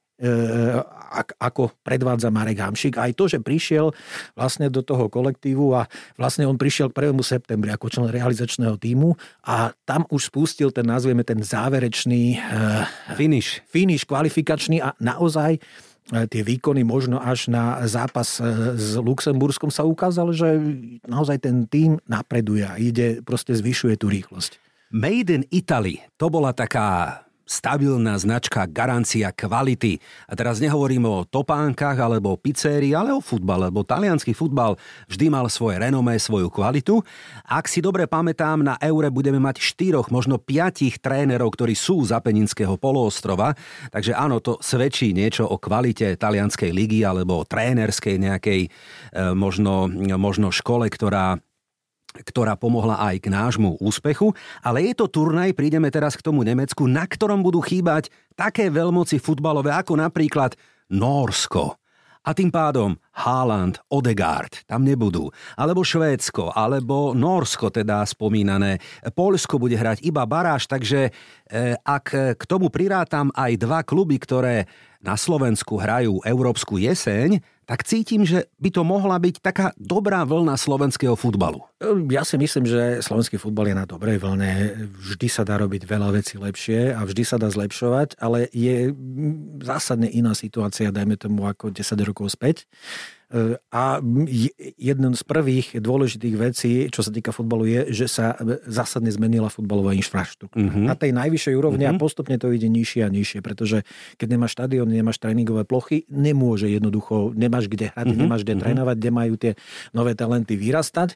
ako 1.41 1.73
predvádza 1.83 2.31
Marek 2.31 2.61
Hamšik. 2.61 2.95
Aj 2.95 3.11
to, 3.11 3.27
že 3.27 3.43
prišiel 3.43 3.91
vlastne 4.37 4.71
do 4.71 4.79
toho 4.85 5.11
kolektívu 5.11 5.75
a 5.75 5.89
vlastne 6.15 6.47
on 6.47 6.55
prišiel 6.55 6.93
k 6.93 7.11
1. 7.11 7.17
septembri 7.25 7.73
ako 7.73 7.91
člen 7.91 8.09
realizačného 8.13 8.79
týmu 8.79 9.17
a 9.43 9.75
tam 9.83 10.07
už 10.07 10.31
spustil 10.31 10.69
ten, 10.71 10.87
nazvieme 10.87 11.25
ten 11.25 11.41
záverečný 11.43 12.23
e, 12.35 12.39
finish. 13.17 13.59
finish 13.67 14.07
kvalifikačný 14.07 14.79
a 14.79 14.95
naozaj 15.01 15.57
e, 15.57 15.59
tie 16.31 16.41
výkony 16.45 16.85
možno 16.85 17.19
až 17.19 17.51
na 17.51 17.83
zápas 17.89 18.39
s 18.77 18.95
Luxemburskom 18.95 19.73
sa 19.73 19.83
ukázal, 19.83 20.31
že 20.31 20.47
naozaj 21.03 21.43
ten 21.43 21.67
tým 21.67 21.99
napreduje 22.07 22.63
a 22.63 22.79
ide, 22.79 23.19
proste 23.25 23.51
zvyšuje 23.57 23.99
tú 23.99 24.07
rýchlosť. 24.07 24.61
Made 24.91 25.31
in 25.31 25.47
Italy, 25.55 26.03
to 26.19 26.27
bola 26.27 26.51
taká 26.51 27.23
stabilná 27.51 28.15
značka, 28.15 28.63
garancia 28.63 29.35
kvality. 29.35 29.99
A 30.31 30.39
teraz 30.39 30.63
nehovorím 30.63 31.03
o 31.03 31.27
topánkach 31.27 31.99
alebo 31.99 32.33
o 32.33 32.39
pizzerii, 32.39 32.95
ale 32.95 33.11
o 33.11 33.19
futbale, 33.19 33.67
lebo 33.67 33.83
talianský 33.83 34.31
futbal 34.31 34.79
vždy 35.11 35.27
mal 35.27 35.51
svoje 35.51 35.83
renomé, 35.83 36.15
svoju 36.15 36.47
kvalitu. 36.47 37.03
Ak 37.43 37.67
si 37.67 37.83
dobre 37.83 38.07
pamätám, 38.07 38.63
na 38.63 38.79
Eure 38.79 39.11
budeme 39.11 39.43
mať 39.43 39.59
štyroch, 39.59 40.07
možno 40.07 40.39
piatich 40.39 41.03
trénerov, 41.03 41.51
ktorí 41.51 41.75
sú 41.75 42.07
z 42.07 42.15
Apeninského 42.15 42.79
poloostrova, 42.79 43.51
takže 43.91 44.15
áno, 44.15 44.39
to 44.39 44.55
svedčí 44.63 45.11
niečo 45.11 45.43
o 45.43 45.59
kvalite 45.59 46.15
talianskej 46.15 46.71
ligy 46.71 47.03
alebo 47.03 47.43
o 47.43 47.47
trénerskej 47.47 48.15
nejakej 48.15 48.61
e, 48.65 48.69
možno, 49.35 49.91
možno 50.15 50.55
škole, 50.55 50.87
ktorá 50.87 51.35
ktorá 52.11 52.59
pomohla 52.59 52.99
aj 52.99 53.23
k 53.23 53.27
nášmu 53.31 53.79
úspechu, 53.79 54.35
ale 54.59 54.91
je 54.91 54.93
to 54.99 55.07
turnaj, 55.07 55.55
prídeme 55.55 55.87
teraz 55.87 56.19
k 56.19 56.25
tomu 56.25 56.43
Nemecku, 56.43 56.85
na 56.85 57.07
ktorom 57.07 57.39
budú 57.39 57.63
chýbať 57.63 58.11
také 58.35 58.67
veľmoci 58.67 59.17
futbalové 59.17 59.71
ako 59.71 59.95
napríklad 59.95 60.59
Norsko. 60.91 61.79
A 62.21 62.37
tým 62.37 62.53
pádom 62.53 62.93
Haaland, 63.17 63.81
Odegaard 63.89 64.61
tam 64.69 64.85
nebudú. 64.85 65.33
Alebo 65.57 65.81
Švédsko, 65.81 66.53
alebo 66.53 67.17
Norsko 67.17 67.73
teda 67.73 68.05
spomínané. 68.05 68.77
Polsko 69.17 69.57
bude 69.57 69.73
hrať 69.73 70.05
iba 70.05 70.21
baráž, 70.29 70.69
takže 70.69 71.09
e, 71.09 71.11
ak 71.81 72.37
k 72.37 72.43
tomu 72.45 72.69
prirátam 72.69 73.33
aj 73.33 73.57
dva 73.57 73.81
kluby, 73.81 74.21
ktoré 74.21 74.69
na 75.01 75.17
Slovensku 75.17 75.81
hrajú 75.81 76.21
Európsku 76.21 76.77
jeseň, 76.77 77.41
tak 77.65 77.87
cítim, 77.87 78.25
že 78.27 78.49
by 78.59 78.69
to 78.73 78.81
mohla 78.83 79.15
byť 79.21 79.35
taká 79.39 79.71
dobrá 79.79 80.25
vlna 80.27 80.57
slovenského 80.57 81.15
futbalu. 81.15 81.63
Ja 82.09 82.25
si 82.25 82.35
myslím, 82.35 82.65
že 82.67 82.99
slovenský 82.99 83.37
futbal 83.37 83.71
je 83.71 83.75
na 83.77 83.85
dobrej 83.85 84.19
vlne. 84.19 84.75
Vždy 84.97 85.27
sa 85.29 85.47
dá 85.47 85.61
robiť 85.61 85.87
veľa 85.87 86.09
vecí 86.11 86.35
lepšie 86.41 86.91
a 86.91 87.01
vždy 87.05 87.23
sa 87.23 87.37
dá 87.39 87.47
zlepšovať, 87.47 88.19
ale 88.19 88.49
je 88.51 88.91
zásadne 89.61 90.09
iná 90.09 90.33
situácia, 90.35 90.91
dajme 90.91 91.15
tomu 91.15 91.47
ako 91.47 91.71
10 91.71 91.85
rokov 92.03 92.33
späť. 92.33 92.65
A 93.71 94.03
jeden 94.75 95.11
z 95.15 95.23
prvých 95.23 95.79
dôležitých 95.79 96.35
vecí, 96.35 96.71
čo 96.91 96.99
sa 96.99 97.15
týka 97.15 97.31
futbalu, 97.31 97.63
je, 97.63 97.81
že 98.03 98.07
sa 98.11 98.35
zásadne 98.67 99.07
zmenila 99.07 99.47
futbalová 99.47 99.95
infraštruktúra. 99.95 100.59
Uh-huh. 100.59 100.83
Na 100.83 100.99
tej 100.99 101.15
najvyššej 101.15 101.55
úrovni 101.55 101.87
uh-huh. 101.87 101.95
a 101.95 101.99
mhm. 101.99 102.01
postupne 102.03 102.35
to 102.35 102.51
ide 102.51 102.67
nižšie 102.67 103.07
a 103.07 103.09
nižšie, 103.09 103.39
pretože 103.39 103.87
keď 104.19 104.27
nemáš 104.35 104.59
štadión, 104.59 104.91
nemáš 104.91 105.23
tréningové 105.23 105.63
plochy, 105.63 106.03
nemôže 106.11 106.67
jednoducho, 106.67 107.31
nemáš 107.31 107.71
kde 107.71 107.95
hrať, 107.95 108.05
uh-huh. 108.11 108.19
nemáš 108.19 108.43
kde 108.43 108.53
uh-huh. 108.59 108.63
trénovať, 108.67 108.95
kde 108.99 109.11
majú 109.15 109.33
tie 109.39 109.51
nové 109.95 110.11
talenty 110.11 110.59
vyrastať. 110.59 111.15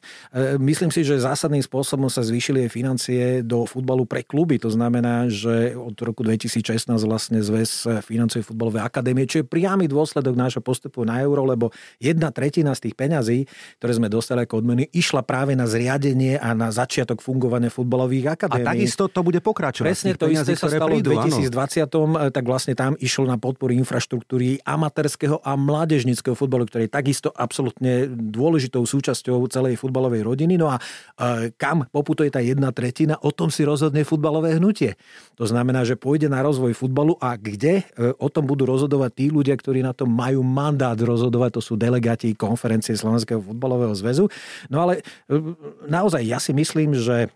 myslím 0.56 0.88
si, 0.88 1.04
že 1.04 1.20
zásadným 1.20 1.60
spôsobom 1.60 2.08
sa 2.08 2.24
zvýšili 2.24 2.64
aj 2.64 2.70
financie 2.72 3.22
do 3.44 3.68
futbalu 3.68 4.08
pre 4.08 4.24
kluby. 4.24 4.56
To 4.64 4.72
znamená, 4.72 5.28
že 5.28 5.76
od 5.76 5.96
roku 6.00 6.24
2016 6.24 6.88
vlastne 7.04 7.44
zväz 7.44 8.00
financuje 8.00 8.40
futbalové 8.40 8.80
akadémie, 8.80 9.28
čo 9.28 9.44
je 9.44 9.46
priamy 9.46 9.84
dôsledok 9.84 10.32
nášho 10.32 10.64
postupu 10.64 11.04
na 11.04 11.20
euro, 11.20 11.44
lebo 11.44 11.68
jedna 12.12 12.30
tretina 12.30 12.72
z 12.78 12.90
tých 12.90 12.94
peňazí, 12.94 13.38
ktoré 13.82 13.92
sme 13.98 14.06
dostali 14.06 14.46
ako 14.46 14.62
odmeny, 14.62 14.86
išla 14.94 15.26
práve 15.26 15.58
na 15.58 15.66
zriadenie 15.66 16.38
a 16.38 16.54
na 16.54 16.70
začiatok 16.70 17.18
fungovania 17.18 17.68
futbalových 17.72 18.38
akadémií. 18.38 18.62
A 18.62 18.70
takisto 18.70 19.10
to 19.10 19.20
bude 19.26 19.42
pokračovať. 19.42 19.86
Presne 19.86 20.12
to 20.14 20.30
isté 20.30 20.54
sa 20.54 20.70
stalo 20.70 20.94
prídu, 20.94 21.18
v 21.18 21.26
2020, 21.26 21.50
áno. 21.90 22.30
tak 22.30 22.44
vlastne 22.46 22.78
tam 22.78 22.94
išlo 22.96 23.26
na 23.26 23.36
podporu 23.36 23.74
infraštruktúry 23.74 24.62
amatérskeho 24.62 25.42
a 25.42 25.58
mládežnického 25.58 26.38
futbalu, 26.38 26.70
ktorý 26.70 26.86
je 26.86 26.92
takisto 26.92 27.28
absolútne 27.34 28.06
dôležitou 28.10 28.86
súčasťou 28.86 29.42
celej 29.50 29.80
futbalovej 29.80 30.22
rodiny. 30.22 30.54
No 30.54 30.70
a 30.70 30.78
e, 30.78 31.50
kam 31.56 31.88
poputuje 31.90 32.30
tá 32.30 32.38
jedna 32.38 32.70
tretina, 32.70 33.18
o 33.20 33.34
tom 33.34 33.50
si 33.50 33.66
rozhodne 33.66 34.06
futbalové 34.06 34.56
hnutie. 34.56 34.94
To 35.36 35.44
znamená, 35.44 35.82
že 35.82 35.98
pôjde 35.98 36.30
na 36.30 36.44
rozvoj 36.44 36.76
futbalu 36.76 37.18
a 37.18 37.34
kde 37.34 37.82
e, 37.82 38.14
o 38.16 38.28
tom 38.30 38.46
budú 38.46 38.68
rozhodovať 38.68 39.10
tí 39.16 39.26
ľudia, 39.32 39.56
ktorí 39.56 39.82
na 39.82 39.96
tom 39.96 40.12
majú 40.12 40.44
mandát 40.44 40.96
rozhodovať, 40.96 41.58
to 41.58 41.62
sú 41.62 41.74
dele 41.74 41.95
delegáti 41.96 42.36
konferencie 42.36 42.92
Slovenského 42.92 43.40
futbalového 43.40 43.96
zväzu. 43.96 44.28
No 44.68 44.84
ale 44.84 45.00
e, 45.00 45.40
naozaj 45.88 46.20
ja 46.20 46.36
si 46.36 46.52
myslím, 46.52 46.92
že 46.92 47.32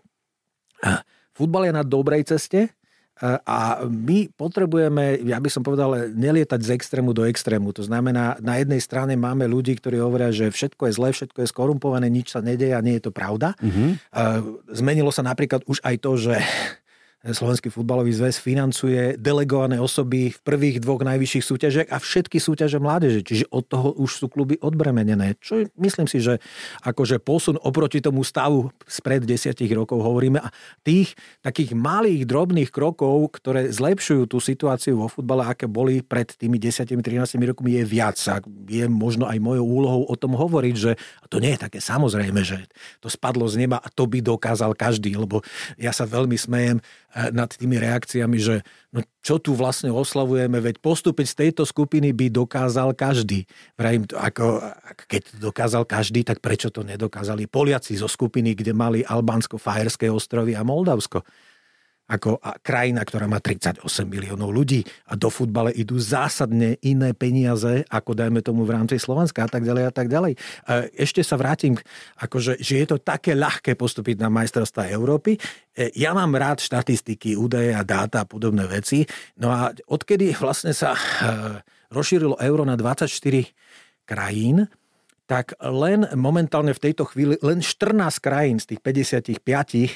e, 0.85 0.91
futbal 1.33 1.65
je 1.65 1.73
na 1.73 1.81
dobrej 1.81 2.29
ceste, 2.29 2.69
e, 2.69 2.69
a 3.41 3.81
my 3.89 4.29
potrebujeme, 4.37 5.25
ja 5.25 5.41
by 5.41 5.49
som 5.49 5.65
povedal, 5.65 6.13
nelietať 6.13 6.61
z 6.61 6.69
extrému 6.77 7.09
do 7.17 7.25
extrému. 7.25 7.73
To 7.73 7.81
znamená, 7.81 8.37
na 8.37 8.61
jednej 8.61 8.85
strane 8.85 9.17
máme 9.17 9.49
ľudí, 9.49 9.73
ktorí 9.81 9.97
hovoria, 9.97 10.29
že 10.29 10.53
všetko 10.53 10.93
je 10.93 10.93
zlé, 10.93 11.09
všetko 11.09 11.41
je 11.41 11.49
skorumpované, 11.49 12.05
nič 12.13 12.37
sa 12.37 12.45
nedeje 12.45 12.77
a 12.77 12.85
nie 12.85 13.01
je 13.01 13.09
to 13.09 13.11
pravda. 13.11 13.57
Mm-hmm. 13.57 13.89
Zmenilo 14.77 15.09
sa 15.09 15.25
napríklad 15.25 15.65
už 15.65 15.81
aj 15.81 15.95
to, 15.97 16.11
že 16.21 16.37
Slovenský 17.21 17.69
futbalový 17.69 18.17
zväz 18.17 18.41
financuje 18.41 19.13
delegované 19.13 19.77
osoby 19.77 20.33
v 20.33 20.39
prvých 20.41 20.81
dvoch 20.81 21.05
najvyšších 21.05 21.45
súťažiach 21.45 21.89
a 21.93 22.01
všetky 22.01 22.41
súťaže 22.41 22.81
mládeže. 22.81 23.21
Čiže 23.21 23.45
od 23.53 23.61
toho 23.69 23.93
už 23.93 24.09
sú 24.09 24.25
kluby 24.25 24.57
odbremenené. 24.57 25.37
Čo 25.37 25.69
myslím 25.77 26.09
si, 26.09 26.17
že 26.17 26.41
akože 26.81 27.21
posun 27.21 27.61
oproti 27.61 28.01
tomu 28.01 28.25
stavu 28.25 28.73
spred 28.89 29.21
desiatich 29.21 29.69
rokov 29.69 30.01
hovoríme 30.01 30.41
a 30.41 30.49
tých 30.81 31.13
takých 31.45 31.77
malých, 31.77 32.25
drobných 32.25 32.73
krokov, 32.73 33.37
ktoré 33.37 33.69
zlepšujú 33.69 34.25
tú 34.25 34.41
situáciu 34.41 34.97
vo 34.97 35.05
futbale, 35.05 35.45
aké 35.45 35.69
boli 35.69 36.01
pred 36.01 36.25
tými 36.25 36.57
10-13 36.57 37.37
rokmi, 37.53 37.77
je 37.77 37.83
viac. 37.85 38.17
A 38.33 38.41
je 38.65 38.89
možno 38.89 39.29
aj 39.29 39.37
mojou 39.37 39.65
úlohou 39.69 40.09
o 40.09 40.15
tom 40.17 40.33
hovoriť, 40.33 40.73
že 40.73 40.97
to 41.29 41.37
nie 41.37 41.53
je 41.53 41.69
také 41.69 41.77
samozrejme, 41.77 42.41
že 42.41 42.65
to 42.97 43.13
spadlo 43.13 43.45
z 43.45 43.61
neba 43.61 43.77
a 43.77 43.93
to 43.93 44.09
by 44.09 44.25
dokázal 44.25 44.73
každý, 44.73 45.13
lebo 45.13 45.45
ja 45.77 45.93
sa 45.93 46.09
veľmi 46.09 46.33
smejem 46.33 46.81
nad 47.11 47.51
tými 47.51 47.75
reakciami, 47.75 48.37
že 48.39 48.63
no 48.95 49.03
čo 49.19 49.37
tu 49.37 49.51
vlastne 49.51 49.91
oslavujeme, 49.91 50.63
veď 50.63 50.79
postúpiť 50.79 51.27
z 51.27 51.35
tejto 51.47 51.63
skupiny 51.67 52.15
by 52.15 52.31
dokázal 52.31 52.95
každý. 52.95 53.43
Vrajím, 53.75 54.07
ako, 54.07 54.63
keď 55.07 55.21
to 55.27 55.35
dokázal 55.51 55.83
každý, 55.83 56.23
tak 56.23 56.39
prečo 56.39 56.71
to 56.71 56.87
nedokázali 56.87 57.51
Poliaci 57.51 57.99
zo 57.99 58.07
skupiny, 58.07 58.55
kde 58.55 58.71
mali 58.71 59.03
Albánsko, 59.03 59.59
Fajerské 59.59 60.07
ostrovy 60.07 60.55
a 60.55 60.63
Moldavsko 60.63 61.23
ako 62.11 62.43
krajina, 62.59 63.07
ktorá 63.07 63.31
má 63.31 63.39
38 63.39 63.79
miliónov 64.03 64.51
ľudí 64.51 64.83
a 65.07 65.15
do 65.15 65.31
futbale 65.31 65.71
idú 65.71 65.95
zásadne 65.95 66.75
iné 66.83 67.15
peniaze, 67.15 67.87
ako 67.87 68.11
dajme 68.11 68.43
tomu 68.43 68.67
v 68.67 68.75
rámci 68.75 68.99
Slovenska 68.99 69.47
a 69.47 69.49
tak 69.49 69.63
ďalej 69.63 69.83
a 69.87 69.93
tak 69.95 70.11
ďalej. 70.11 70.35
Ešte 70.91 71.23
sa 71.23 71.39
vrátim, 71.39 71.79
akože, 72.19 72.59
že 72.59 72.83
je 72.83 72.87
to 72.91 72.99
také 72.99 73.31
ľahké 73.31 73.79
postúpiť 73.79 74.19
na 74.19 74.27
majstrovstvá 74.27 74.91
Európy. 74.91 75.39
E, 75.71 75.87
ja 75.95 76.11
mám 76.11 76.35
rád 76.35 76.59
štatistiky, 76.59 77.39
údaje 77.39 77.71
a 77.71 77.87
dáta 77.87 78.27
a 78.27 78.29
podobné 78.29 78.67
veci. 78.67 79.07
No 79.39 79.47
a 79.55 79.71
odkedy 79.71 80.35
vlastne 80.35 80.75
sa 80.75 80.91
e, 80.91 81.01
rozšírilo 81.95 82.35
euro 82.43 82.67
na 82.67 82.75
24 82.75 83.07
krajín, 84.03 84.67
tak 85.31 85.55
len 85.63 86.03
momentálne 86.11 86.75
v 86.75 86.91
tejto 86.91 87.07
chvíli 87.07 87.39
len 87.39 87.63
14 87.63 88.19
krajín 88.19 88.59
z 88.59 88.75
tých 88.75 88.83
55 88.83 89.39
e, 89.39 89.87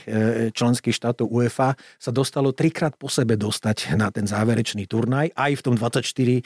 členských 0.56 0.96
štátov 0.96 1.28
UEFA 1.28 1.76
sa 2.00 2.12
dostalo 2.16 2.56
trikrát 2.56 2.96
po 2.96 3.12
sebe 3.12 3.36
dostať 3.36 4.00
na 4.00 4.08
ten 4.16 4.24
záverečný 4.24 4.88
turnaj, 4.88 5.36
aj 5.36 5.52
v 5.60 5.62
tom 5.62 5.76
24 5.76 6.08
e, 6.08 6.42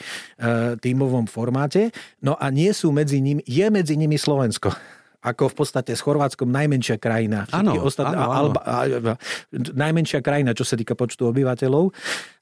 tímovom 0.82 1.30
formáte. 1.30 1.94
No 2.18 2.34
a 2.34 2.50
nie 2.50 2.74
sú 2.74 2.90
medzi 2.90 3.22
nimi, 3.22 3.46
je 3.46 3.70
medzi 3.70 3.94
nimi 3.94 4.18
Slovensko 4.18 4.74
ako 5.20 5.52
v 5.52 5.54
podstate 5.54 5.92
s 5.92 6.00
Chorvátskom 6.00 6.48
najmenšia 6.48 6.96
krajina. 6.96 7.44
Áno, 7.52 7.76
ostat... 7.84 8.08
áno, 8.08 8.32
áno. 8.32 8.56
Alba... 8.56 9.20
najmenšia 9.52 10.24
krajina, 10.24 10.56
čo 10.56 10.64
sa 10.64 10.80
týka 10.80 10.96
počtu 10.96 11.28
obyvateľov 11.28 11.92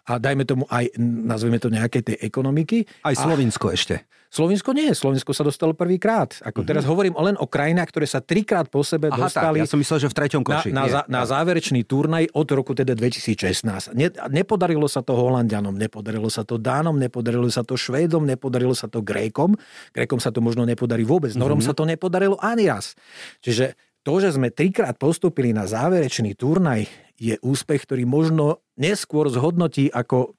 a 0.09 0.17
dajme 0.17 0.49
tomu 0.49 0.65
aj, 0.73 0.97
nazveme 0.99 1.61
to 1.61 1.69
nejakej 1.69 2.03
tej 2.13 2.17
ekonomiky. 2.25 2.89
Aj 3.05 3.13
Slovinsko 3.13 3.69
a... 3.69 3.77
ešte. 3.77 4.09
Slovinsko 4.29 4.77
nie, 4.77 4.93
Slovinsko 4.93 5.33
sa 5.33 5.41
dostalo 5.41 5.73
prvýkrát. 5.73 6.37
Ako 6.45 6.61
mm-hmm. 6.61 6.69
teraz 6.69 6.85
hovorím 6.85 7.17
len 7.17 7.41
o 7.41 7.49
krajinách, 7.49 7.89
ktoré 7.89 8.05
sa 8.05 8.21
trikrát 8.21 8.69
po 8.69 8.85
sebe 8.85 9.09
Aha, 9.09 9.17
dostali. 9.17 9.57
Tak, 9.57 9.65
ja 9.65 9.69
som 9.73 9.81
myslel, 9.81 9.99
že 10.05 10.09
v 10.13 10.17
treťom 10.21 10.43
koši. 10.45 10.69
Na, 10.69 10.85
na, 10.85 11.01
na 11.09 11.23
záverečný 11.25 11.89
turnaj 11.89 12.29
od 12.37 12.49
roku 12.53 12.77
teda 12.77 12.93
2016. 12.93 13.97
Ne, 13.97 14.13
nepodarilo 14.29 14.85
sa 14.85 15.01
to 15.01 15.17
Holandianom, 15.17 15.73
nepodarilo 15.73 16.29
sa 16.29 16.45
to 16.45 16.61
Dánom, 16.61 17.01
nepodarilo 17.01 17.49
sa 17.49 17.65
to 17.65 17.81
Švédom, 17.81 18.29
nepodarilo 18.29 18.77
sa 18.77 18.85
to 18.85 19.01
Grékom. 19.01 19.57
Grékom 19.97 20.21
sa 20.21 20.29
to 20.29 20.45
možno 20.45 20.69
nepodarí 20.69 21.09
vôbec. 21.09 21.33
Norom 21.33 21.65
mm-hmm. 21.65 21.73
sa 21.73 21.73
to 21.73 21.89
nepodarilo 21.89 22.37
ani 22.45 22.69
raz. 22.69 22.93
Čiže 23.41 23.81
to, 24.05 24.13
že 24.21 24.37
sme 24.37 24.53
trikrát 24.53 25.01
postupili 25.01 25.57
na 25.57 25.65
záverečný 25.65 26.37
turnaj, 26.37 27.08
je 27.19 27.35
úspech, 27.43 27.85
ktorý 27.85 28.07
možno 28.07 28.63
neskôr 28.79 29.29
zhodnotí 29.29 29.91
ako 29.91 30.39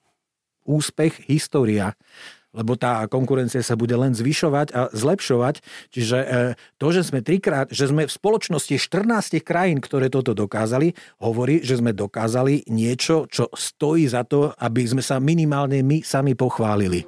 úspech 0.63 1.28
história 1.28 1.94
lebo 2.50 2.74
tá 2.74 3.06
konkurencia 3.06 3.62
sa 3.62 3.78
bude 3.78 3.94
len 3.94 4.18
zvyšovať 4.18 4.68
a 4.74 4.82
zlepšovať. 4.89 5.62
Čiže 5.94 6.18
e, 6.18 6.28
to, 6.82 6.88
že 6.89 7.06
sme 7.06 7.22
trikrát, 7.22 7.70
že 7.70 7.89
sme 7.89 8.10
v 8.10 8.12
spoločnosti 8.12 8.74
14 8.74 9.38
krajín, 9.46 9.78
ktoré 9.78 10.10
toto 10.10 10.34
dokázali, 10.34 10.98
hovorí, 11.22 11.62
že 11.62 11.78
sme 11.78 11.94
dokázali 11.94 12.65
niečo, 12.74 13.30
čo 13.30 13.54
stojí 13.54 14.10
za 14.10 14.26
to, 14.26 14.50
aby 14.58 14.82
sme 14.89 15.04
sa 15.06 15.22
minimálne 15.22 15.86
my 15.86 16.02
sami 16.02 16.34
pochválili. 16.34 17.06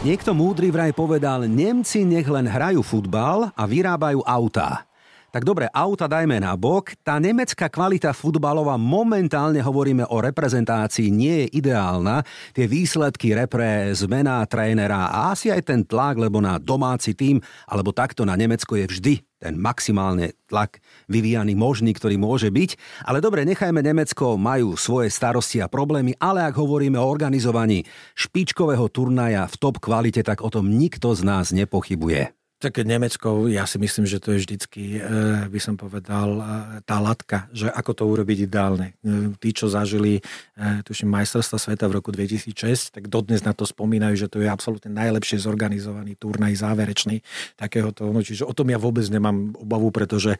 Niekto 0.00 0.32
múdry 0.32 0.72
vraj 0.72 0.96
povedal, 0.96 1.44
Nemci 1.44 2.08
nech 2.08 2.24
len 2.24 2.48
hrajú 2.48 2.80
futbal 2.80 3.52
a 3.52 3.68
vyrábajú 3.68 4.24
autá. 4.24 4.88
Tak 5.28 5.44
dobre, 5.44 5.68
auta 5.76 6.08
dajme 6.08 6.40
na 6.40 6.56
bok. 6.56 6.96
Tá 7.04 7.20
nemecká 7.20 7.68
kvalita 7.68 8.16
futbalová 8.16 8.80
momentálne 8.80 9.60
hovoríme 9.60 10.08
o 10.08 10.24
reprezentácii 10.24 11.12
nie 11.12 11.44
je 11.44 11.60
ideálna. 11.60 12.24
Tie 12.56 12.64
výsledky 12.64 13.36
repre, 13.36 13.92
zmena 13.92 14.40
trénera 14.48 15.12
a 15.12 15.36
asi 15.36 15.52
aj 15.52 15.68
ten 15.68 15.84
tlak, 15.84 16.16
lebo 16.16 16.40
na 16.40 16.56
domáci 16.56 17.12
tým 17.12 17.36
alebo 17.68 17.92
takto 17.92 18.24
na 18.24 18.32
Nemecko 18.40 18.80
je 18.80 18.88
vždy 18.88 19.14
ten 19.40 19.56
maximálne 19.56 20.36
tlak 20.46 20.84
vyvíjaný 21.08 21.56
možný, 21.56 21.96
ktorý 21.96 22.20
môže 22.20 22.52
byť. 22.52 22.76
Ale 23.08 23.24
dobre, 23.24 23.48
nechajme 23.48 23.80
Nemecko, 23.80 24.36
majú 24.36 24.76
svoje 24.76 25.08
starosti 25.08 25.64
a 25.64 25.72
problémy, 25.72 26.14
ale 26.20 26.44
ak 26.44 26.54
hovoríme 26.60 27.00
o 27.00 27.08
organizovaní 27.08 27.88
špičkového 28.14 28.86
turnaja 28.92 29.48
v 29.48 29.56
top 29.56 29.80
kvalite, 29.80 30.20
tak 30.20 30.44
o 30.44 30.52
tom 30.52 30.68
nikto 30.68 31.16
z 31.16 31.24
nás 31.24 31.56
nepochybuje. 31.56 32.39
Tak 32.60 32.84
Nemecko, 32.84 33.48
ja 33.48 33.64
si 33.64 33.80
myslím, 33.80 34.04
že 34.04 34.20
to 34.20 34.36
je 34.36 34.44
vždycky, 34.44 35.00
eh, 35.00 35.48
by 35.48 35.56
som 35.56 35.80
povedal, 35.80 36.28
eh, 36.36 36.44
tá 36.84 37.00
latka, 37.00 37.48
že 37.56 37.72
ako 37.72 37.92
to 37.96 38.04
urobiť 38.04 38.44
ideálne. 38.44 38.92
Eh, 39.00 39.32
tí, 39.40 39.56
čo 39.56 39.72
zažili, 39.72 40.20
tuším, 40.60 41.08
majstrovstva 41.08 41.56
sveta 41.56 41.88
v 41.88 41.96
roku 41.96 42.12
2006, 42.12 42.92
tak 42.92 43.08
dodnes 43.08 43.40
na 43.48 43.56
to 43.56 43.64
spomínajú, 43.64 44.12
že 44.12 44.28
to 44.28 44.44
je 44.44 44.48
absolútne 44.52 44.92
najlepšie 44.92 45.40
zorganizovaný 45.40 46.20
turnaj 46.20 46.52
záverečný 46.52 47.24
takéhoto. 47.56 48.12
No, 48.12 48.20
čiže 48.20 48.44
o 48.44 48.52
tom 48.52 48.68
ja 48.68 48.76
vôbec 48.76 49.08
nemám 49.08 49.56
obavu, 49.56 49.88
pretože 49.88 50.36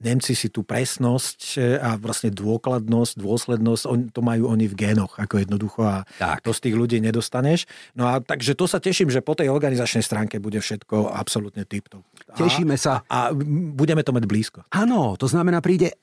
Nemci 0.00 0.32
si 0.32 0.48
tú 0.48 0.64
presnosť 0.64 1.60
a 1.84 2.00
vlastne 2.00 2.32
dôkladnosť, 2.32 3.20
dôslednosť, 3.20 4.16
to 4.16 4.20
majú 4.24 4.48
oni 4.48 4.72
v 4.72 4.88
génoch, 4.88 5.20
ako 5.20 5.44
jednoducho 5.44 5.84
a 5.84 6.08
tak. 6.16 6.40
to 6.40 6.56
z 6.56 6.60
tých 6.64 6.76
ľudí 6.80 6.96
nedostaneš. 7.04 7.68
No 7.92 8.08
a 8.08 8.24
takže 8.24 8.56
to 8.56 8.64
sa 8.64 8.80
teším, 8.80 9.12
že 9.12 9.20
po 9.20 9.36
tej 9.36 9.52
organizačnej 9.52 10.00
stránke 10.00 10.40
bude 10.40 10.64
všetko 10.64 11.09
absolútne 11.12 11.66
tip-top. 11.66 12.02
Tešíme 12.34 12.74
sa. 12.78 13.02
A, 13.10 13.30
a 13.30 13.36
budeme 13.74 14.02
to 14.06 14.14
mať 14.14 14.24
blízko. 14.26 14.58
Áno, 14.70 15.18
to 15.18 15.26
znamená, 15.26 15.58
príde 15.58 15.94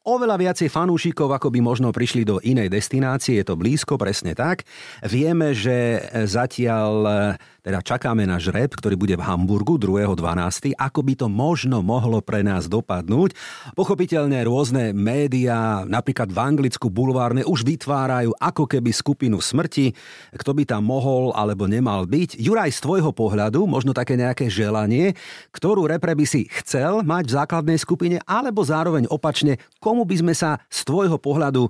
oveľa 0.00 0.36
viacej 0.40 0.72
fanúšikov, 0.72 1.28
ako 1.28 1.52
by 1.52 1.60
možno 1.60 1.92
prišli 1.92 2.24
do 2.24 2.40
inej 2.40 2.72
destinácie. 2.72 3.36
Je 3.40 3.44
to 3.44 3.60
blízko, 3.60 4.00
presne 4.00 4.32
tak. 4.32 4.64
Vieme, 5.04 5.52
že 5.52 6.00
zatiaľ 6.24 6.92
teda 7.60 7.84
čakáme 7.84 8.24
na 8.24 8.40
žreb, 8.40 8.72
ktorý 8.72 8.96
bude 8.96 9.14
v 9.16 9.24
Hamburgu 9.24 9.76
2.12. 9.76 10.76
Ako 10.76 11.00
by 11.04 11.14
to 11.16 11.26
možno 11.28 11.84
mohlo 11.84 12.24
pre 12.24 12.40
nás 12.40 12.66
dopadnúť. 12.66 13.36
Pochopiteľne 13.76 14.40
rôzne 14.48 14.96
médiá, 14.96 15.84
napríklad 15.84 16.32
v 16.32 16.38
Anglicku 16.40 16.88
bulvárne, 16.88 17.44
už 17.44 17.64
vytvárajú 17.68 18.32
ako 18.40 18.64
keby 18.64 18.90
skupinu 18.92 19.38
smrti, 19.38 19.92
kto 20.34 20.50
by 20.56 20.64
tam 20.64 20.88
mohol 20.88 21.36
alebo 21.36 21.68
nemal 21.68 22.08
byť. 22.08 22.40
Juraj, 22.40 22.72
z 22.72 22.80
tvojho 22.80 23.12
pohľadu, 23.12 23.68
možno 23.68 23.92
také 23.92 24.16
nejaké 24.16 24.48
želanie, 24.48 25.12
ktorú 25.52 25.84
repre 25.84 26.16
by 26.16 26.24
si 26.24 26.48
chcel 26.64 27.04
mať 27.04 27.24
v 27.28 27.36
základnej 27.36 27.78
skupine, 27.78 28.16
alebo 28.24 28.64
zároveň 28.64 29.06
opačne, 29.12 29.60
komu 29.78 30.08
by 30.08 30.16
sme 30.16 30.34
sa 30.34 30.58
z 30.72 30.80
tvojho 30.88 31.20
pohľadu 31.20 31.68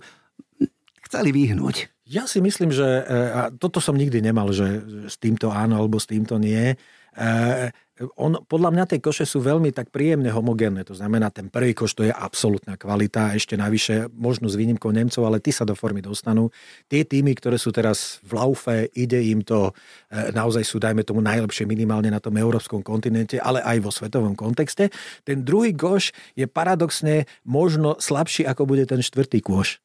chceli 1.11 1.35
vyhnúť? 1.35 2.00
Ja 2.11 2.27
si 2.27 2.43
myslím, 2.43 2.75
že 2.75 2.83
e, 2.83 3.03
a 3.31 3.41
toto 3.55 3.79
som 3.79 3.95
nikdy 3.95 4.19
nemal, 4.19 4.51
že 4.51 4.83
s 5.07 5.15
týmto 5.15 5.55
áno 5.55 5.79
alebo 5.79 6.03
s 6.03 6.11
týmto 6.11 6.43
nie. 6.43 6.75
E, 6.75 7.71
on, 8.19 8.35
podľa 8.51 8.75
mňa 8.75 8.85
tie 8.91 8.99
koše 8.99 9.23
sú 9.23 9.39
veľmi 9.39 9.71
tak 9.71 9.95
príjemne 9.95 10.27
homogénne. 10.27 10.83
To 10.91 10.97
znamená, 10.97 11.31
ten 11.31 11.47
prvý 11.47 11.71
koš 11.71 11.95
to 11.95 12.03
je 12.03 12.11
absolútna 12.11 12.75
kvalita, 12.75 13.39
ešte 13.39 13.55
navyše 13.55 14.11
možno 14.11 14.51
s 14.51 14.59
výnimkou 14.59 14.91
Nemcov, 14.91 15.23
ale 15.23 15.39
tí 15.39 15.55
sa 15.55 15.63
do 15.63 15.79
formy 15.79 16.03
dostanú. 16.03 16.51
Tie 16.91 17.07
týmy, 17.07 17.31
ktoré 17.39 17.63
sú 17.63 17.71
teraz 17.71 18.19
v 18.27 18.43
laufe, 18.43 18.91
ide 18.99 19.23
im 19.31 19.47
to, 19.47 19.71
e, 20.11 20.35
naozaj 20.35 20.67
sú, 20.67 20.83
dajme 20.83 21.07
tomu, 21.07 21.23
najlepšie 21.23 21.63
minimálne 21.63 22.11
na 22.11 22.19
tom 22.19 22.35
európskom 22.35 22.83
kontinente, 22.83 23.39
ale 23.39 23.63
aj 23.63 23.79
vo 23.87 23.95
svetovom 23.95 24.35
kontexte. 24.35 24.91
Ten 25.23 25.47
druhý 25.47 25.79
koš 25.79 26.11
je 26.35 26.51
paradoxne 26.51 27.31
možno 27.47 28.03
slabší, 28.03 28.51
ako 28.51 28.67
bude 28.67 28.83
ten 28.91 28.99
štvrtý 28.99 29.47
koš 29.47 29.79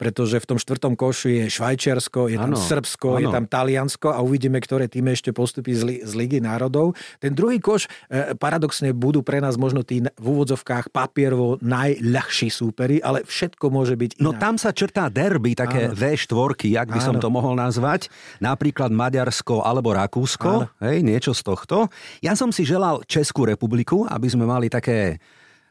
pretože 0.00 0.40
v 0.40 0.48
tom 0.48 0.56
štvrtom 0.56 0.96
koši 0.96 1.44
je 1.44 1.46
Švajčiarsko, 1.52 2.32
je 2.32 2.40
tam 2.40 2.56
ano, 2.56 2.56
Srbsko, 2.56 3.20
ano. 3.20 3.20
je 3.20 3.26
tam 3.28 3.44
Taliansko 3.44 4.08
a 4.16 4.24
uvidíme, 4.24 4.56
ktoré 4.56 4.88
týmy 4.88 5.12
ešte 5.12 5.36
postupí 5.36 5.76
z, 5.76 6.00
z 6.00 6.12
Ligy 6.16 6.40
národov. 6.40 6.96
Ten 7.20 7.36
druhý 7.36 7.60
koš 7.60 7.84
e, 8.08 8.32
paradoxne 8.32 8.96
budú 8.96 9.20
pre 9.20 9.44
nás 9.44 9.60
možno 9.60 9.84
tí 9.84 10.00
v 10.00 10.26
úvodzovkách 10.32 10.88
papierovo 10.88 11.60
najľahší 11.60 12.48
súperi, 12.48 12.96
ale 13.04 13.28
všetko 13.28 13.68
môže 13.68 14.00
byť 14.00 14.24
no 14.24 14.32
inak. 14.32 14.40
No 14.40 14.40
tam 14.40 14.54
sa 14.56 14.72
črtá 14.72 15.12
derby, 15.12 15.52
také 15.52 15.92
ano. 15.92 16.00
V4, 16.00 16.64
jak 16.64 16.88
by 16.88 17.00
ano. 17.04 17.06
som 17.12 17.16
to 17.20 17.28
mohol 17.28 17.52
nazvať. 17.52 18.08
Napríklad 18.40 18.88
Maďarsko 18.88 19.60
alebo 19.60 19.92
Rakúsko, 19.92 20.80
hej, 20.80 21.04
niečo 21.04 21.36
z 21.36 21.44
tohto. 21.44 21.92
Ja 22.24 22.32
som 22.32 22.48
si 22.48 22.64
želal 22.64 23.04
Českú 23.04 23.44
republiku, 23.44 24.08
aby 24.08 24.32
sme 24.32 24.48
mali 24.48 24.72
také 24.72 25.20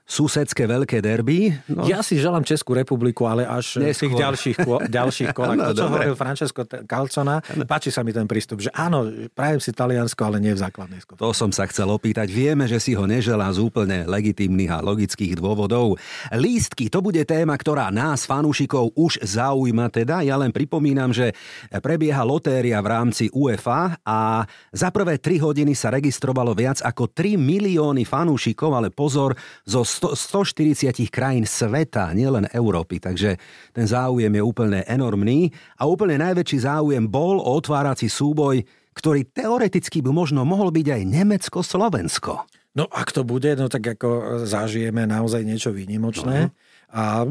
susedské 0.09 0.65
veľké 0.65 1.05
derby. 1.05 1.53
No. 1.69 1.85
Ja 1.85 2.01
si 2.01 2.17
želám 2.17 2.41
Českú 2.41 2.73
republiku, 2.73 3.29
ale 3.29 3.45
až 3.45 3.77
Neskôr. 3.77 3.93
v 3.93 3.99
tých 4.01 4.15
ďalších, 4.17 4.57
ďalších 4.97 5.29
kolách. 5.37 5.57
no, 5.61 5.69
to, 5.69 5.77
čo 5.77 5.85
hovoril 5.85 6.15
Francesco 6.17 6.61
Calcona, 6.65 7.45
ano. 7.45 7.63
páči 7.69 7.93
sa 7.93 8.01
mi 8.01 8.09
ten 8.09 8.25
prístup, 8.25 8.57
že 8.57 8.73
áno, 8.73 9.05
prajem 9.37 9.61
si 9.61 9.69
Taliansko, 9.69 10.17
ale 10.25 10.41
nie 10.41 10.57
v 10.57 10.65
základnej 10.65 11.05
skupine. 11.05 11.21
To 11.21 11.29
som 11.29 11.53
sa 11.53 11.69
chcel 11.69 11.85
opýtať. 11.93 12.25
Vieme, 12.33 12.65
že 12.65 12.81
si 12.81 12.97
ho 12.97 13.05
neželá 13.05 13.53
z 13.53 13.61
úplne 13.61 14.09
legitímnych 14.09 14.73
a 14.73 14.81
logických 14.81 15.37
dôvodov. 15.37 16.01
Lístky, 16.33 16.89
to 16.89 17.05
bude 17.05 17.21
téma, 17.29 17.53
ktorá 17.53 17.93
nás, 17.93 18.25
fanúšikov, 18.25 18.97
už 18.97 19.21
zaujíma 19.21 19.93
teda. 19.93 20.25
Ja 20.25 20.41
len 20.41 20.49
pripomínam, 20.49 21.13
že 21.13 21.37
prebieha 21.69 22.25
lotéria 22.25 22.81
v 22.81 22.87
rámci 22.89 23.29
UEFA 23.29 24.01
a 24.01 24.41
za 24.73 24.89
prvé 24.89 25.21
3 25.21 25.37
hodiny 25.37 25.77
sa 25.77 25.93
registrovalo 25.93 26.57
viac 26.57 26.81
ako 26.81 27.13
3 27.13 27.37
milióny 27.37 28.09
fanúšikov, 28.09 28.73
ale 28.73 28.89
pozor, 28.89 29.37
zo 29.69 29.85
140 29.99 30.95
krajín 31.11 31.43
sveta, 31.43 32.15
nielen 32.15 32.47
Európy, 32.55 33.03
takže 33.03 33.35
ten 33.75 33.85
záujem 33.85 34.31
je 34.31 34.43
úplne 34.43 34.79
enormný 34.87 35.51
a 35.75 35.85
úplne 35.85 36.15
najväčší 36.17 36.63
záujem 36.63 37.03
bol 37.05 37.43
o 37.43 37.51
otvárací 37.59 38.07
súboj, 38.07 38.63
ktorý 38.95 39.27
teoreticky 39.27 39.99
by 39.99 40.11
možno 40.11 40.47
mohol 40.47 40.71
byť 40.71 40.87
aj 40.87 41.01
Nemecko-Slovensko. 41.07 42.33
No 42.77 42.85
ak 42.87 43.11
to 43.11 43.25
bude, 43.25 43.49
no 43.57 43.67
tak 43.67 43.97
ako 43.97 44.43
zažijeme 44.45 45.03
naozaj 45.09 45.41
niečo 45.43 45.73
výnimočné. 45.73 46.47
Uh-huh. 46.47 46.68
A 46.89 47.21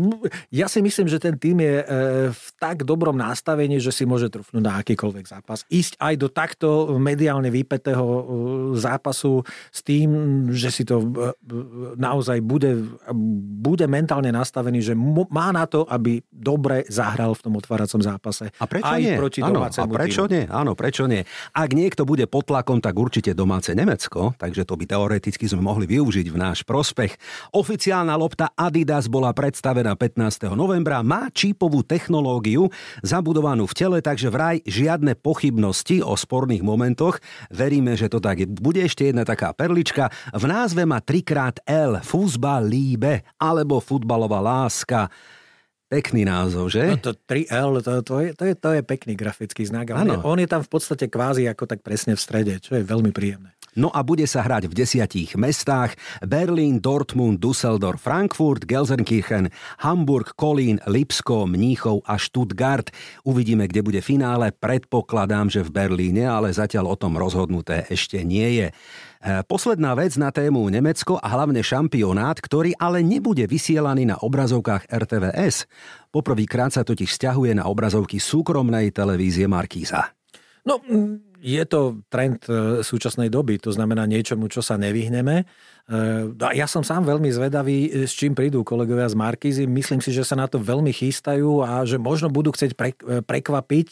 ja 0.54 0.70
si 0.70 0.78
myslím, 0.78 1.10
že 1.10 1.18
ten 1.18 1.34
tým 1.34 1.58
je 1.58 1.76
e, 1.82 1.86
v 2.30 2.46
tak 2.62 2.86
dobrom 2.86 3.18
nastavení, 3.18 3.82
že 3.82 3.90
si 3.90 4.06
môže 4.06 4.30
trúfnúť 4.30 4.62
na 4.62 4.78
akýkoľvek 4.78 5.26
zápas. 5.26 5.66
Ísť 5.66 5.98
aj 5.98 6.14
do 6.14 6.28
takto 6.30 6.68
mediálne 6.94 7.50
vypetého 7.50 8.06
e, 8.06 8.22
zápasu 8.78 9.42
s 9.74 9.80
tým, 9.82 10.10
že 10.54 10.70
si 10.70 10.86
to 10.86 11.02
e, 11.02 11.06
naozaj 11.98 12.38
bude, 12.38 12.86
bude 13.58 13.86
mentálne 13.90 14.30
nastavený, 14.30 14.78
že 14.78 14.94
má 14.94 15.50
na 15.50 15.66
to, 15.66 15.82
aby 15.90 16.22
dobre 16.38 16.86
zahral 16.86 17.34
v 17.34 17.42
tom 17.42 17.58
otváracom 17.58 17.98
zápase. 17.98 18.54
A 18.62 18.70
prečo 18.70 18.86
aj 18.86 19.02
nie? 19.02 19.18
proti 19.18 19.42
ano, 19.42 19.66
a 19.66 19.84
prečo 19.90 20.30
týmu. 20.30 20.34
nie? 20.38 20.42
Áno, 20.46 20.78
prečo 20.78 21.10
nie? 21.10 21.26
Ak 21.50 21.74
niekto 21.74 22.06
bude 22.06 22.30
pod 22.30 22.46
tlakom, 22.46 22.78
tak 22.78 22.94
určite 22.94 23.34
domáce 23.34 23.74
Nemecko, 23.74 24.38
takže 24.38 24.62
to 24.62 24.78
by 24.78 24.86
teoreticky 24.86 25.50
sme 25.50 25.66
mohli 25.66 25.90
využiť 25.90 26.26
v 26.30 26.36
náš 26.38 26.62
prospech. 26.62 27.18
Oficiálna 27.50 28.14
lopta 28.14 28.54
Adidas 28.54 29.10
bola 29.10 29.34
pre 29.34 29.48
predstavená 29.48 29.96
15. 29.96 30.52
novembra, 30.52 31.00
má 31.00 31.32
čípovú 31.32 31.80
technológiu 31.80 32.68
zabudovanú 33.00 33.64
v 33.64 33.72
tele, 33.72 33.98
takže 34.04 34.28
vraj 34.28 34.60
žiadne 34.68 35.16
pochybnosti 35.16 36.04
o 36.04 36.12
sporných 36.12 36.60
momentoch. 36.60 37.16
Veríme, 37.48 37.96
že 37.96 38.12
to 38.12 38.20
tak 38.20 38.44
je. 38.44 38.46
Bude 38.46 38.84
ešte 38.84 39.08
jedna 39.08 39.24
taká 39.24 39.56
perlička. 39.56 40.12
V 40.36 40.44
názve 40.44 40.84
má 40.84 41.00
trikrát 41.00 41.64
L, 41.64 42.04
Fúzbal 42.04 42.68
líbe, 42.68 43.24
alebo 43.40 43.80
futbalová 43.80 44.44
láska. 44.44 45.08
Pekný 45.88 46.28
názov, 46.28 46.68
že? 46.68 46.84
No 46.84 47.00
to 47.00 47.16
3L, 47.16 47.80
to, 47.80 48.04
to, 48.04 48.14
je, 48.20 48.30
to, 48.36 48.44
je, 48.44 48.54
to 48.60 48.68
je 48.76 48.80
pekný 48.84 49.16
grafický 49.16 49.64
znak. 49.64 49.88
On 49.96 50.04
je, 50.04 50.16
on 50.20 50.36
je 50.36 50.44
tam 50.44 50.60
v 50.60 50.68
podstate 50.68 51.08
kvázi 51.08 51.48
ako 51.48 51.64
tak 51.64 51.80
presne 51.80 52.12
v 52.12 52.20
strede, 52.20 52.60
čo 52.60 52.76
je 52.76 52.84
veľmi 52.84 53.08
príjemné. 53.08 53.56
No 53.78 53.94
a 53.94 54.02
bude 54.02 54.26
sa 54.26 54.42
hrať 54.42 54.66
v 54.66 54.74
desiatich 54.74 55.38
mestách 55.38 55.94
Berlín, 56.18 56.82
Dortmund, 56.82 57.38
Düsseldorf, 57.38 58.02
Frankfurt, 58.02 58.66
Gelsenkirchen, 58.66 59.54
Hamburg, 59.78 60.34
Kolín, 60.34 60.82
Lipsko, 60.82 61.46
Mníchov 61.46 62.02
a 62.02 62.18
Stuttgart. 62.18 62.90
Uvidíme, 63.22 63.70
kde 63.70 63.80
bude 63.86 64.00
finále. 64.02 64.50
Predpokladám, 64.50 65.46
že 65.46 65.62
v 65.62 65.70
Berlíne, 65.70 66.26
ale 66.26 66.50
zatiaľ 66.50 66.90
o 66.90 67.00
tom 67.00 67.14
rozhodnuté 67.14 67.86
ešte 67.86 68.18
nie 68.26 68.60
je. 68.60 68.68
E, 69.18 69.42
posledná 69.42 69.98
vec 69.98 70.14
na 70.14 70.30
tému 70.30 70.62
Nemecko 70.70 71.18
a 71.18 71.26
hlavne 71.26 71.58
šampionát, 71.58 72.38
ktorý 72.38 72.70
ale 72.78 73.02
nebude 73.02 73.50
vysielaný 73.50 74.06
na 74.06 74.16
obrazovkách 74.22 74.86
RTVS. 74.86 75.66
Poprvýkrát 76.14 76.70
sa 76.70 76.86
totiž 76.86 77.10
vzťahuje 77.10 77.58
na 77.58 77.66
obrazovky 77.66 78.22
súkromnej 78.22 78.94
televízie 78.94 79.50
Markíza. 79.50 80.14
No, 80.62 80.78
je 81.42 81.62
to 81.66 82.06
trend 82.06 82.46
e, 82.46 82.86
súčasnej 82.86 83.26
doby, 83.26 83.58
to 83.58 83.74
znamená 83.74 84.06
niečomu, 84.06 84.46
čo 84.46 84.62
sa 84.62 84.78
nevyhneme. 84.78 85.46
E, 85.88 86.28
ja 86.52 86.68
som 86.68 86.84
sám 86.84 87.08
veľmi 87.08 87.32
zvedavý, 87.32 87.88
e, 87.88 88.04
s 88.04 88.12
čím 88.12 88.36
prídu 88.36 88.60
kolegovia 88.60 89.08
z 89.08 89.16
Markízy. 89.16 89.64
Myslím 89.64 90.04
si, 90.04 90.12
že 90.12 90.20
sa 90.20 90.36
na 90.36 90.44
to 90.44 90.60
veľmi 90.60 90.92
chystajú 90.92 91.64
a 91.64 91.88
že 91.88 91.96
možno 91.96 92.28
budú 92.28 92.52
chcieť 92.52 92.76
prekvapiť 93.24 93.90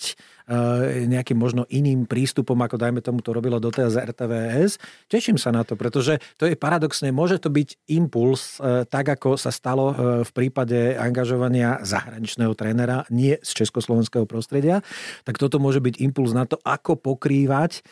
nejakým 1.10 1.34
možno 1.34 1.66
iným 1.66 2.06
prístupom, 2.06 2.54
ako 2.54 2.78
dajme 2.78 3.02
tomu 3.02 3.18
to 3.18 3.34
robilo 3.34 3.58
doteraz 3.58 3.98
RTVS. 3.98 4.78
Teším 5.10 5.42
sa 5.42 5.50
na 5.50 5.66
to, 5.66 5.74
pretože 5.74 6.22
to 6.38 6.46
je 6.46 6.54
paradoxne, 6.54 7.10
môže 7.10 7.42
to 7.42 7.50
byť 7.50 7.90
impuls, 7.90 8.62
tak 8.86 9.10
ako 9.10 9.34
sa 9.34 9.50
stalo 9.50 9.90
v 10.22 10.30
prípade 10.30 10.94
angažovania 10.94 11.82
zahraničného 11.82 12.54
trénera, 12.54 13.02
nie 13.10 13.34
z 13.42 13.50
československého 13.58 14.22
prostredia, 14.22 14.86
tak 15.26 15.34
toto 15.34 15.58
môže 15.58 15.82
byť 15.82 15.98
impuls 15.98 16.30
na 16.30 16.46
to, 16.46 16.62
ako 16.62 16.94
pokrývať 16.94 17.82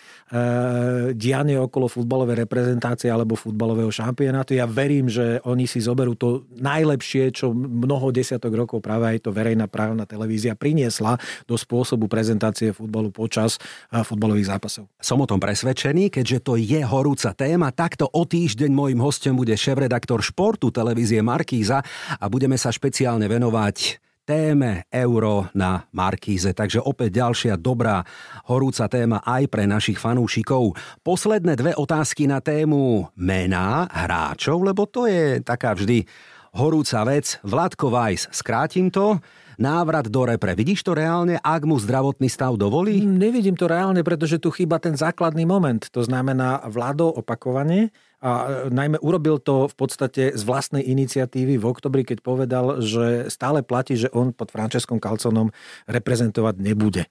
dianie 1.19 1.59
okolo 1.59 1.91
futbalovej 1.91 2.39
reprezentácie 2.47 3.11
alebo 3.11 3.35
futbalového 3.35 3.91
šampionátu. 3.95 4.59
Ja 4.59 4.67
verím, 4.67 5.07
že 5.07 5.39
oni 5.47 5.71
si 5.71 5.79
zoberú 5.79 6.19
to 6.19 6.43
najlepšie, 6.59 7.31
čo 7.31 7.55
mnoho 7.55 8.11
desiatok 8.11 8.51
rokov 8.51 8.83
práve 8.83 9.15
aj 9.15 9.25
to 9.25 9.31
verejná 9.31 9.71
právna 9.71 10.03
televízia 10.03 10.59
priniesla 10.59 11.15
do 11.47 11.55
spôsobu 11.55 12.11
prezentácie 12.11 12.75
futbalu 12.75 13.15
počas 13.15 13.63
futbalových 13.95 14.59
zápasov. 14.59 14.91
Som 14.99 15.23
o 15.23 15.31
tom 15.31 15.39
presvedčený, 15.39 16.11
keďže 16.11 16.39
to 16.43 16.59
je 16.59 16.83
horúca 16.83 17.31
téma, 17.31 17.71
takto 17.71 18.11
o 18.11 18.27
týždeň 18.27 18.75
môjim 18.75 18.99
hostom 18.99 19.39
bude 19.39 19.55
šéf-redaktor 19.55 20.19
športu 20.19 20.75
televízie 20.75 21.23
Markíza 21.23 21.85
a 22.19 22.25
budeme 22.27 22.59
sa 22.59 22.75
špeciálne 22.75 23.31
venovať 23.31 24.03
téme 24.25 24.89
euro 24.89 25.53
na 25.53 25.85
Markíze. 25.93 26.57
Takže 26.57 26.81
opäť 26.81 27.21
ďalšia 27.21 27.55
dobrá 27.61 28.01
horúca 28.49 28.89
téma 28.89 29.21
aj 29.21 29.45
pre 29.53 29.69
našich 29.69 30.01
fanúšikov. 30.01 30.75
Posledné 31.05 31.55
dve 31.55 31.73
otázky 31.77 32.25
na 32.25 32.41
tému 32.41 33.13
mená 33.15 33.87
hráčov, 33.93 34.65
lebo 34.65 34.89
to 34.89 35.05
je 35.05 35.45
taká 35.45 35.77
vždy 35.77 36.09
horúca 36.57 37.05
vec. 37.05 37.37
Vladko 37.45 37.93
Vajs, 37.93 38.33
skrátim 38.33 38.89
to, 38.89 39.21
návrat 39.59 40.11
do 40.11 40.27
repre. 40.27 40.55
Vidíš 40.55 40.83
to 40.83 40.95
reálne, 40.95 41.39
ak 41.39 41.63
mu 41.67 41.79
zdravotný 41.79 42.27
stav 42.27 42.57
dovolí? 42.59 43.03
Nevidím 43.07 43.55
to 43.55 43.71
reálne, 43.71 44.03
pretože 44.03 44.43
tu 44.43 44.51
chýba 44.51 44.79
ten 44.83 44.97
základný 44.99 45.47
moment. 45.47 45.83
To 45.95 46.03
znamená 46.03 46.65
Vlado 46.71 47.11
opakovanie 47.11 47.95
a 48.25 48.33
e, 48.49 48.73
najmä 48.73 48.97
urobil 49.05 49.37
to 49.37 49.69
v 49.69 49.75
podstate 49.77 50.33
z 50.33 50.43
vlastnej 50.49 50.81
iniciatívy 50.81 51.61
v 51.61 51.69
oktobri, 51.69 52.09
keď 52.09 52.25
povedal, 52.25 52.81
že 52.81 53.29
stále 53.29 53.61
platí, 53.61 54.01
že 54.01 54.09
on 54.17 54.33
pod 54.33 54.49
Franceskom 54.49 54.97
Kalconom 54.97 55.53
reprezentovať 55.85 56.55
nebude. 56.57 57.05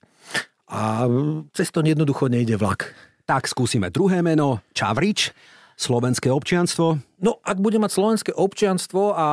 A 0.73 1.05
cez 1.53 1.69
to 1.69 1.85
jednoducho 1.85 2.33
nejde 2.33 2.57
vlak. 2.57 2.97
Tak 3.29 3.45
skúsime 3.45 3.93
druhé 3.93 4.25
meno, 4.25 4.65
Čavrič, 4.73 5.29
slovenské 5.77 6.33
občianstvo. 6.33 6.97
No, 7.23 7.39
ak 7.39 7.63
bude 7.63 7.79
mať 7.79 7.91
slovenské 7.95 8.31
občianstvo 8.35 9.15
a 9.15 9.27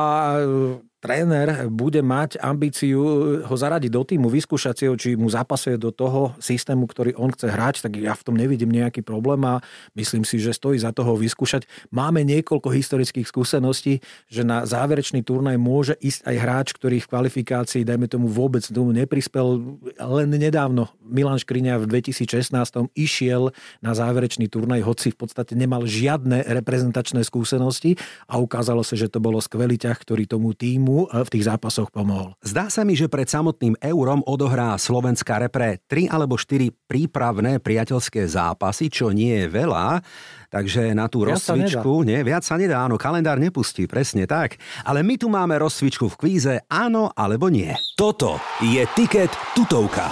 tréner 1.01 1.65
bude 1.67 1.99
mať 2.05 2.37
ambíciu 2.37 3.01
ho 3.41 3.55
zaradiť 3.57 3.91
do 3.91 4.05
týmu, 4.05 4.29
vyskúšať 4.29 4.75
si 4.77 4.85
ho, 4.85 4.93
či 4.93 5.17
mu 5.17 5.27
zapasuje 5.27 5.75
do 5.75 5.89
toho 5.89 6.37
systému, 6.37 6.85
ktorý 6.85 7.17
on 7.17 7.33
chce 7.33 7.49
hrať, 7.49 7.75
tak 7.81 7.97
ja 7.97 8.13
v 8.13 8.21
tom 8.23 8.37
nevidím 8.37 8.69
nejaký 8.69 9.01
problém 9.01 9.41
a 9.49 9.59
myslím 9.97 10.21
si, 10.21 10.37
že 10.37 10.53
stojí 10.53 10.77
za 10.77 10.93
toho 10.93 11.17
vyskúšať. 11.17 11.65
Máme 11.89 12.21
niekoľko 12.21 12.69
historických 12.69 13.25
skúseností, 13.25 13.99
že 14.29 14.45
na 14.45 14.61
záverečný 14.63 15.25
turnaj 15.25 15.57
môže 15.57 15.97
ísť 15.97 16.21
aj 16.29 16.35
hráč, 16.37 16.67
ktorý 16.77 17.01
v 17.01 17.09
kvalifikácii, 17.09 17.81
dajme 17.81 18.05
tomu, 18.05 18.29
vôbec 18.29 18.61
tomu 18.69 18.93
neprispel. 18.93 19.57
Len 19.97 20.29
nedávno 20.29 20.93
Milan 21.01 21.41
Škriňa 21.41 21.81
v 21.81 21.89
2016 21.97 22.53
išiel 22.93 23.49
na 23.81 23.97
záverečný 23.97 24.45
turnaj, 24.53 24.85
hoci 24.85 25.09
v 25.09 25.17
podstate 25.17 25.57
nemal 25.57 25.89
žiadne 25.89 26.45
reprezentačné 26.45 27.25
skúsenosti 27.25 27.80
a 28.29 28.37
ukázalo 28.37 28.85
sa, 28.85 28.93
že 28.93 29.09
to 29.09 29.17
bolo 29.17 29.41
skvelý 29.41 29.81
ťah, 29.81 29.97
ktorý 29.97 30.29
tomu 30.29 30.53
týmu 30.53 30.91
mu 30.91 31.07
v 31.07 31.29
tých 31.31 31.47
zápasoch 31.47 31.87
pomohol. 31.93 32.35
Zdá 32.43 32.67
sa 32.67 32.83
mi, 32.83 32.99
že 32.99 33.07
pred 33.07 33.29
samotným 33.29 33.79
eurom 33.79 34.19
odohrá 34.27 34.75
slovenská 34.75 35.39
repre 35.39 35.79
3 35.87 36.11
alebo 36.11 36.35
4 36.35 36.67
prípravné 36.89 37.63
priateľské 37.63 38.27
zápasy, 38.27 38.91
čo 38.91 39.15
nie 39.15 39.45
je 39.45 39.47
veľa. 39.47 40.03
Takže 40.51 40.91
na 40.91 41.07
tú 41.07 41.23
viac 41.23 41.39
rozcvičku, 41.39 42.03
nie, 42.03 42.19
viac 42.27 42.43
sa 42.43 42.59
nedá, 42.59 42.83
áno, 42.83 42.99
kalendár 42.99 43.39
nepustí, 43.39 43.87
presne 43.87 44.27
tak. 44.27 44.59
Ale 44.83 44.99
my 44.99 45.15
tu 45.15 45.31
máme 45.31 45.55
rozcvičku 45.55 46.11
v 46.11 46.19
kvíze, 46.19 46.53
áno 46.67 47.07
alebo 47.15 47.47
nie. 47.47 47.71
Toto 47.95 48.35
je 48.59 48.83
tiket 48.91 49.31
tutovka. 49.55 50.11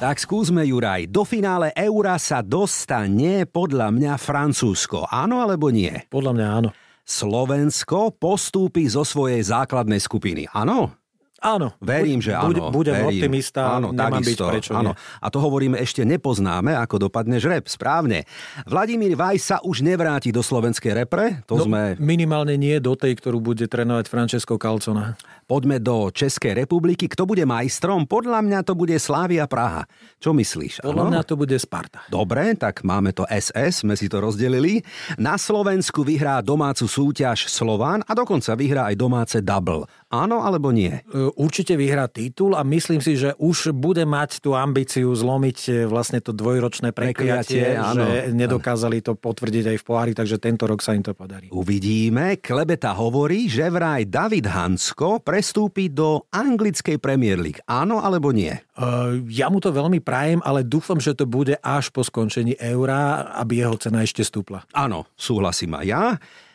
Tak 0.00 0.16
skúsme, 0.16 0.64
Juraj, 0.64 1.12
do 1.12 1.28
finále 1.28 1.76
Eura 1.76 2.16
sa 2.16 2.40
dostane 2.40 3.44
podľa 3.44 3.92
mňa 3.92 4.12
Francúzsko. 4.16 5.04
Áno 5.04 5.44
alebo 5.44 5.68
nie? 5.68 5.92
Podľa 6.08 6.32
mňa 6.36 6.46
áno. 6.48 6.70
Slovensko 7.10 8.14
postúpi 8.14 8.86
zo 8.86 9.02
svojej 9.02 9.42
základnej 9.42 9.98
skupiny. 9.98 10.46
Áno? 10.54 10.94
Áno. 11.40 11.72
Verím, 11.80 12.20
že 12.20 12.36
áno. 12.36 12.68
Budem 12.68 13.00
verím. 13.00 13.08
optimista, 13.16 13.80
áno, 13.80 13.96
nemám 13.96 14.20
takisto, 14.20 14.44
byť 14.44 14.52
prečo 14.52 14.72
áno. 14.76 14.92
Nie. 14.92 15.24
A 15.24 15.26
to 15.32 15.40
hovoríme, 15.40 15.80
ešte 15.80 16.04
nepoznáme, 16.04 16.76
ako 16.76 17.08
dopadne 17.08 17.40
žreb. 17.40 17.64
Správne. 17.64 18.28
Vladimír 18.68 19.16
Vajs 19.16 19.42
sa 19.42 19.56
už 19.64 19.80
nevráti 19.80 20.36
do 20.36 20.44
slovenskej 20.44 20.92
repre? 20.92 21.40
To 21.48 21.56
no, 21.56 21.64
sme... 21.64 21.96
Minimálne 21.96 22.60
nie 22.60 22.76
do 22.76 22.92
tej, 22.92 23.16
ktorú 23.16 23.40
bude 23.40 23.64
trénovať 23.64 24.04
Francesco 24.12 24.60
Calcona. 24.60 25.16
Poďme 25.48 25.82
do 25.82 26.12
Českej 26.14 26.62
republiky. 26.62 27.10
Kto 27.10 27.26
bude 27.26 27.42
majstrom? 27.42 28.06
Podľa 28.06 28.38
mňa 28.44 28.60
to 28.62 28.78
bude 28.78 28.94
Slávia 29.00 29.50
Praha. 29.50 29.82
Čo 30.22 30.30
myslíš? 30.30 30.84
Podľa 30.84 31.04
ano? 31.08 31.10
mňa 31.10 31.22
to 31.26 31.34
bude 31.34 31.56
Sparta. 31.58 32.06
Dobre, 32.06 32.54
tak 32.54 32.86
máme 32.86 33.10
to 33.10 33.26
SS, 33.26 33.82
sme 33.82 33.98
si 33.98 34.06
to 34.06 34.22
rozdelili. 34.22 34.84
Na 35.18 35.34
Slovensku 35.34 36.06
vyhrá 36.06 36.38
domácu 36.44 36.86
súťaž 36.86 37.50
Slován 37.50 38.06
a 38.06 38.12
dokonca 38.14 38.54
vyhrá 38.54 38.92
aj 38.92 38.96
domáce 39.00 39.36
double. 39.42 39.90
Áno 40.10 40.42
alebo 40.42 40.74
nie? 40.74 40.90
E, 40.90 41.30
určite 41.38 41.78
vyhrá 41.78 42.10
titul 42.10 42.58
a 42.58 42.66
myslím 42.66 42.98
si, 42.98 43.14
že 43.14 43.38
už 43.38 43.70
bude 43.70 44.02
mať 44.02 44.42
tú 44.42 44.58
ambíciu 44.58 45.14
zlomiť 45.14 45.58
e, 45.70 45.70
vlastne 45.86 46.18
to 46.18 46.34
dvojročné 46.34 46.90
prekliatie, 46.90 47.78
že 47.78 48.34
nedokázali 48.34 49.06
to 49.06 49.14
potvrdiť 49.14 49.70
aj 49.70 49.76
v 49.78 49.84
pohári, 49.86 50.12
takže 50.18 50.42
tento 50.42 50.66
rok 50.66 50.82
sa 50.82 50.98
im 50.98 51.06
to 51.06 51.14
podarí. 51.14 51.46
Uvidíme. 51.54 52.42
Klebeta 52.42 52.90
hovorí, 52.98 53.46
že 53.46 53.70
vraj 53.70 54.10
David 54.10 54.50
Hansko 54.50 55.22
prestúpi 55.22 55.86
do 55.86 56.26
anglickej 56.34 56.98
Premier 56.98 57.38
League. 57.38 57.62
Áno 57.70 58.02
alebo 58.02 58.34
nie? 58.34 58.50
Uh, 58.74 59.22
ja 59.30 59.46
mu 59.46 59.62
to 59.62 59.70
veľmi 59.70 60.02
prajem, 60.02 60.42
ale 60.42 60.66
dúfam, 60.66 60.98
že 60.98 61.14
to 61.14 61.22
bude 61.30 61.54
až 61.62 61.94
po 61.94 62.02
skončení 62.02 62.58
eura, 62.58 63.30
aby 63.38 63.62
jeho 63.62 63.78
cena 63.78 64.02
ešte 64.02 64.26
stúpla. 64.26 64.66
Áno, 64.74 65.06
súhlasím 65.14 65.78
aj 65.78 65.86
ja. 65.86 66.02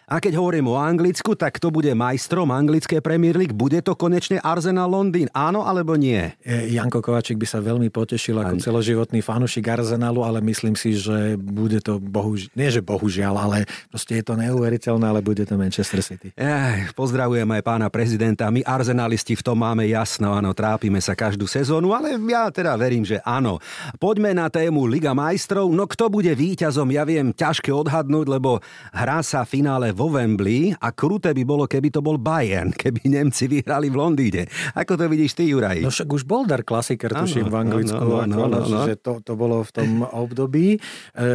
A 0.05 0.21
keď 0.21 0.37
hovorím 0.37 0.69
o 0.69 0.77
Anglicku, 0.77 1.33
tak 1.33 1.57
to 1.57 1.73
bude 1.73 1.89
majstrom 1.97 2.53
anglickej 2.53 3.01
Premier 3.01 3.33
League. 3.33 3.57
Bude 3.57 3.81
to 3.81 3.97
konečne 3.97 4.37
Arsenal 4.37 4.85
Londýn? 4.85 5.25
Áno 5.33 5.65
alebo 5.65 5.97
nie? 5.97 6.29
E, 6.45 6.69
Janko 6.77 7.01
Kovačik 7.01 7.41
by 7.41 7.47
sa 7.49 7.57
veľmi 7.57 7.89
potešil 7.89 8.37
ako 8.37 8.61
celoživotný 8.61 9.25
fanušik 9.25 9.65
Arsenalu, 9.65 10.21
ale 10.21 10.45
myslím 10.45 10.77
si, 10.77 10.93
že 10.93 11.33
bude 11.41 11.81
to 11.81 11.97
bohužiaľ, 11.97 12.53
nie 12.53 12.69
že 12.69 12.85
bohužiaľ, 12.85 13.33
ale 13.33 13.57
proste 13.89 14.21
je 14.21 14.23
to 14.29 14.37
neuveriteľné, 14.37 15.05
ale 15.09 15.25
bude 15.25 15.41
to 15.41 15.57
Manchester 15.57 16.05
City. 16.05 16.29
Ej, 16.37 16.93
pozdravujem 16.93 17.49
aj 17.49 17.61
pána 17.65 17.89
prezidenta. 17.89 18.53
My 18.53 18.61
arsenalisti 18.61 19.33
v 19.33 19.41
tom 19.41 19.57
máme 19.57 19.89
jasno, 19.89 20.37
áno, 20.37 20.53
trápime 20.53 21.01
sa 21.01 21.17
každú 21.17 21.49
sezónu, 21.49 21.97
ale 21.97 22.13
ja 22.29 22.53
teda 22.53 22.77
verím, 22.77 23.01
že 23.01 23.17
áno. 23.25 23.57
Poďme 23.97 24.37
na 24.37 24.53
tému 24.53 24.85
Liga 24.85 25.17
majstrov. 25.17 25.65
No 25.73 25.89
kto 25.89 26.13
bude 26.13 26.29
víťazom, 26.29 26.93
ja 26.93 27.01
viem, 27.01 27.33
ťažké 27.33 27.73
odhadnúť, 27.73 28.29
lebo 28.29 28.61
hrá 28.93 29.25
sa 29.25 29.41
finále 29.41 29.94
vo 29.95 30.11
Wembley 30.11 30.75
a 30.75 30.91
kruté 30.91 31.31
by 31.31 31.43
bolo, 31.47 31.63
keby 31.63 31.87
to 31.87 32.03
bol 32.03 32.19
Bayern, 32.19 32.75
keby 32.81 33.07
Nemci 33.07 33.47
vyhrali 33.47 33.87
v 33.87 33.95
Londýne. 33.95 34.43
Ako 34.75 34.99
to 34.99 35.07
vidíš 35.07 35.39
ty, 35.39 35.47
Juraj? 35.47 35.79
No 35.79 35.89
však 35.89 36.11
už 36.11 36.27
bol 36.27 36.43
dar 36.43 36.67
klasiker, 36.67 37.15
tuším, 37.15 37.47
v 37.47 37.55
Anglicku. 37.55 37.95
Ano, 37.95 38.27
ano, 38.27 38.35
ano, 38.51 38.57
ano. 38.67 38.79
Že 38.83 38.95
to, 38.99 39.13
to 39.23 39.33
bolo 39.39 39.63
v 39.63 39.71
tom 39.71 40.03
období. 40.03 40.75
E, 41.15 41.27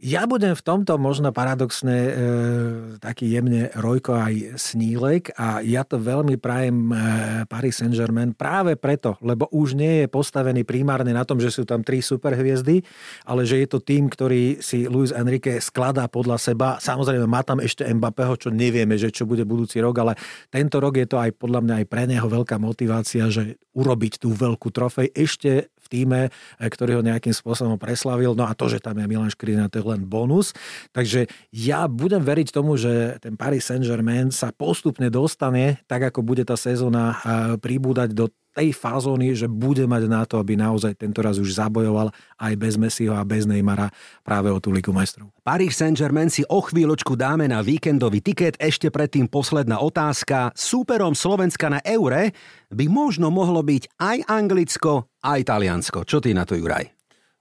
ja 0.00 0.24
budem 0.24 0.56
v 0.56 0.64
tomto 0.64 0.96
možno 0.96 1.28
paradoxne 1.28 1.92
e, 1.92 2.12
taký 3.04 3.28
jemne 3.28 3.68
Rojko 3.76 4.16
aj 4.16 4.56
Snílek 4.56 5.36
a 5.36 5.60
ja 5.60 5.84
to 5.84 6.00
veľmi 6.00 6.40
prajem 6.40 6.88
e, 6.88 6.94
Paris 7.44 7.84
Saint-Germain 7.84 8.32
práve 8.32 8.80
preto, 8.80 9.20
lebo 9.20 9.52
už 9.52 9.76
nie 9.76 10.04
je 10.04 10.06
postavený 10.08 10.64
primárne 10.64 11.12
na 11.12 11.28
tom, 11.28 11.36
že 11.36 11.52
sú 11.52 11.68
tam 11.68 11.84
tri 11.84 12.00
superhviezdy, 12.00 12.80
ale 13.28 13.44
že 13.44 13.60
je 13.60 13.68
to 13.68 13.84
tým, 13.84 14.08
ktorý 14.08 14.64
si 14.64 14.88
Luis 14.88 15.12
Enrique 15.12 15.60
skladá 15.60 16.08
podľa 16.08 16.40
seba. 16.40 16.80
Samozrejme 16.80 17.28
má 17.28 17.44
tam 17.44 17.60
ešte 17.60 17.84
Mbappého, 17.84 18.40
čo 18.40 18.48
nevieme, 18.48 18.96
že 18.96 19.12
čo 19.12 19.28
bude 19.28 19.44
budúci 19.44 19.84
rok, 19.84 20.00
ale 20.00 20.16
tento 20.48 20.80
rok 20.80 20.96
je 20.96 21.04
to 21.04 21.20
aj 21.20 21.36
podľa 21.36 21.60
mňa 21.60 21.74
aj 21.84 21.86
pre 21.92 22.08
neho 22.08 22.24
veľká 22.24 22.56
motivácia, 22.56 23.28
že 23.28 23.60
urobiť 23.76 24.16
tú 24.16 24.32
veľkú 24.32 24.72
trofej 24.72 25.12
ešte 25.12 25.68
týme, 25.90 26.30
e, 26.30 26.62
ktorý 26.62 27.02
ho 27.02 27.02
nejakým 27.02 27.34
spôsobom 27.34 27.74
preslavil. 27.74 28.38
No 28.38 28.46
a 28.46 28.54
to, 28.54 28.70
že 28.70 28.78
tam 28.78 29.02
je 29.02 29.10
Milan 29.10 29.34
Škrina, 29.34 29.66
to 29.66 29.82
je 29.82 29.90
len 29.90 30.06
bonus. 30.06 30.54
Takže 30.94 31.26
ja 31.50 31.90
budem 31.90 32.22
veriť 32.22 32.54
tomu, 32.54 32.78
že 32.78 33.18
ten 33.18 33.34
Paris 33.34 33.66
Saint-Germain 33.66 34.30
sa 34.30 34.54
postupne 34.54 35.10
dostane, 35.10 35.82
tak 35.90 36.14
ako 36.14 36.22
bude 36.22 36.46
tá 36.46 36.54
sezóna 36.54 37.04
e, 37.10 37.16
pribúdať 37.58 38.14
do 38.14 38.30
tej 38.50 38.74
fázóny, 38.74 39.32
že 39.38 39.46
bude 39.46 39.86
mať 39.86 40.02
na 40.10 40.26
to, 40.26 40.42
aby 40.42 40.58
naozaj 40.58 40.98
tento 40.98 41.22
raz 41.22 41.38
už 41.38 41.54
zabojoval 41.54 42.10
aj 42.36 42.52
bez 42.58 42.74
Messiho 42.74 43.14
a 43.14 43.22
bez 43.22 43.46
Neymara 43.46 43.90
práve 44.26 44.50
o 44.50 44.58
tú 44.58 44.74
Ligu 44.74 44.90
majstrov. 44.90 45.30
Paris 45.46 45.78
Saint-Germain 45.78 46.28
si 46.28 46.42
o 46.50 46.58
chvíľočku 46.58 47.14
dáme 47.14 47.46
na 47.46 47.62
víkendový 47.62 48.18
tiket. 48.18 48.58
Ešte 48.58 48.90
predtým 48.90 49.30
posledná 49.30 49.78
otázka. 49.78 50.50
Súperom 50.58 51.14
Slovenska 51.14 51.70
na 51.70 51.78
Eure 51.86 52.34
by 52.74 52.90
možno 52.90 53.30
mohlo 53.30 53.62
byť 53.62 53.98
aj 54.02 54.16
Anglicko, 54.26 55.06
aj 55.22 55.46
Taliansko. 55.46 56.02
Čo 56.02 56.18
ty 56.18 56.34
na 56.34 56.42
to, 56.42 56.58
Juraj? 56.58 56.90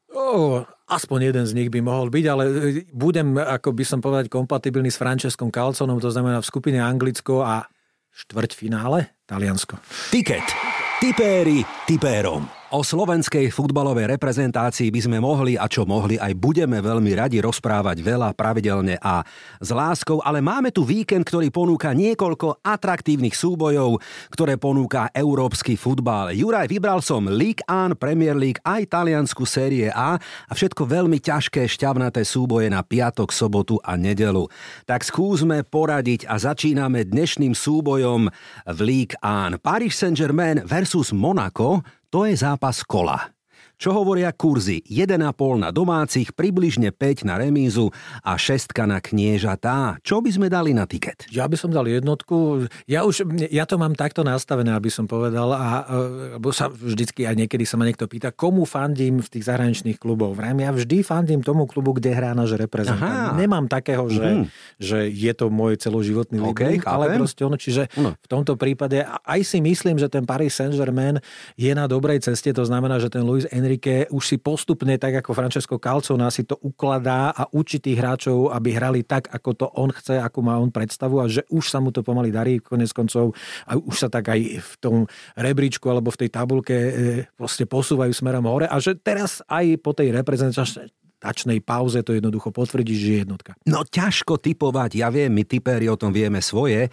Oh, 0.09 0.65
aspoň 0.89 1.33
jeden 1.33 1.45
z 1.45 1.53
nich 1.53 1.69
by 1.69 1.85
mohol 1.85 2.09
byť, 2.09 2.25
ale 2.25 2.43
budem, 2.89 3.37
ako 3.37 3.77
by 3.77 3.83
som 3.85 4.01
povedať, 4.01 4.25
kompatibilný 4.25 4.89
s 4.89 4.97
Franceskom 4.97 5.53
Calconom, 5.53 6.01
to 6.01 6.09
znamená 6.09 6.41
v 6.41 6.49
skupine 6.49 6.81
Anglicko 6.81 7.45
a 7.45 7.69
štvrťfinále 8.09 9.25
Taliansko. 9.29 9.77
Tiket. 10.09 10.68
Tipéri 10.99 11.65
tipérom. 11.85 12.58
O 12.69 12.85
slovenskej 12.85 13.49
futbalovej 13.49 14.05
reprezentácii 14.05 14.93
by 14.93 15.01
sme 15.01 15.17
mohli 15.17 15.57
a 15.57 15.65
čo 15.65 15.89
mohli 15.89 16.21
aj 16.21 16.37
budeme 16.37 16.77
veľmi 16.77 17.17
radi 17.17 17.41
rozprávať 17.41 17.97
veľa, 17.97 18.37
pravidelne 18.37 18.93
a 19.01 19.25
s 19.57 19.73
láskou, 19.73 20.21
ale 20.21 20.37
máme 20.37 20.69
tu 20.69 20.85
víkend, 20.85 21.25
ktorý 21.25 21.49
ponúka 21.49 21.89
niekoľko 21.97 22.61
atraktívnych 22.61 23.33
súbojov, 23.33 23.97
ktoré 24.29 24.61
ponúka 24.61 25.09
európsky 25.17 25.73
futbal. 25.73 26.29
Juraj, 26.29 26.69
vybral 26.69 27.01
som 27.01 27.25
League 27.25 27.65
1, 27.65 27.97
Premier 27.97 28.37
League 28.37 28.61
aj 28.61 28.85
taliansku 28.85 29.49
série 29.49 29.89
A 29.89 30.21
a 30.21 30.51
všetko 30.53 30.85
veľmi 30.85 31.17
ťažké 31.17 31.65
šťavnaté 31.65 32.21
súboje 32.21 32.69
na 32.69 32.85
piatok, 32.85 33.33
sobotu 33.33 33.81
a 33.81 33.97
nedelu. 33.97 34.45
Tak 34.85 35.09
skúsme 35.09 35.65
poradiť 35.65 36.29
a 36.29 36.37
začíname 36.37 37.01
dnešným 37.01 37.57
súbojom 37.57 38.29
v 38.69 38.79
League 38.85 39.17
1. 39.25 39.57
Paris 39.57 39.97
Saint-Germain 39.97 40.61
versus 40.69 41.09
Monaco 41.09 41.81
to 42.09 42.25
je 42.25 42.37
zápas 42.37 42.83
kola. 42.83 43.38
Čo 43.79 43.95
hovoria 43.95 44.35
kurzy? 44.35 44.83
1,5 44.83 45.23
na 45.55 45.71
domácich, 45.71 46.35
približne 46.35 46.91
5 46.91 47.23
na 47.23 47.39
remízu 47.39 47.95
a 48.27 48.35
6 48.35 48.75
na 48.83 48.99
kniežatá. 48.99 49.95
Čo 50.03 50.19
by 50.19 50.35
sme 50.35 50.47
dali 50.51 50.75
na 50.75 50.83
tiket? 50.83 51.23
Ja 51.31 51.47
by 51.47 51.55
som 51.55 51.71
dal 51.71 51.87
jednotku. 51.87 52.67
Ja 52.91 53.07
už, 53.07 53.23
ja 53.47 53.63
to 53.63 53.79
mám 53.79 53.95
takto 53.95 54.27
nastavené, 54.27 54.75
aby 54.75 54.91
som 54.91 55.07
povedal. 55.07 55.55
A, 55.55 55.87
lebo 56.35 56.51
sa 56.51 56.67
vždycky 56.67 57.23
aj 57.23 57.39
niekedy 57.39 57.63
sa 57.63 57.79
ma 57.79 57.87
niekto 57.87 58.03
pýta, 58.11 58.35
komu 58.35 58.67
fandím 58.67 59.23
v 59.23 59.31
tých 59.31 59.47
zahraničných 59.47 59.95
kluboch. 59.95 60.35
Vrajme, 60.35 60.67
ja 60.67 60.75
vždy 60.75 60.99
fandím 60.99 61.39
tomu 61.39 61.63
klubu, 61.63 61.95
kde 61.95 62.11
hrá 62.11 62.35
náš 62.35 62.59
reprezentant. 62.59 63.31
Aha. 63.31 63.39
Nemám 63.39 63.71
takého, 63.71 64.11
že, 64.11 64.43
mm. 64.43 64.45
že 64.75 65.07
je 65.07 65.31
to 65.31 65.47
môj 65.47 65.79
celoživotný 65.79 66.43
okay, 66.43 66.83
ale 66.83 67.15
proste 67.15 67.47
ono, 67.47 67.55
čiže 67.55 67.87
no. 67.95 68.11
v 68.19 68.27
tomto 68.27 68.59
prípade 68.59 69.07
aj 69.07 69.39
si 69.39 69.63
myslím, 69.63 69.95
že 69.95 70.11
ten 70.11 70.27
Paris 70.27 70.51
Saint-Germain 70.59 71.23
je 71.55 71.71
na 71.71 71.87
dobrej 71.87 72.27
ceste. 72.27 72.51
To 72.51 72.67
znamená, 72.67 72.99
že 72.99 73.07
ten 73.07 73.23
Luis 73.23 73.47
Enrique 73.47 73.68
Enrique 73.69 74.09
už 74.09 74.23
si 74.25 74.41
postupne, 74.41 74.97
tak 74.97 75.21
ako 75.21 75.37
Francesco 75.37 75.77
Calcona, 75.77 76.33
si 76.33 76.41
to 76.41 76.57
ukladá 76.65 77.29
a 77.29 77.45
učí 77.53 77.77
tých 77.77 78.01
hráčov, 78.01 78.49
aby 78.49 78.73
hrali 78.73 79.05
tak, 79.05 79.29
ako 79.29 79.49
to 79.53 79.65
on 79.77 79.93
chce, 79.93 80.17
ako 80.17 80.41
má 80.41 80.57
on 80.57 80.73
predstavu 80.73 81.21
a 81.21 81.29
že 81.29 81.45
už 81.53 81.69
sa 81.69 81.77
mu 81.77 81.93
to 81.93 82.01
pomaly 82.01 82.33
darí, 82.33 82.57
konec 82.57 82.89
koncov 82.89 83.37
a 83.69 83.77
už 83.77 83.93
sa 83.93 84.09
tak 84.09 84.33
aj 84.33 84.41
v 84.57 84.73
tom 84.81 85.05
rebríčku 85.37 85.85
alebo 85.85 86.09
v 86.09 86.25
tej 86.25 86.29
tabulke 86.33 86.73
e, 86.73 86.91
proste 87.37 87.69
posúvajú 87.69 88.09
smerom 88.09 88.49
hore 88.49 88.65
a 88.65 88.73
že 88.81 88.97
teraz 88.97 89.45
aj 89.45 89.77
po 89.85 89.93
tej 89.93 90.17
reprezentačnej 90.17 90.89
tačnej 91.19 91.59
pauze 91.59 91.99
to 92.01 92.15
jednoducho 92.15 92.49
potvrdí, 92.49 92.95
že 92.95 93.07
je 93.11 93.17
jednotka. 93.27 93.53
No 93.67 93.83
ťažko 93.83 94.39
typovať, 94.39 95.03
ja 95.03 95.11
viem, 95.11 95.29
my 95.29 95.43
typéri 95.43 95.91
o 95.91 95.99
tom 95.99 96.15
vieme 96.15 96.39
svoje. 96.39 96.87
E, 96.87 96.89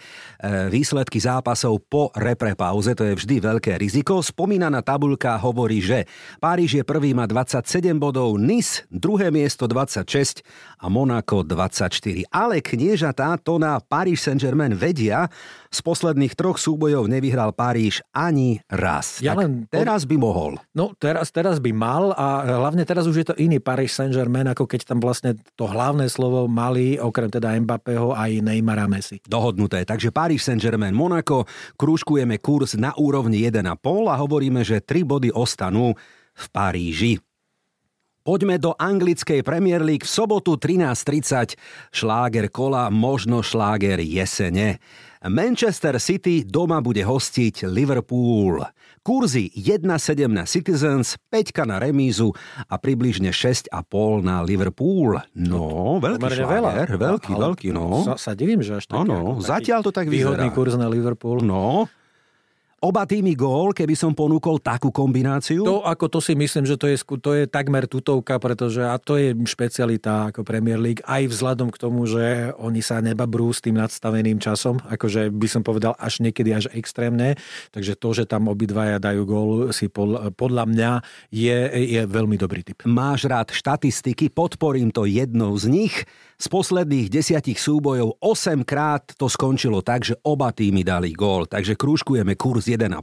výsledky 0.67 1.17
zápasov 1.17 1.79
po 1.87 2.11
repre 2.13 2.53
pauze, 2.53 2.91
to 2.91 3.07
je 3.07 3.15
vždy 3.15 3.39
veľké 3.39 3.79
riziko. 3.79 4.19
Spomínaná 4.19 4.83
tabulka 4.83 5.39
hovorí, 5.39 5.79
že 5.79 6.03
Páriž 6.43 6.79
je 6.79 6.83
prvý, 6.83 7.15
má 7.15 7.23
27 7.23 7.95
bodov, 7.95 8.35
Nice 8.35 8.83
druhé 8.91 9.31
miesto 9.31 9.65
26 9.65 10.43
a 10.83 10.91
Monaco 10.91 11.41
24. 11.47 12.27
Ale 12.27 12.59
kniežatá 12.59 13.39
to 13.39 13.55
na 13.55 13.79
Paris 13.79 14.27
Saint-Germain 14.27 14.75
vedia, 14.75 15.31
z 15.67 15.79
posledných 15.83 16.33
troch 16.33 16.57
súbojov 16.57 17.11
nevyhral 17.11 17.53
Paríž 17.53 18.01
ani 18.15 18.63
raz. 18.71 19.21
Ja 19.21 19.35
tak 19.35 19.45
len 19.45 19.51
teraz 19.69 20.07
by 20.09 20.15
mohol. 20.17 20.57
No 20.73 20.95
teraz, 20.97 21.29
teraz 21.29 21.59
by 21.61 21.71
mal 21.75 22.15
a 22.15 22.57
hlavne 22.63 22.87
teraz 22.87 23.05
už 23.05 23.15
je 23.21 23.27
to 23.29 23.35
iný 23.37 23.61
Paris 23.61 23.93
Saint-Germain, 23.93 24.16
ako 24.25 24.65
keď 24.65 24.81
tam 24.89 24.99
vlastne 25.03 25.37
to 25.53 25.69
hlavné 25.69 26.09
slovo 26.09 26.49
mali, 26.49 26.97
okrem 26.97 27.29
teda 27.29 27.53
Mbappého 27.61 28.15
aj 28.17 28.41
Neymara 28.41 28.89
Messi. 28.89 29.21
Dohodnuté. 29.27 29.85
Takže 29.85 30.09
Paris 30.09 30.41
Saint-Germain 30.47 30.95
Monaco, 30.95 31.45
krúžkujeme 31.77 32.41
kurz 32.41 32.73
na 32.79 32.95
úrovni 32.97 33.45
1,5 33.45 33.67
a 34.07 34.15
hovoríme, 34.17 34.61
že 34.63 34.81
3 34.81 35.03
body 35.03 35.29
ostanú 35.35 35.93
v 36.37 36.45
Paríži. 36.53 37.26
Poďme 38.27 38.59
do 38.59 38.75
anglickej 38.75 39.39
Premier 39.39 39.79
League 39.79 40.03
v 40.03 40.11
sobotu 40.11 40.59
13.30. 40.59 41.55
Šláger 41.95 42.51
kola, 42.51 42.91
možno 42.91 43.39
šláger 43.39 44.03
jesene. 44.03 44.83
Manchester 45.23 45.95
City 45.95 46.43
doma 46.43 46.83
bude 46.83 47.07
hostiť 47.07 47.63
Liverpool. 47.71 48.67
Kurzy 48.99 49.47
1,7 49.55 50.27
na 50.27 50.43
Citizens, 50.43 51.15
5 51.31 51.71
na 51.71 51.79
remízu 51.79 52.35
a 52.67 52.75
približne 52.75 53.31
6,5 53.31 53.71
na 54.19 54.43
Liverpool. 54.43 55.23
No, 55.31 55.95
veľký 56.03 56.27
šláger, 56.27 56.99
veľký, 56.99 57.31
veľký, 57.31 57.67
no. 57.71 58.03
Sa, 58.03 58.19
sa 58.19 58.35
divím, 58.35 58.59
že 58.59 58.83
až 58.83 58.91
taký. 58.91 59.07
Áno, 59.07 59.39
zatiaľ 59.39 59.87
to 59.87 59.95
tak 59.95 60.11
vyzerá. 60.11 60.35
Výhodný 60.35 60.51
kurz 60.51 60.75
na 60.75 60.91
Liverpool. 60.91 61.39
No, 61.39 61.87
Oba 62.77 63.09
týmy 63.09 63.33
gól, 63.33 63.73
keby 63.73 63.97
som 63.97 64.13
ponúkol 64.13 64.61
takú 64.61 64.93
kombináciu? 64.93 65.65
To, 65.65 65.81
ako 65.81 66.13
to 66.13 66.19
si 66.21 66.37
myslím, 66.37 66.61
že 66.61 66.77
to 66.77 66.85
je, 66.85 67.01
to 67.01 67.31
je 67.33 67.49
takmer 67.49 67.89
tutovka, 67.89 68.37
pretože 68.37 68.85
a 68.85 69.01
to 69.01 69.17
je 69.17 69.33
špecialita 69.33 70.29
ako 70.29 70.45
Premier 70.45 70.77
League, 70.77 71.01
aj 71.01 71.25
vzhľadom 71.25 71.73
k 71.73 71.81
tomu, 71.81 72.05
že 72.05 72.53
oni 72.53 72.85
sa 72.85 73.01
nebabrú 73.01 73.49
s 73.49 73.65
tým 73.65 73.81
nadstaveným 73.81 74.37
časom, 74.37 74.77
akože 74.93 75.33
by 75.33 75.47
som 75.49 75.65
povedal 75.65 75.97
až 75.97 76.21
niekedy 76.21 76.53
až 76.53 76.69
extrémne, 76.69 77.33
takže 77.73 77.97
to, 77.97 78.13
že 78.13 78.29
tam 78.29 78.45
obidvaja 78.45 79.01
dajú 79.01 79.25
gól, 79.25 79.49
si 79.73 79.89
pod, 79.89 80.37
podľa 80.37 80.69
mňa 80.69 80.91
je, 81.33 81.57
je 81.81 82.01
veľmi 82.05 82.37
dobrý 82.37 82.61
typ. 82.61 82.85
Máš 82.85 83.25
rád 83.25 83.57
štatistiky, 83.57 84.29
podporím 84.29 84.93
to 84.93 85.09
jednou 85.09 85.57
z 85.57 85.65
nich. 85.65 86.05
Z 86.37 86.53
posledných 86.53 87.09
desiatich 87.09 87.57
súbojov 87.57 88.21
8 88.21 88.61
krát 88.61 89.01
to 89.17 89.25
skončilo 89.25 89.81
tak, 89.81 90.05
že 90.05 90.21
oba 90.21 90.53
týmy 90.53 90.85
dali 90.85 91.09
gól, 91.09 91.49
takže 91.49 91.73
krúžkujeme 91.73 92.37
kurz 92.37 92.69
1,5. 92.69 92.93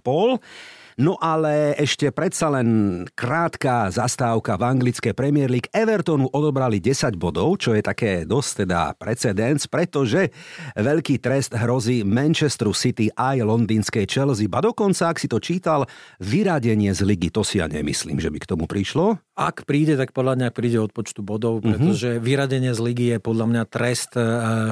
No 0.95 1.18
ale 1.18 1.74
ešte 1.74 2.14
predsa 2.14 2.47
len 2.55 3.03
krátka 3.18 3.91
zastávka 3.91 4.55
v 4.55 4.78
anglické 4.78 5.11
Premier 5.11 5.51
League. 5.51 5.66
Evertonu 5.74 6.30
odobrali 6.30 6.78
10 6.78 7.18
bodov, 7.18 7.59
čo 7.59 7.74
je 7.74 7.82
také 7.82 8.22
dosť 8.22 8.62
teda 8.62 8.95
precedens, 8.95 9.66
pretože 9.66 10.30
veľký 10.78 11.18
trest 11.18 11.59
hrozí 11.59 12.07
Manchesteru 12.07 12.70
City 12.70 13.11
aj 13.11 13.43
londýnskej 13.43 14.07
Chelsea. 14.07 14.47
Ba 14.47 14.62
dokonca, 14.62 15.11
ak 15.11 15.18
si 15.18 15.26
to 15.26 15.43
čítal, 15.43 15.91
vyradenie 16.22 16.95
z 16.95 17.03
ligy, 17.03 17.35
to 17.35 17.43
si 17.43 17.59
ja 17.59 17.66
nemyslím, 17.66 18.22
že 18.22 18.30
by 18.30 18.39
k 18.39 18.51
tomu 18.55 18.70
prišlo. 18.70 19.18
Ak 19.35 19.66
príde, 19.66 19.99
tak 19.99 20.14
podľa 20.14 20.39
mňa 20.39 20.49
príde 20.55 20.78
od 20.78 20.95
počtu 20.95 21.26
bodov, 21.26 21.59
mhm. 21.59 21.74
pretože 21.74 22.09
mm-hmm. 22.14 22.22
vyradenie 22.22 22.70
z 22.70 22.80
ligy 22.80 23.07
je 23.11 23.18
podľa 23.18 23.47
mňa 23.51 23.62
trest 23.66 24.14
e, 24.14 24.22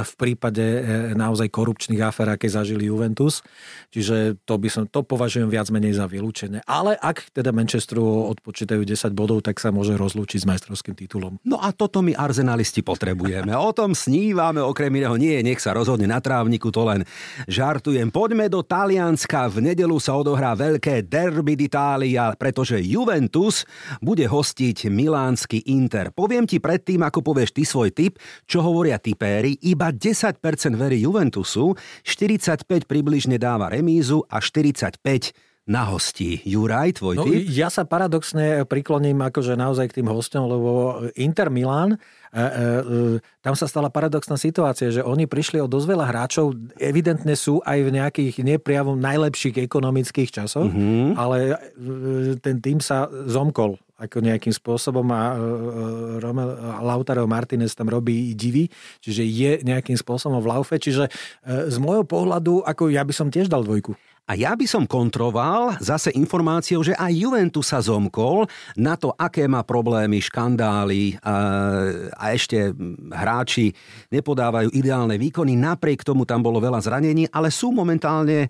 v 0.06 0.12
prípade 0.14 0.62
e, 0.62 0.80
naozaj 1.18 1.50
korupčných 1.50 1.98
afer, 1.98 2.30
aké 2.30 2.46
zažili 2.46 2.86
Juventus. 2.86 3.42
Čiže 3.90 4.38
to 4.46 4.62
by 4.62 4.68
som, 4.70 4.86
to 4.86 5.02
považujem 5.02 5.50
viac 5.50 5.66
menej 5.74 5.98
za 5.98 6.06
vylúčené. 6.06 6.62
Ale 6.62 6.94
ak 6.94 7.34
teda 7.34 7.50
Manchesteru 7.50 8.30
odpočítajú 8.30 8.86
10 8.86 9.10
bodov, 9.18 9.42
tak 9.42 9.58
sa 9.58 9.74
môže 9.74 9.98
rozlúčiť 9.98 10.46
s 10.46 10.46
majstrovským 10.46 10.94
titulom. 10.94 11.42
No 11.42 11.58
a 11.58 11.74
toto 11.74 11.98
my 11.98 12.14
arzenalisti 12.14 12.86
potrebujeme. 12.86 13.50
O 13.58 13.74
tom 13.74 13.98
snívame, 13.98 14.62
okrem 14.62 14.94
iného 14.94 15.18
nie, 15.18 15.42
nech 15.42 15.58
sa 15.58 15.74
rozhodne 15.74 16.06
na 16.06 16.22
trávniku, 16.22 16.70
to 16.70 16.86
len 16.86 17.02
žartujem. 17.50 18.14
Poďme 18.14 18.46
do 18.46 18.62
Talianska. 18.62 19.50
V 19.50 19.74
nedelu 19.74 19.98
sa 19.98 20.14
odohrá 20.14 20.54
veľké 20.54 21.02
derby 21.10 21.58
d'Italia, 21.58 22.30
pretože 22.38 22.78
Juventus 22.78 23.66
bude 23.98 24.22
host 24.30 24.51
hostiť 24.52 24.92
milánsky 24.92 25.64
Inter. 25.72 26.12
Poviem 26.12 26.44
ti 26.44 26.60
predtým, 26.60 27.00
ako 27.00 27.24
povieš 27.24 27.56
ty 27.56 27.64
svoj 27.64 27.88
tip, 27.88 28.20
čo 28.44 28.60
hovoria 28.60 29.00
tipéri, 29.00 29.56
iba 29.64 29.88
10% 29.88 30.44
verí 30.76 31.08
Juventusu, 31.08 31.72
45 32.04 32.84
približne 32.84 33.40
dáva 33.40 33.72
remízu 33.72 34.28
a 34.28 34.44
45 34.44 35.00
na 35.64 35.88
hosti. 35.88 36.42
Juraj, 36.44 37.00
tvoj 37.00 37.14
no, 37.16 37.24
typ? 37.24 37.48
Ja 37.48 37.72
sa 37.72 37.88
paradoxne 37.88 38.66
prikloním 38.68 39.24
akože 39.24 39.56
naozaj 39.56 39.88
k 39.88 40.02
tým 40.02 40.12
hostom, 40.12 40.50
lebo 40.50 41.00
Inter 41.14 41.54
Milán, 41.54 41.94
e, 41.94 41.96
e, 41.96 42.42
e, 42.42 43.24
tam 43.40 43.54
sa 43.54 43.70
stala 43.70 43.86
paradoxná 43.86 44.34
situácia, 44.34 44.90
že 44.90 45.06
oni 45.06 45.30
prišli 45.30 45.62
o 45.62 45.70
dosť 45.70 45.86
veľa 45.86 46.06
hráčov, 46.10 46.58
evidentne 46.82 47.38
sú 47.38 47.62
aj 47.62 47.78
v 47.78 47.90
nejakých 47.94 48.34
nepriavom 48.42 48.98
najlepších 48.98 49.62
ekonomických 49.62 50.34
časoch, 50.34 50.66
mm-hmm. 50.66 51.14
ale 51.14 51.36
e, 51.46 51.56
ten 52.42 52.58
tým 52.58 52.82
sa 52.82 53.06
zomkol 53.08 53.78
ako 54.02 54.18
nejakým 54.18 54.50
spôsobom 54.50 55.06
a 55.14 55.32
e, 55.32 55.36
Romel, 56.18 56.50
Lautaro 56.82 57.24
Martinez 57.30 57.78
tam 57.78 57.86
robí 57.86 58.34
divy, 58.34 58.66
čiže 58.98 59.22
je 59.22 59.52
nejakým 59.62 59.94
spôsobom 59.94 60.42
v 60.42 60.50
laufe, 60.50 60.74
čiže 60.74 61.06
e, 61.06 61.10
z 61.70 61.76
môjho 61.78 62.02
pohľadu, 62.02 62.66
ako 62.66 62.90
ja 62.90 63.06
by 63.06 63.14
som 63.14 63.30
tiež 63.30 63.46
dal 63.46 63.62
dvojku. 63.62 63.94
A 64.22 64.38
ja 64.38 64.54
by 64.54 64.64
som 64.70 64.86
kontroval 64.86 65.74
zase 65.82 66.14
informáciou, 66.14 66.86
že 66.86 66.94
aj 66.94 67.10
Juventus 67.10 67.74
sa 67.74 67.82
zomkol 67.82 68.46
na 68.78 68.94
to, 68.94 69.10
aké 69.18 69.50
má 69.50 69.66
problémy, 69.66 70.22
škandály 70.22 71.18
a, 71.18 71.34
a 72.14 72.24
ešte 72.30 72.70
hráči 73.10 73.74
nepodávajú 74.14 74.70
ideálne 74.78 75.18
výkony. 75.18 75.58
Napriek 75.58 76.06
tomu 76.06 76.22
tam 76.22 76.38
bolo 76.38 76.62
veľa 76.62 76.78
zranení, 76.86 77.26
ale 77.34 77.50
sú 77.50 77.74
momentálne 77.74 78.46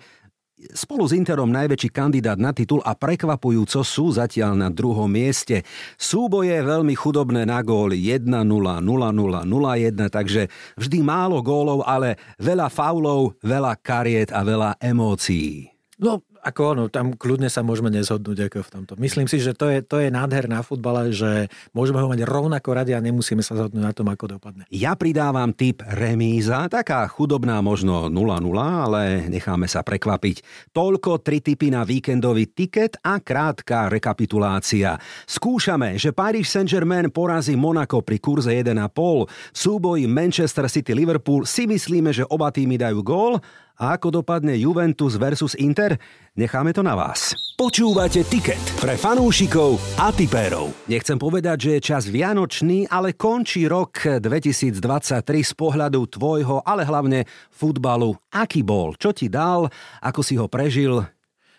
spolu 0.71 1.11
s 1.11 1.13
Interom 1.13 1.51
najväčší 1.51 1.91
kandidát 1.91 2.39
na 2.39 2.55
titul 2.55 2.79
a 2.87 2.95
prekvapujúco 2.95 3.83
sú 3.83 4.15
zatiaľ 4.15 4.55
na 4.55 4.69
druhom 4.71 5.11
mieste. 5.11 5.67
Súboje 5.99 6.55
veľmi 6.63 6.95
chudobné 6.95 7.43
na 7.43 7.59
góly 7.67 7.99
1-0, 8.07 8.27
0-0, 8.31 8.83
0-1, 8.83 9.99
takže 10.07 10.47
vždy 10.79 10.99
málo 11.03 11.43
gólov, 11.43 11.83
ale 11.83 12.15
veľa 12.39 12.71
faulov, 12.71 13.35
veľa 13.43 13.75
kariet 13.83 14.31
a 14.31 14.47
veľa 14.47 14.79
emócií. 14.79 15.67
No, 15.99 16.23
ako 16.43 16.61
ono, 16.75 16.85
tam 16.91 17.15
kľudne 17.15 17.47
sa 17.47 17.63
môžeme 17.63 17.87
nezhodnúť 17.95 18.51
ako 18.51 18.59
v 18.67 18.71
tomto. 18.75 18.93
Myslím 18.99 19.31
si, 19.31 19.39
že 19.39 19.55
to 19.55 19.71
je, 19.71 19.79
to 19.87 20.03
je 20.03 20.11
nádher 20.11 20.51
na 20.51 20.67
futbale, 20.67 21.15
že 21.15 21.47
môžeme 21.71 22.03
ho 22.03 22.11
mať 22.11 22.27
rovnako 22.27 22.75
radi 22.75 22.99
a 22.99 23.01
nemusíme 23.01 23.47
sa 23.47 23.55
zhodnúť 23.55 23.79
na 23.79 23.95
tom, 23.95 24.11
ako 24.11 24.37
dopadne. 24.37 24.67
Ja 24.75 24.99
pridávam 24.99 25.55
typ 25.55 25.87
remíza, 25.87 26.67
taká 26.67 27.07
chudobná 27.07 27.63
možno 27.63 28.11
0-0, 28.11 28.19
ale 28.59 29.31
necháme 29.31 29.71
sa 29.71 29.87
prekvapiť. 29.87 30.43
Toľko 30.75 31.23
tri 31.23 31.39
typy 31.39 31.71
na 31.71 31.87
víkendový 31.87 32.51
tiket 32.51 32.99
a 33.07 33.23
krátka 33.23 33.87
rekapitulácia. 33.87 34.99
Skúšame, 35.31 35.95
že 35.95 36.11
Paris 36.11 36.51
Saint-Germain 36.51 37.15
porazí 37.15 37.55
Monaco 37.55 38.03
pri 38.03 38.19
kurze 38.19 38.51
1,5. 38.51 39.31
V 39.31 39.57
súboji 39.57 40.11
Manchester 40.11 40.67
City-Liverpool 40.67 41.47
si 41.47 41.71
myslíme, 41.71 42.11
že 42.11 42.27
oba 42.27 42.51
týmy 42.51 42.83
dajú 42.83 43.01
gól 43.07 43.39
a 43.83 43.99
ako 43.99 44.23
dopadne 44.23 44.55
Juventus 44.55 45.19
versus 45.19 45.59
Inter? 45.59 45.99
Necháme 46.39 46.71
to 46.71 46.87
na 46.87 46.95
vás. 46.95 47.35
Počúvate 47.59 48.23
Ticket 48.23 48.63
pre 48.79 48.95
fanúšikov 48.95 49.83
a 49.99 50.15
tipérov. 50.15 50.71
Nechcem 50.87 51.19
povedať, 51.19 51.59
že 51.59 51.71
je 51.77 51.81
čas 51.83 52.07
vianočný, 52.07 52.87
ale 52.87 53.19
končí 53.19 53.67
rok 53.67 54.23
2023 54.23 54.79
z 55.27 55.53
pohľadu 55.59 56.07
tvojho, 56.07 56.63
ale 56.63 56.87
hlavne 56.87 57.27
futbalu. 57.51 58.15
Aký 58.31 58.63
bol? 58.63 58.95
Čo 58.95 59.11
ti 59.11 59.27
dal? 59.27 59.67
Ako 59.99 60.23
si 60.23 60.39
ho 60.39 60.47
prežil? 60.47 61.03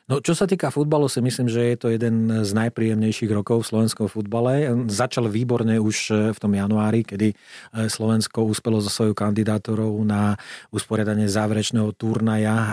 No, 0.03 0.19
čo 0.19 0.35
sa 0.35 0.43
týka 0.43 0.67
futbalu, 0.67 1.07
si 1.07 1.23
myslím, 1.23 1.47
že 1.47 1.63
je 1.63 1.77
to 1.79 1.87
jeden 1.87 2.27
z 2.43 2.51
najpríjemnejších 2.51 3.31
rokov 3.31 3.63
v 3.63 3.69
slovenskom 3.71 4.11
futbale. 4.11 4.67
Začal 4.91 5.31
výborne 5.31 5.79
už 5.79 5.95
e, 6.11 6.13
v 6.35 6.37
tom 6.43 6.51
januári, 6.51 7.07
kedy 7.07 7.31
e, 7.31 7.35
Slovensko 7.87 8.43
uspelo 8.43 8.83
so 8.83 8.91
svojou 8.91 9.15
kandidátorou 9.15 9.95
na 10.03 10.35
usporiadanie 10.75 11.31
záverečného 11.31 11.87
turnaja 11.95 12.51
e, 12.51 12.67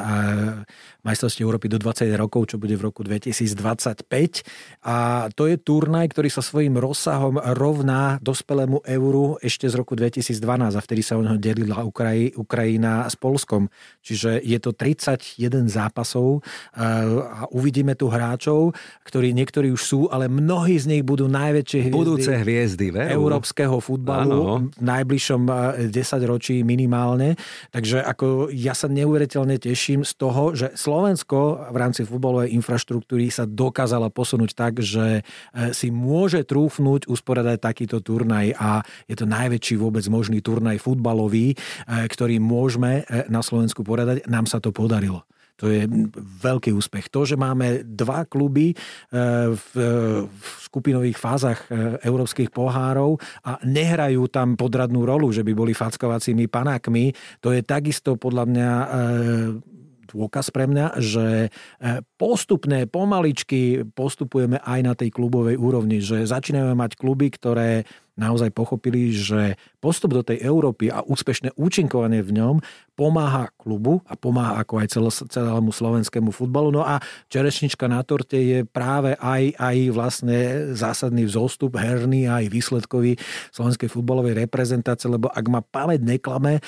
majstrovstiev 1.07 1.47
Európy 1.47 1.71
do 1.71 1.79
20 1.79 2.11
rokov, 2.19 2.51
čo 2.51 2.59
bude 2.59 2.75
v 2.75 2.91
roku 2.91 3.07
2025. 3.07 4.91
A 4.91 5.31
to 5.31 5.47
je 5.47 5.55
turnaj, 5.55 6.11
ktorý 6.11 6.35
sa 6.35 6.43
svojím 6.43 6.83
rozsahom 6.83 7.39
rovná 7.55 8.19
dospelému 8.27 8.83
euru 8.83 9.39
ešte 9.39 9.71
z 9.71 9.79
roku 9.79 9.95
2012 9.95 10.35
a 10.75 10.81
vtedy 10.83 11.07
sa 11.07 11.15
o 11.15 11.23
neho 11.23 11.39
delila 11.39 11.87
Ukrajina 12.35 13.07
s 13.07 13.15
Polskom. 13.15 13.71
Čiže 14.03 14.43
je 14.43 14.59
to 14.59 14.75
31 14.75 15.71
zápasov 15.71 16.43
a 17.23 17.47
uvidíme 17.53 17.95
tu 17.95 18.09
hráčov, 18.09 18.73
ktorí 19.05 19.33
niektorí 19.37 19.71
už 19.71 19.83
sú, 19.83 20.01
ale 20.09 20.27
mnohí 20.27 20.77
z 20.77 20.87
nich 20.91 21.05
budú 21.05 21.29
najväčšie 21.29 21.89
hviezdy, 21.89 21.97
Budúce 21.97 22.33
hviezdy 22.33 22.87
veru. 22.91 23.11
európskeho 23.21 23.77
futbalu 23.79 24.41
ano. 24.41 24.55
v 24.73 24.83
najbližšom 24.83 25.43
10 25.89 25.93
eh, 25.93 26.19
ročí 26.27 26.57
minimálne. 26.63 27.37
Takže 27.71 28.03
ako 28.05 28.51
ja 28.53 28.73
sa 28.73 28.91
neuveriteľne 28.91 29.57
teším 29.61 30.03
z 30.03 30.13
toho, 30.17 30.53
že 30.53 30.73
Slovensko 30.75 31.71
v 31.71 31.77
rámci 31.77 32.03
futbalovej 32.07 32.53
infraštruktúry 32.57 33.29
sa 33.29 33.45
dokázala 33.47 34.09
posunúť 34.09 34.51
tak, 34.53 34.73
že 34.81 35.21
eh, 35.21 35.73
si 35.75 35.89
môže 35.93 36.43
trúfnuť 36.45 37.07
usporiadať 37.07 37.59
takýto 37.61 37.99
turnaj 38.03 38.57
a 38.57 38.83
je 39.07 39.17
to 39.17 39.27
najväčší 39.29 39.77
vôbec 39.79 40.05
možný 40.09 40.41
turnaj 40.41 40.81
futbalový, 40.81 41.55
eh, 41.55 42.07
ktorý 42.07 42.43
môžeme 42.43 43.03
na 43.29 43.41
Slovensku 43.43 43.83
poradať. 43.83 44.27
Nám 44.31 44.47
sa 44.47 44.63
to 44.63 44.71
podarilo. 44.71 45.27
To 45.61 45.69
je 45.69 45.85
veľký 46.41 46.73
úspech. 46.73 47.13
To, 47.13 47.29
že 47.29 47.37
máme 47.37 47.85
dva 47.85 48.25
kluby 48.25 48.73
e, 48.73 48.77
v, 49.53 49.71
v 50.25 50.47
skupinových 50.65 51.21
fázach 51.21 51.69
e, 51.69 52.01
európskych 52.01 52.49
pohárov 52.49 53.21
a 53.45 53.61
nehrajú 53.69 54.25
tam 54.33 54.57
podradnú 54.57 55.05
rolu, 55.05 55.29
že 55.31 55.45
by 55.45 55.53
boli 55.53 55.77
fackovacími 55.77 56.49
panákmi, 56.49 57.13
to 57.45 57.53
je 57.53 57.61
takisto 57.61 58.17
podľa 58.17 58.45
mňa 58.49 58.71
e, 58.73 58.87
dôkaz 60.11 60.51
pre 60.51 60.67
mňa, 60.67 60.87
že 60.99 61.55
postupne, 62.21 62.85
pomaličky 62.85 63.89
postupujeme 63.97 64.61
aj 64.61 64.81
na 64.85 64.93
tej 64.93 65.09
klubovej 65.09 65.57
úrovni, 65.57 66.05
že 66.05 66.29
začíname 66.29 66.77
mať 66.77 67.01
kluby, 67.01 67.33
ktoré 67.33 67.89
naozaj 68.21 68.53
pochopili, 68.53 69.17
že 69.17 69.57
postup 69.81 70.13
do 70.13 70.21
tej 70.21 70.45
Európy 70.45 70.93
a 70.93 71.01
úspešné 71.01 71.57
účinkovanie 71.57 72.21
v 72.21 72.37
ňom 72.37 72.57
pomáha 72.93 73.49
klubu 73.57 74.05
a 74.05 74.13
pomáha 74.13 74.61
ako 74.61 74.85
aj 74.85 74.93
celému 75.33 75.73
slovenskému 75.73 76.29
futbalu. 76.29 76.69
No 76.69 76.85
a 76.85 77.01
čerešnička 77.33 77.89
na 77.89 78.05
torte 78.05 78.37
je 78.37 78.69
práve 78.69 79.17
aj, 79.17 79.57
aj 79.57 79.77
vlastne 79.89 80.39
zásadný 80.77 81.25
vzostup 81.25 81.81
herný 81.81 82.29
aj 82.29 82.53
výsledkový 82.53 83.17
slovenskej 83.57 83.89
futbalovej 83.89 84.37
reprezentácie, 84.45 85.09
lebo 85.09 85.33
ak 85.33 85.47
ma 85.49 85.65
pamäť 85.65 86.05
neklame, 86.05 86.61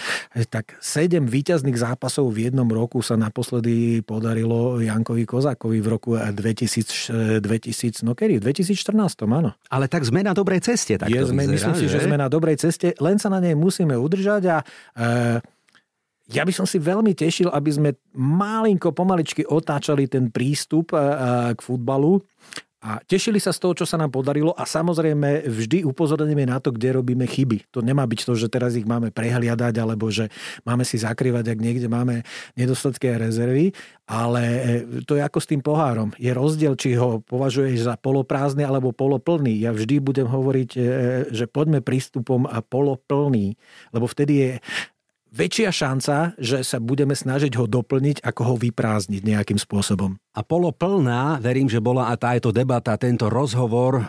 tak 0.48 0.80
sedem 0.80 1.28
výťazných 1.28 1.76
zápasov 1.76 2.32
v 2.32 2.48
jednom 2.48 2.68
roku 2.72 3.05
sa 3.05 3.20
naposledy 3.20 4.00
podarilo 4.00 4.80
Jankovi 4.80 5.28
Kozákovi 5.43 5.82
v 5.82 5.88
roku 5.90 6.14
2000, 6.14 7.43
2000 7.43 8.07
no 8.07 8.14
kedy? 8.14 8.38
V 8.38 8.55
2014, 8.55 9.26
áno. 9.26 9.51
Ale 9.66 9.90
tak 9.90 10.07
sme 10.07 10.22
na 10.22 10.30
dobrej 10.30 10.62
ceste. 10.62 10.95
Tak 10.95 11.11
je, 11.11 11.18
sme, 11.18 11.43
vyzerá, 11.51 11.59
myslím 11.59 11.74
že? 11.74 11.80
si, 11.82 11.86
že 11.90 12.01
sme 12.07 12.14
na 12.14 12.30
dobrej 12.30 12.62
ceste, 12.62 12.95
len 13.03 13.18
sa 13.18 13.26
na 13.26 13.43
nej 13.43 13.59
musíme 13.59 13.99
udržať 13.99 14.43
a 14.47 14.57
e, 14.62 15.43
ja 16.30 16.47
by 16.47 16.53
som 16.55 16.62
si 16.62 16.78
veľmi 16.78 17.11
tešil, 17.18 17.51
aby 17.51 17.70
sme 17.74 17.90
malinko, 18.14 18.95
pomaličky 18.95 19.43
otáčali 19.43 20.07
ten 20.07 20.30
prístup 20.30 20.95
k 21.53 21.59
futbalu 21.59 22.22
a 22.83 22.99
tešili 22.99 23.39
sa 23.39 23.55
z 23.55 23.62
toho, 23.62 23.78
čo 23.78 23.87
sa 23.87 23.95
nám 23.95 24.11
podarilo 24.11 24.51
a 24.59 24.66
samozrejme 24.66 25.47
vždy 25.47 25.87
upozorníme 25.87 26.43
na 26.51 26.59
to, 26.59 26.74
kde 26.74 26.99
robíme 26.99 27.22
chyby. 27.30 27.70
To 27.70 27.78
nemá 27.78 28.03
byť 28.11 28.26
to, 28.26 28.35
že 28.35 28.51
teraz 28.51 28.74
ich 28.74 28.83
máme 28.83 29.14
prehliadať 29.14 29.74
alebo 29.78 30.11
že 30.11 30.26
máme 30.66 30.83
si 30.83 30.99
zakrývať, 30.99 31.55
ak 31.55 31.62
niekde 31.62 31.87
máme 31.87 32.26
nedostatky 32.59 33.14
a 33.14 33.22
rezervy, 33.22 33.70
ale 34.11 34.43
e, 34.43 34.62
to 35.07 35.14
je 35.14 35.22
ako 35.22 35.39
s 35.39 35.47
tým 35.47 35.62
pohárom. 35.62 36.11
Je 36.18 36.35
rozdiel, 36.35 36.74
či 36.74 36.99
ho 36.99 37.22
považuješ 37.22 37.87
za 37.87 37.95
poloprázdny 37.95 38.66
alebo 38.66 38.91
poloplný. 38.91 39.62
Ja 39.62 39.70
vždy 39.70 40.03
budem 40.03 40.26
hovoriť, 40.26 40.70
že 41.30 41.45
poďme 41.47 41.87
prístupom 41.87 42.51
a 42.51 42.59
poloplný, 42.66 43.55
lebo 43.95 44.11
vtedy 44.11 44.33
je 44.35 44.51
väčšia 45.33 45.70
šanca, 45.72 46.37
že 46.37 46.61
sa 46.62 46.78
budeme 46.78 47.16
snažiť 47.16 47.57
ho 47.57 47.64
doplniť, 47.64 48.20
ako 48.22 48.43
ho 48.53 48.55
vyprázdniť 48.61 49.22
nejakým 49.24 49.59
spôsobom. 49.59 50.22
A 50.33 50.41
polo 50.41 50.72
plná, 50.72 51.45
verím, 51.45 51.68
že 51.68 51.76
bola 51.76 52.09
a 52.09 52.16
táto 52.16 52.57
debata, 52.57 52.97
tento 52.97 53.28
rozhovor, 53.28 54.01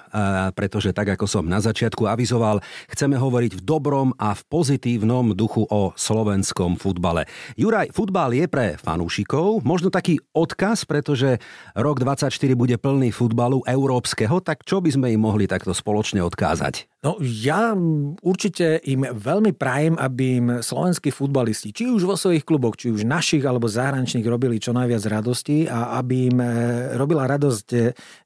pretože 0.55 0.95
tak 0.95 1.19
ako 1.19 1.27
som 1.27 1.43
na 1.43 1.59
začiatku 1.59 2.07
avizoval, 2.07 2.63
chceme 2.87 3.19
hovoriť 3.19 3.59
v 3.59 3.61
dobrom 3.67 4.15
a 4.15 4.31
v 4.31 4.41
pozitívnom 4.47 5.35
duchu 5.35 5.67
o 5.67 5.91
slovenskom 5.99 6.79
futbale. 6.79 7.27
Juraj, 7.59 7.91
futbal 7.91 8.31
je 8.39 8.47
pre 8.47 8.79
fanúšikov, 8.79 9.67
možno 9.67 9.91
taký 9.91 10.23
odkaz, 10.31 10.87
pretože 10.87 11.43
rok 11.75 11.99
24 11.99 12.31
bude 12.55 12.79
plný 12.79 13.11
futbalu 13.11 13.59
európskeho, 13.67 14.39
tak 14.39 14.63
čo 14.63 14.79
by 14.79 14.95
sme 14.95 15.11
im 15.11 15.27
mohli 15.27 15.43
takto 15.43 15.75
spoločne 15.75 16.23
odkázať? 16.23 16.87
No 17.03 17.19
ja 17.19 17.75
určite 18.23 18.79
im 18.87 19.03
veľmi 19.03 19.51
prajem, 19.59 19.99
aby 19.99 20.23
im 20.39 20.47
slovenskí 20.63 21.11
futbalisti, 21.11 21.75
či 21.75 21.91
už 21.91 22.07
vo 22.07 22.15
svojich 22.15 22.47
kluboch, 22.47 22.79
či 22.79 22.95
už 22.95 23.03
našich 23.03 23.43
alebo 23.43 23.67
zahraničných 23.67 24.23
robili 24.23 24.55
čo 24.55 24.71
najviac 24.71 25.03
radosti 25.11 25.67
a 25.67 25.99
aby 25.99 26.12
im 26.13 26.37
e, 26.37 26.47
robila 26.95 27.25
radosť 27.25 27.67
e, 27.73 27.79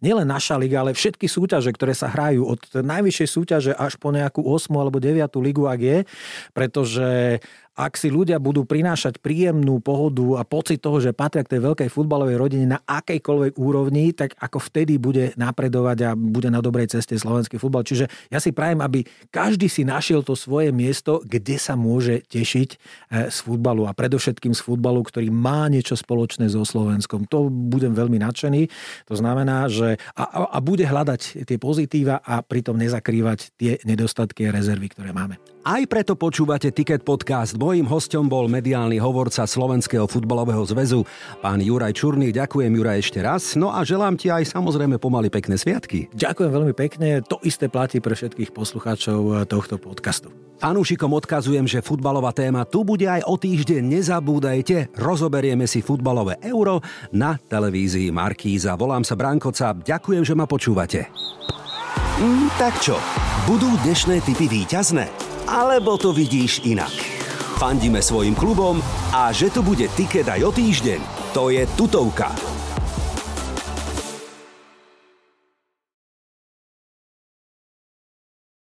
nielen 0.04 0.28
naša 0.28 0.60
liga, 0.60 0.84
ale 0.84 0.92
všetky 0.92 1.26
súťaže, 1.26 1.72
ktoré 1.72 1.96
sa 1.96 2.12
hrajú 2.12 2.44
od 2.44 2.62
najvyššej 2.84 3.30
súťaže 3.30 3.72
až 3.74 3.96
po 3.98 4.12
nejakú 4.12 4.44
8 4.44 4.72
alebo 4.76 5.00
9 5.00 5.24
ligu, 5.40 5.64
ak 5.66 5.80
je, 5.80 5.98
pretože 6.52 7.40
ak 7.78 7.94
si 7.94 8.10
ľudia 8.10 8.42
budú 8.42 8.66
prinášať 8.66 9.22
príjemnú 9.22 9.78
pohodu 9.78 10.42
a 10.42 10.44
pocit 10.44 10.82
toho, 10.82 10.98
že 10.98 11.14
patria 11.14 11.46
k 11.46 11.54
tej 11.54 11.62
veľkej 11.62 11.90
futbalovej 11.94 12.34
rodine 12.42 12.66
na 12.66 12.82
akejkoľvek 12.82 13.54
úrovni, 13.62 14.18
tak 14.18 14.34
ako 14.42 14.58
vtedy 14.58 14.98
bude 14.98 15.38
napredovať 15.38 15.98
a 16.10 16.12
bude 16.18 16.50
na 16.50 16.58
dobrej 16.58 16.98
ceste 16.98 17.14
slovenský 17.14 17.62
futbal. 17.62 17.86
Čiže 17.86 18.10
ja 18.34 18.42
si 18.42 18.50
prajem, 18.50 18.82
aby 18.82 19.06
každý 19.30 19.70
si 19.70 19.86
našiel 19.86 20.26
to 20.26 20.34
svoje 20.34 20.74
miesto, 20.74 21.22
kde 21.22 21.62
sa 21.62 21.78
môže 21.78 22.26
tešiť 22.26 22.70
e, 22.74 22.78
z 23.30 23.38
futbalu 23.46 23.86
a 23.86 23.94
predovšetkým 23.94 24.58
z 24.58 24.62
futbalu, 24.66 25.06
ktorý 25.06 25.30
má 25.30 25.70
niečo 25.70 25.94
spoločné 25.94 26.50
so 26.50 26.66
Slovenskom. 26.66 27.30
To 27.30 27.46
budem 27.54 27.94
veľmi 27.94 28.18
nadšený. 28.18 28.74
To 29.06 29.14
znamená, 29.14 29.70
že 29.70 30.02
a, 30.18 30.50
a 30.50 30.58
bude 30.66 30.90
hľadať 30.90 31.46
tie 31.46 31.62
pozitíva 31.62 32.26
a 32.26 32.42
pritom 32.42 32.74
nezakrývať 32.74 33.54
tie 33.54 33.78
nedostatky 33.86 34.50
a 34.50 34.54
rezervy, 34.56 34.90
ktoré 34.90 35.14
máme. 35.14 35.38
Aj 35.68 35.84
preto 35.84 36.16
počúvate 36.16 36.72
Ticket 36.72 37.04
Podcast 37.04 37.60
Mojím 37.68 37.84
hostom 37.92 38.32
bol 38.32 38.48
mediálny 38.48 38.96
hovorca 38.96 39.44
Slovenského 39.44 40.08
futbalového 40.08 40.64
zväzu, 40.64 41.04
pán 41.44 41.60
Juraj 41.60 42.00
Čurný. 42.00 42.32
Ďakujem 42.32 42.72
Juraj 42.72 43.04
ešte 43.04 43.20
raz. 43.20 43.60
No 43.60 43.76
a 43.76 43.84
želám 43.84 44.16
ti 44.16 44.32
aj 44.32 44.56
samozrejme 44.56 44.96
pomaly 44.96 45.28
pekné 45.28 45.60
sviatky. 45.60 46.08
Ďakujem 46.16 46.48
veľmi 46.48 46.72
pekne. 46.72 47.20
To 47.28 47.44
isté 47.44 47.68
platí 47.68 48.00
pre 48.00 48.16
všetkých 48.16 48.56
poslucháčov 48.56 49.44
tohto 49.52 49.76
podcastu. 49.84 50.32
Fanúšikom 50.64 51.12
odkazujem, 51.12 51.68
že 51.68 51.84
futbalová 51.84 52.32
téma 52.32 52.64
tu 52.64 52.88
bude 52.88 53.04
aj 53.04 53.28
o 53.28 53.36
týždeň. 53.36 53.84
Nezabúdajte, 53.84 54.96
rozoberieme 54.96 55.68
si 55.68 55.84
futbalové 55.84 56.40
euro 56.48 56.80
na 57.12 57.36
televízii 57.36 58.16
Markíza. 58.16 58.80
Volám 58.80 59.04
sa 59.04 59.20
Brankoca. 59.20 59.76
Ďakujem, 59.76 60.24
že 60.24 60.40
ma 60.40 60.48
počúvate. 60.48 61.12
Mm, 62.16 62.48
tak 62.56 62.80
čo, 62.80 62.96
budú 63.44 63.68
dnešné 63.84 64.24
typy 64.24 64.48
výťazné? 64.48 65.12
Alebo 65.52 66.00
to 66.00 66.16
vidíš 66.16 66.64
inak? 66.64 67.17
Fandíme 67.58 68.06
svojim 68.06 68.38
klubom 68.38 68.78
a 69.10 69.34
že 69.34 69.50
to 69.50 69.66
bude 69.66 69.90
tiket 69.98 70.30
aj 70.30 70.46
o 70.46 70.52
týždeň, 70.54 71.34
to 71.34 71.50
je 71.50 71.66
tutovka. 71.74 72.30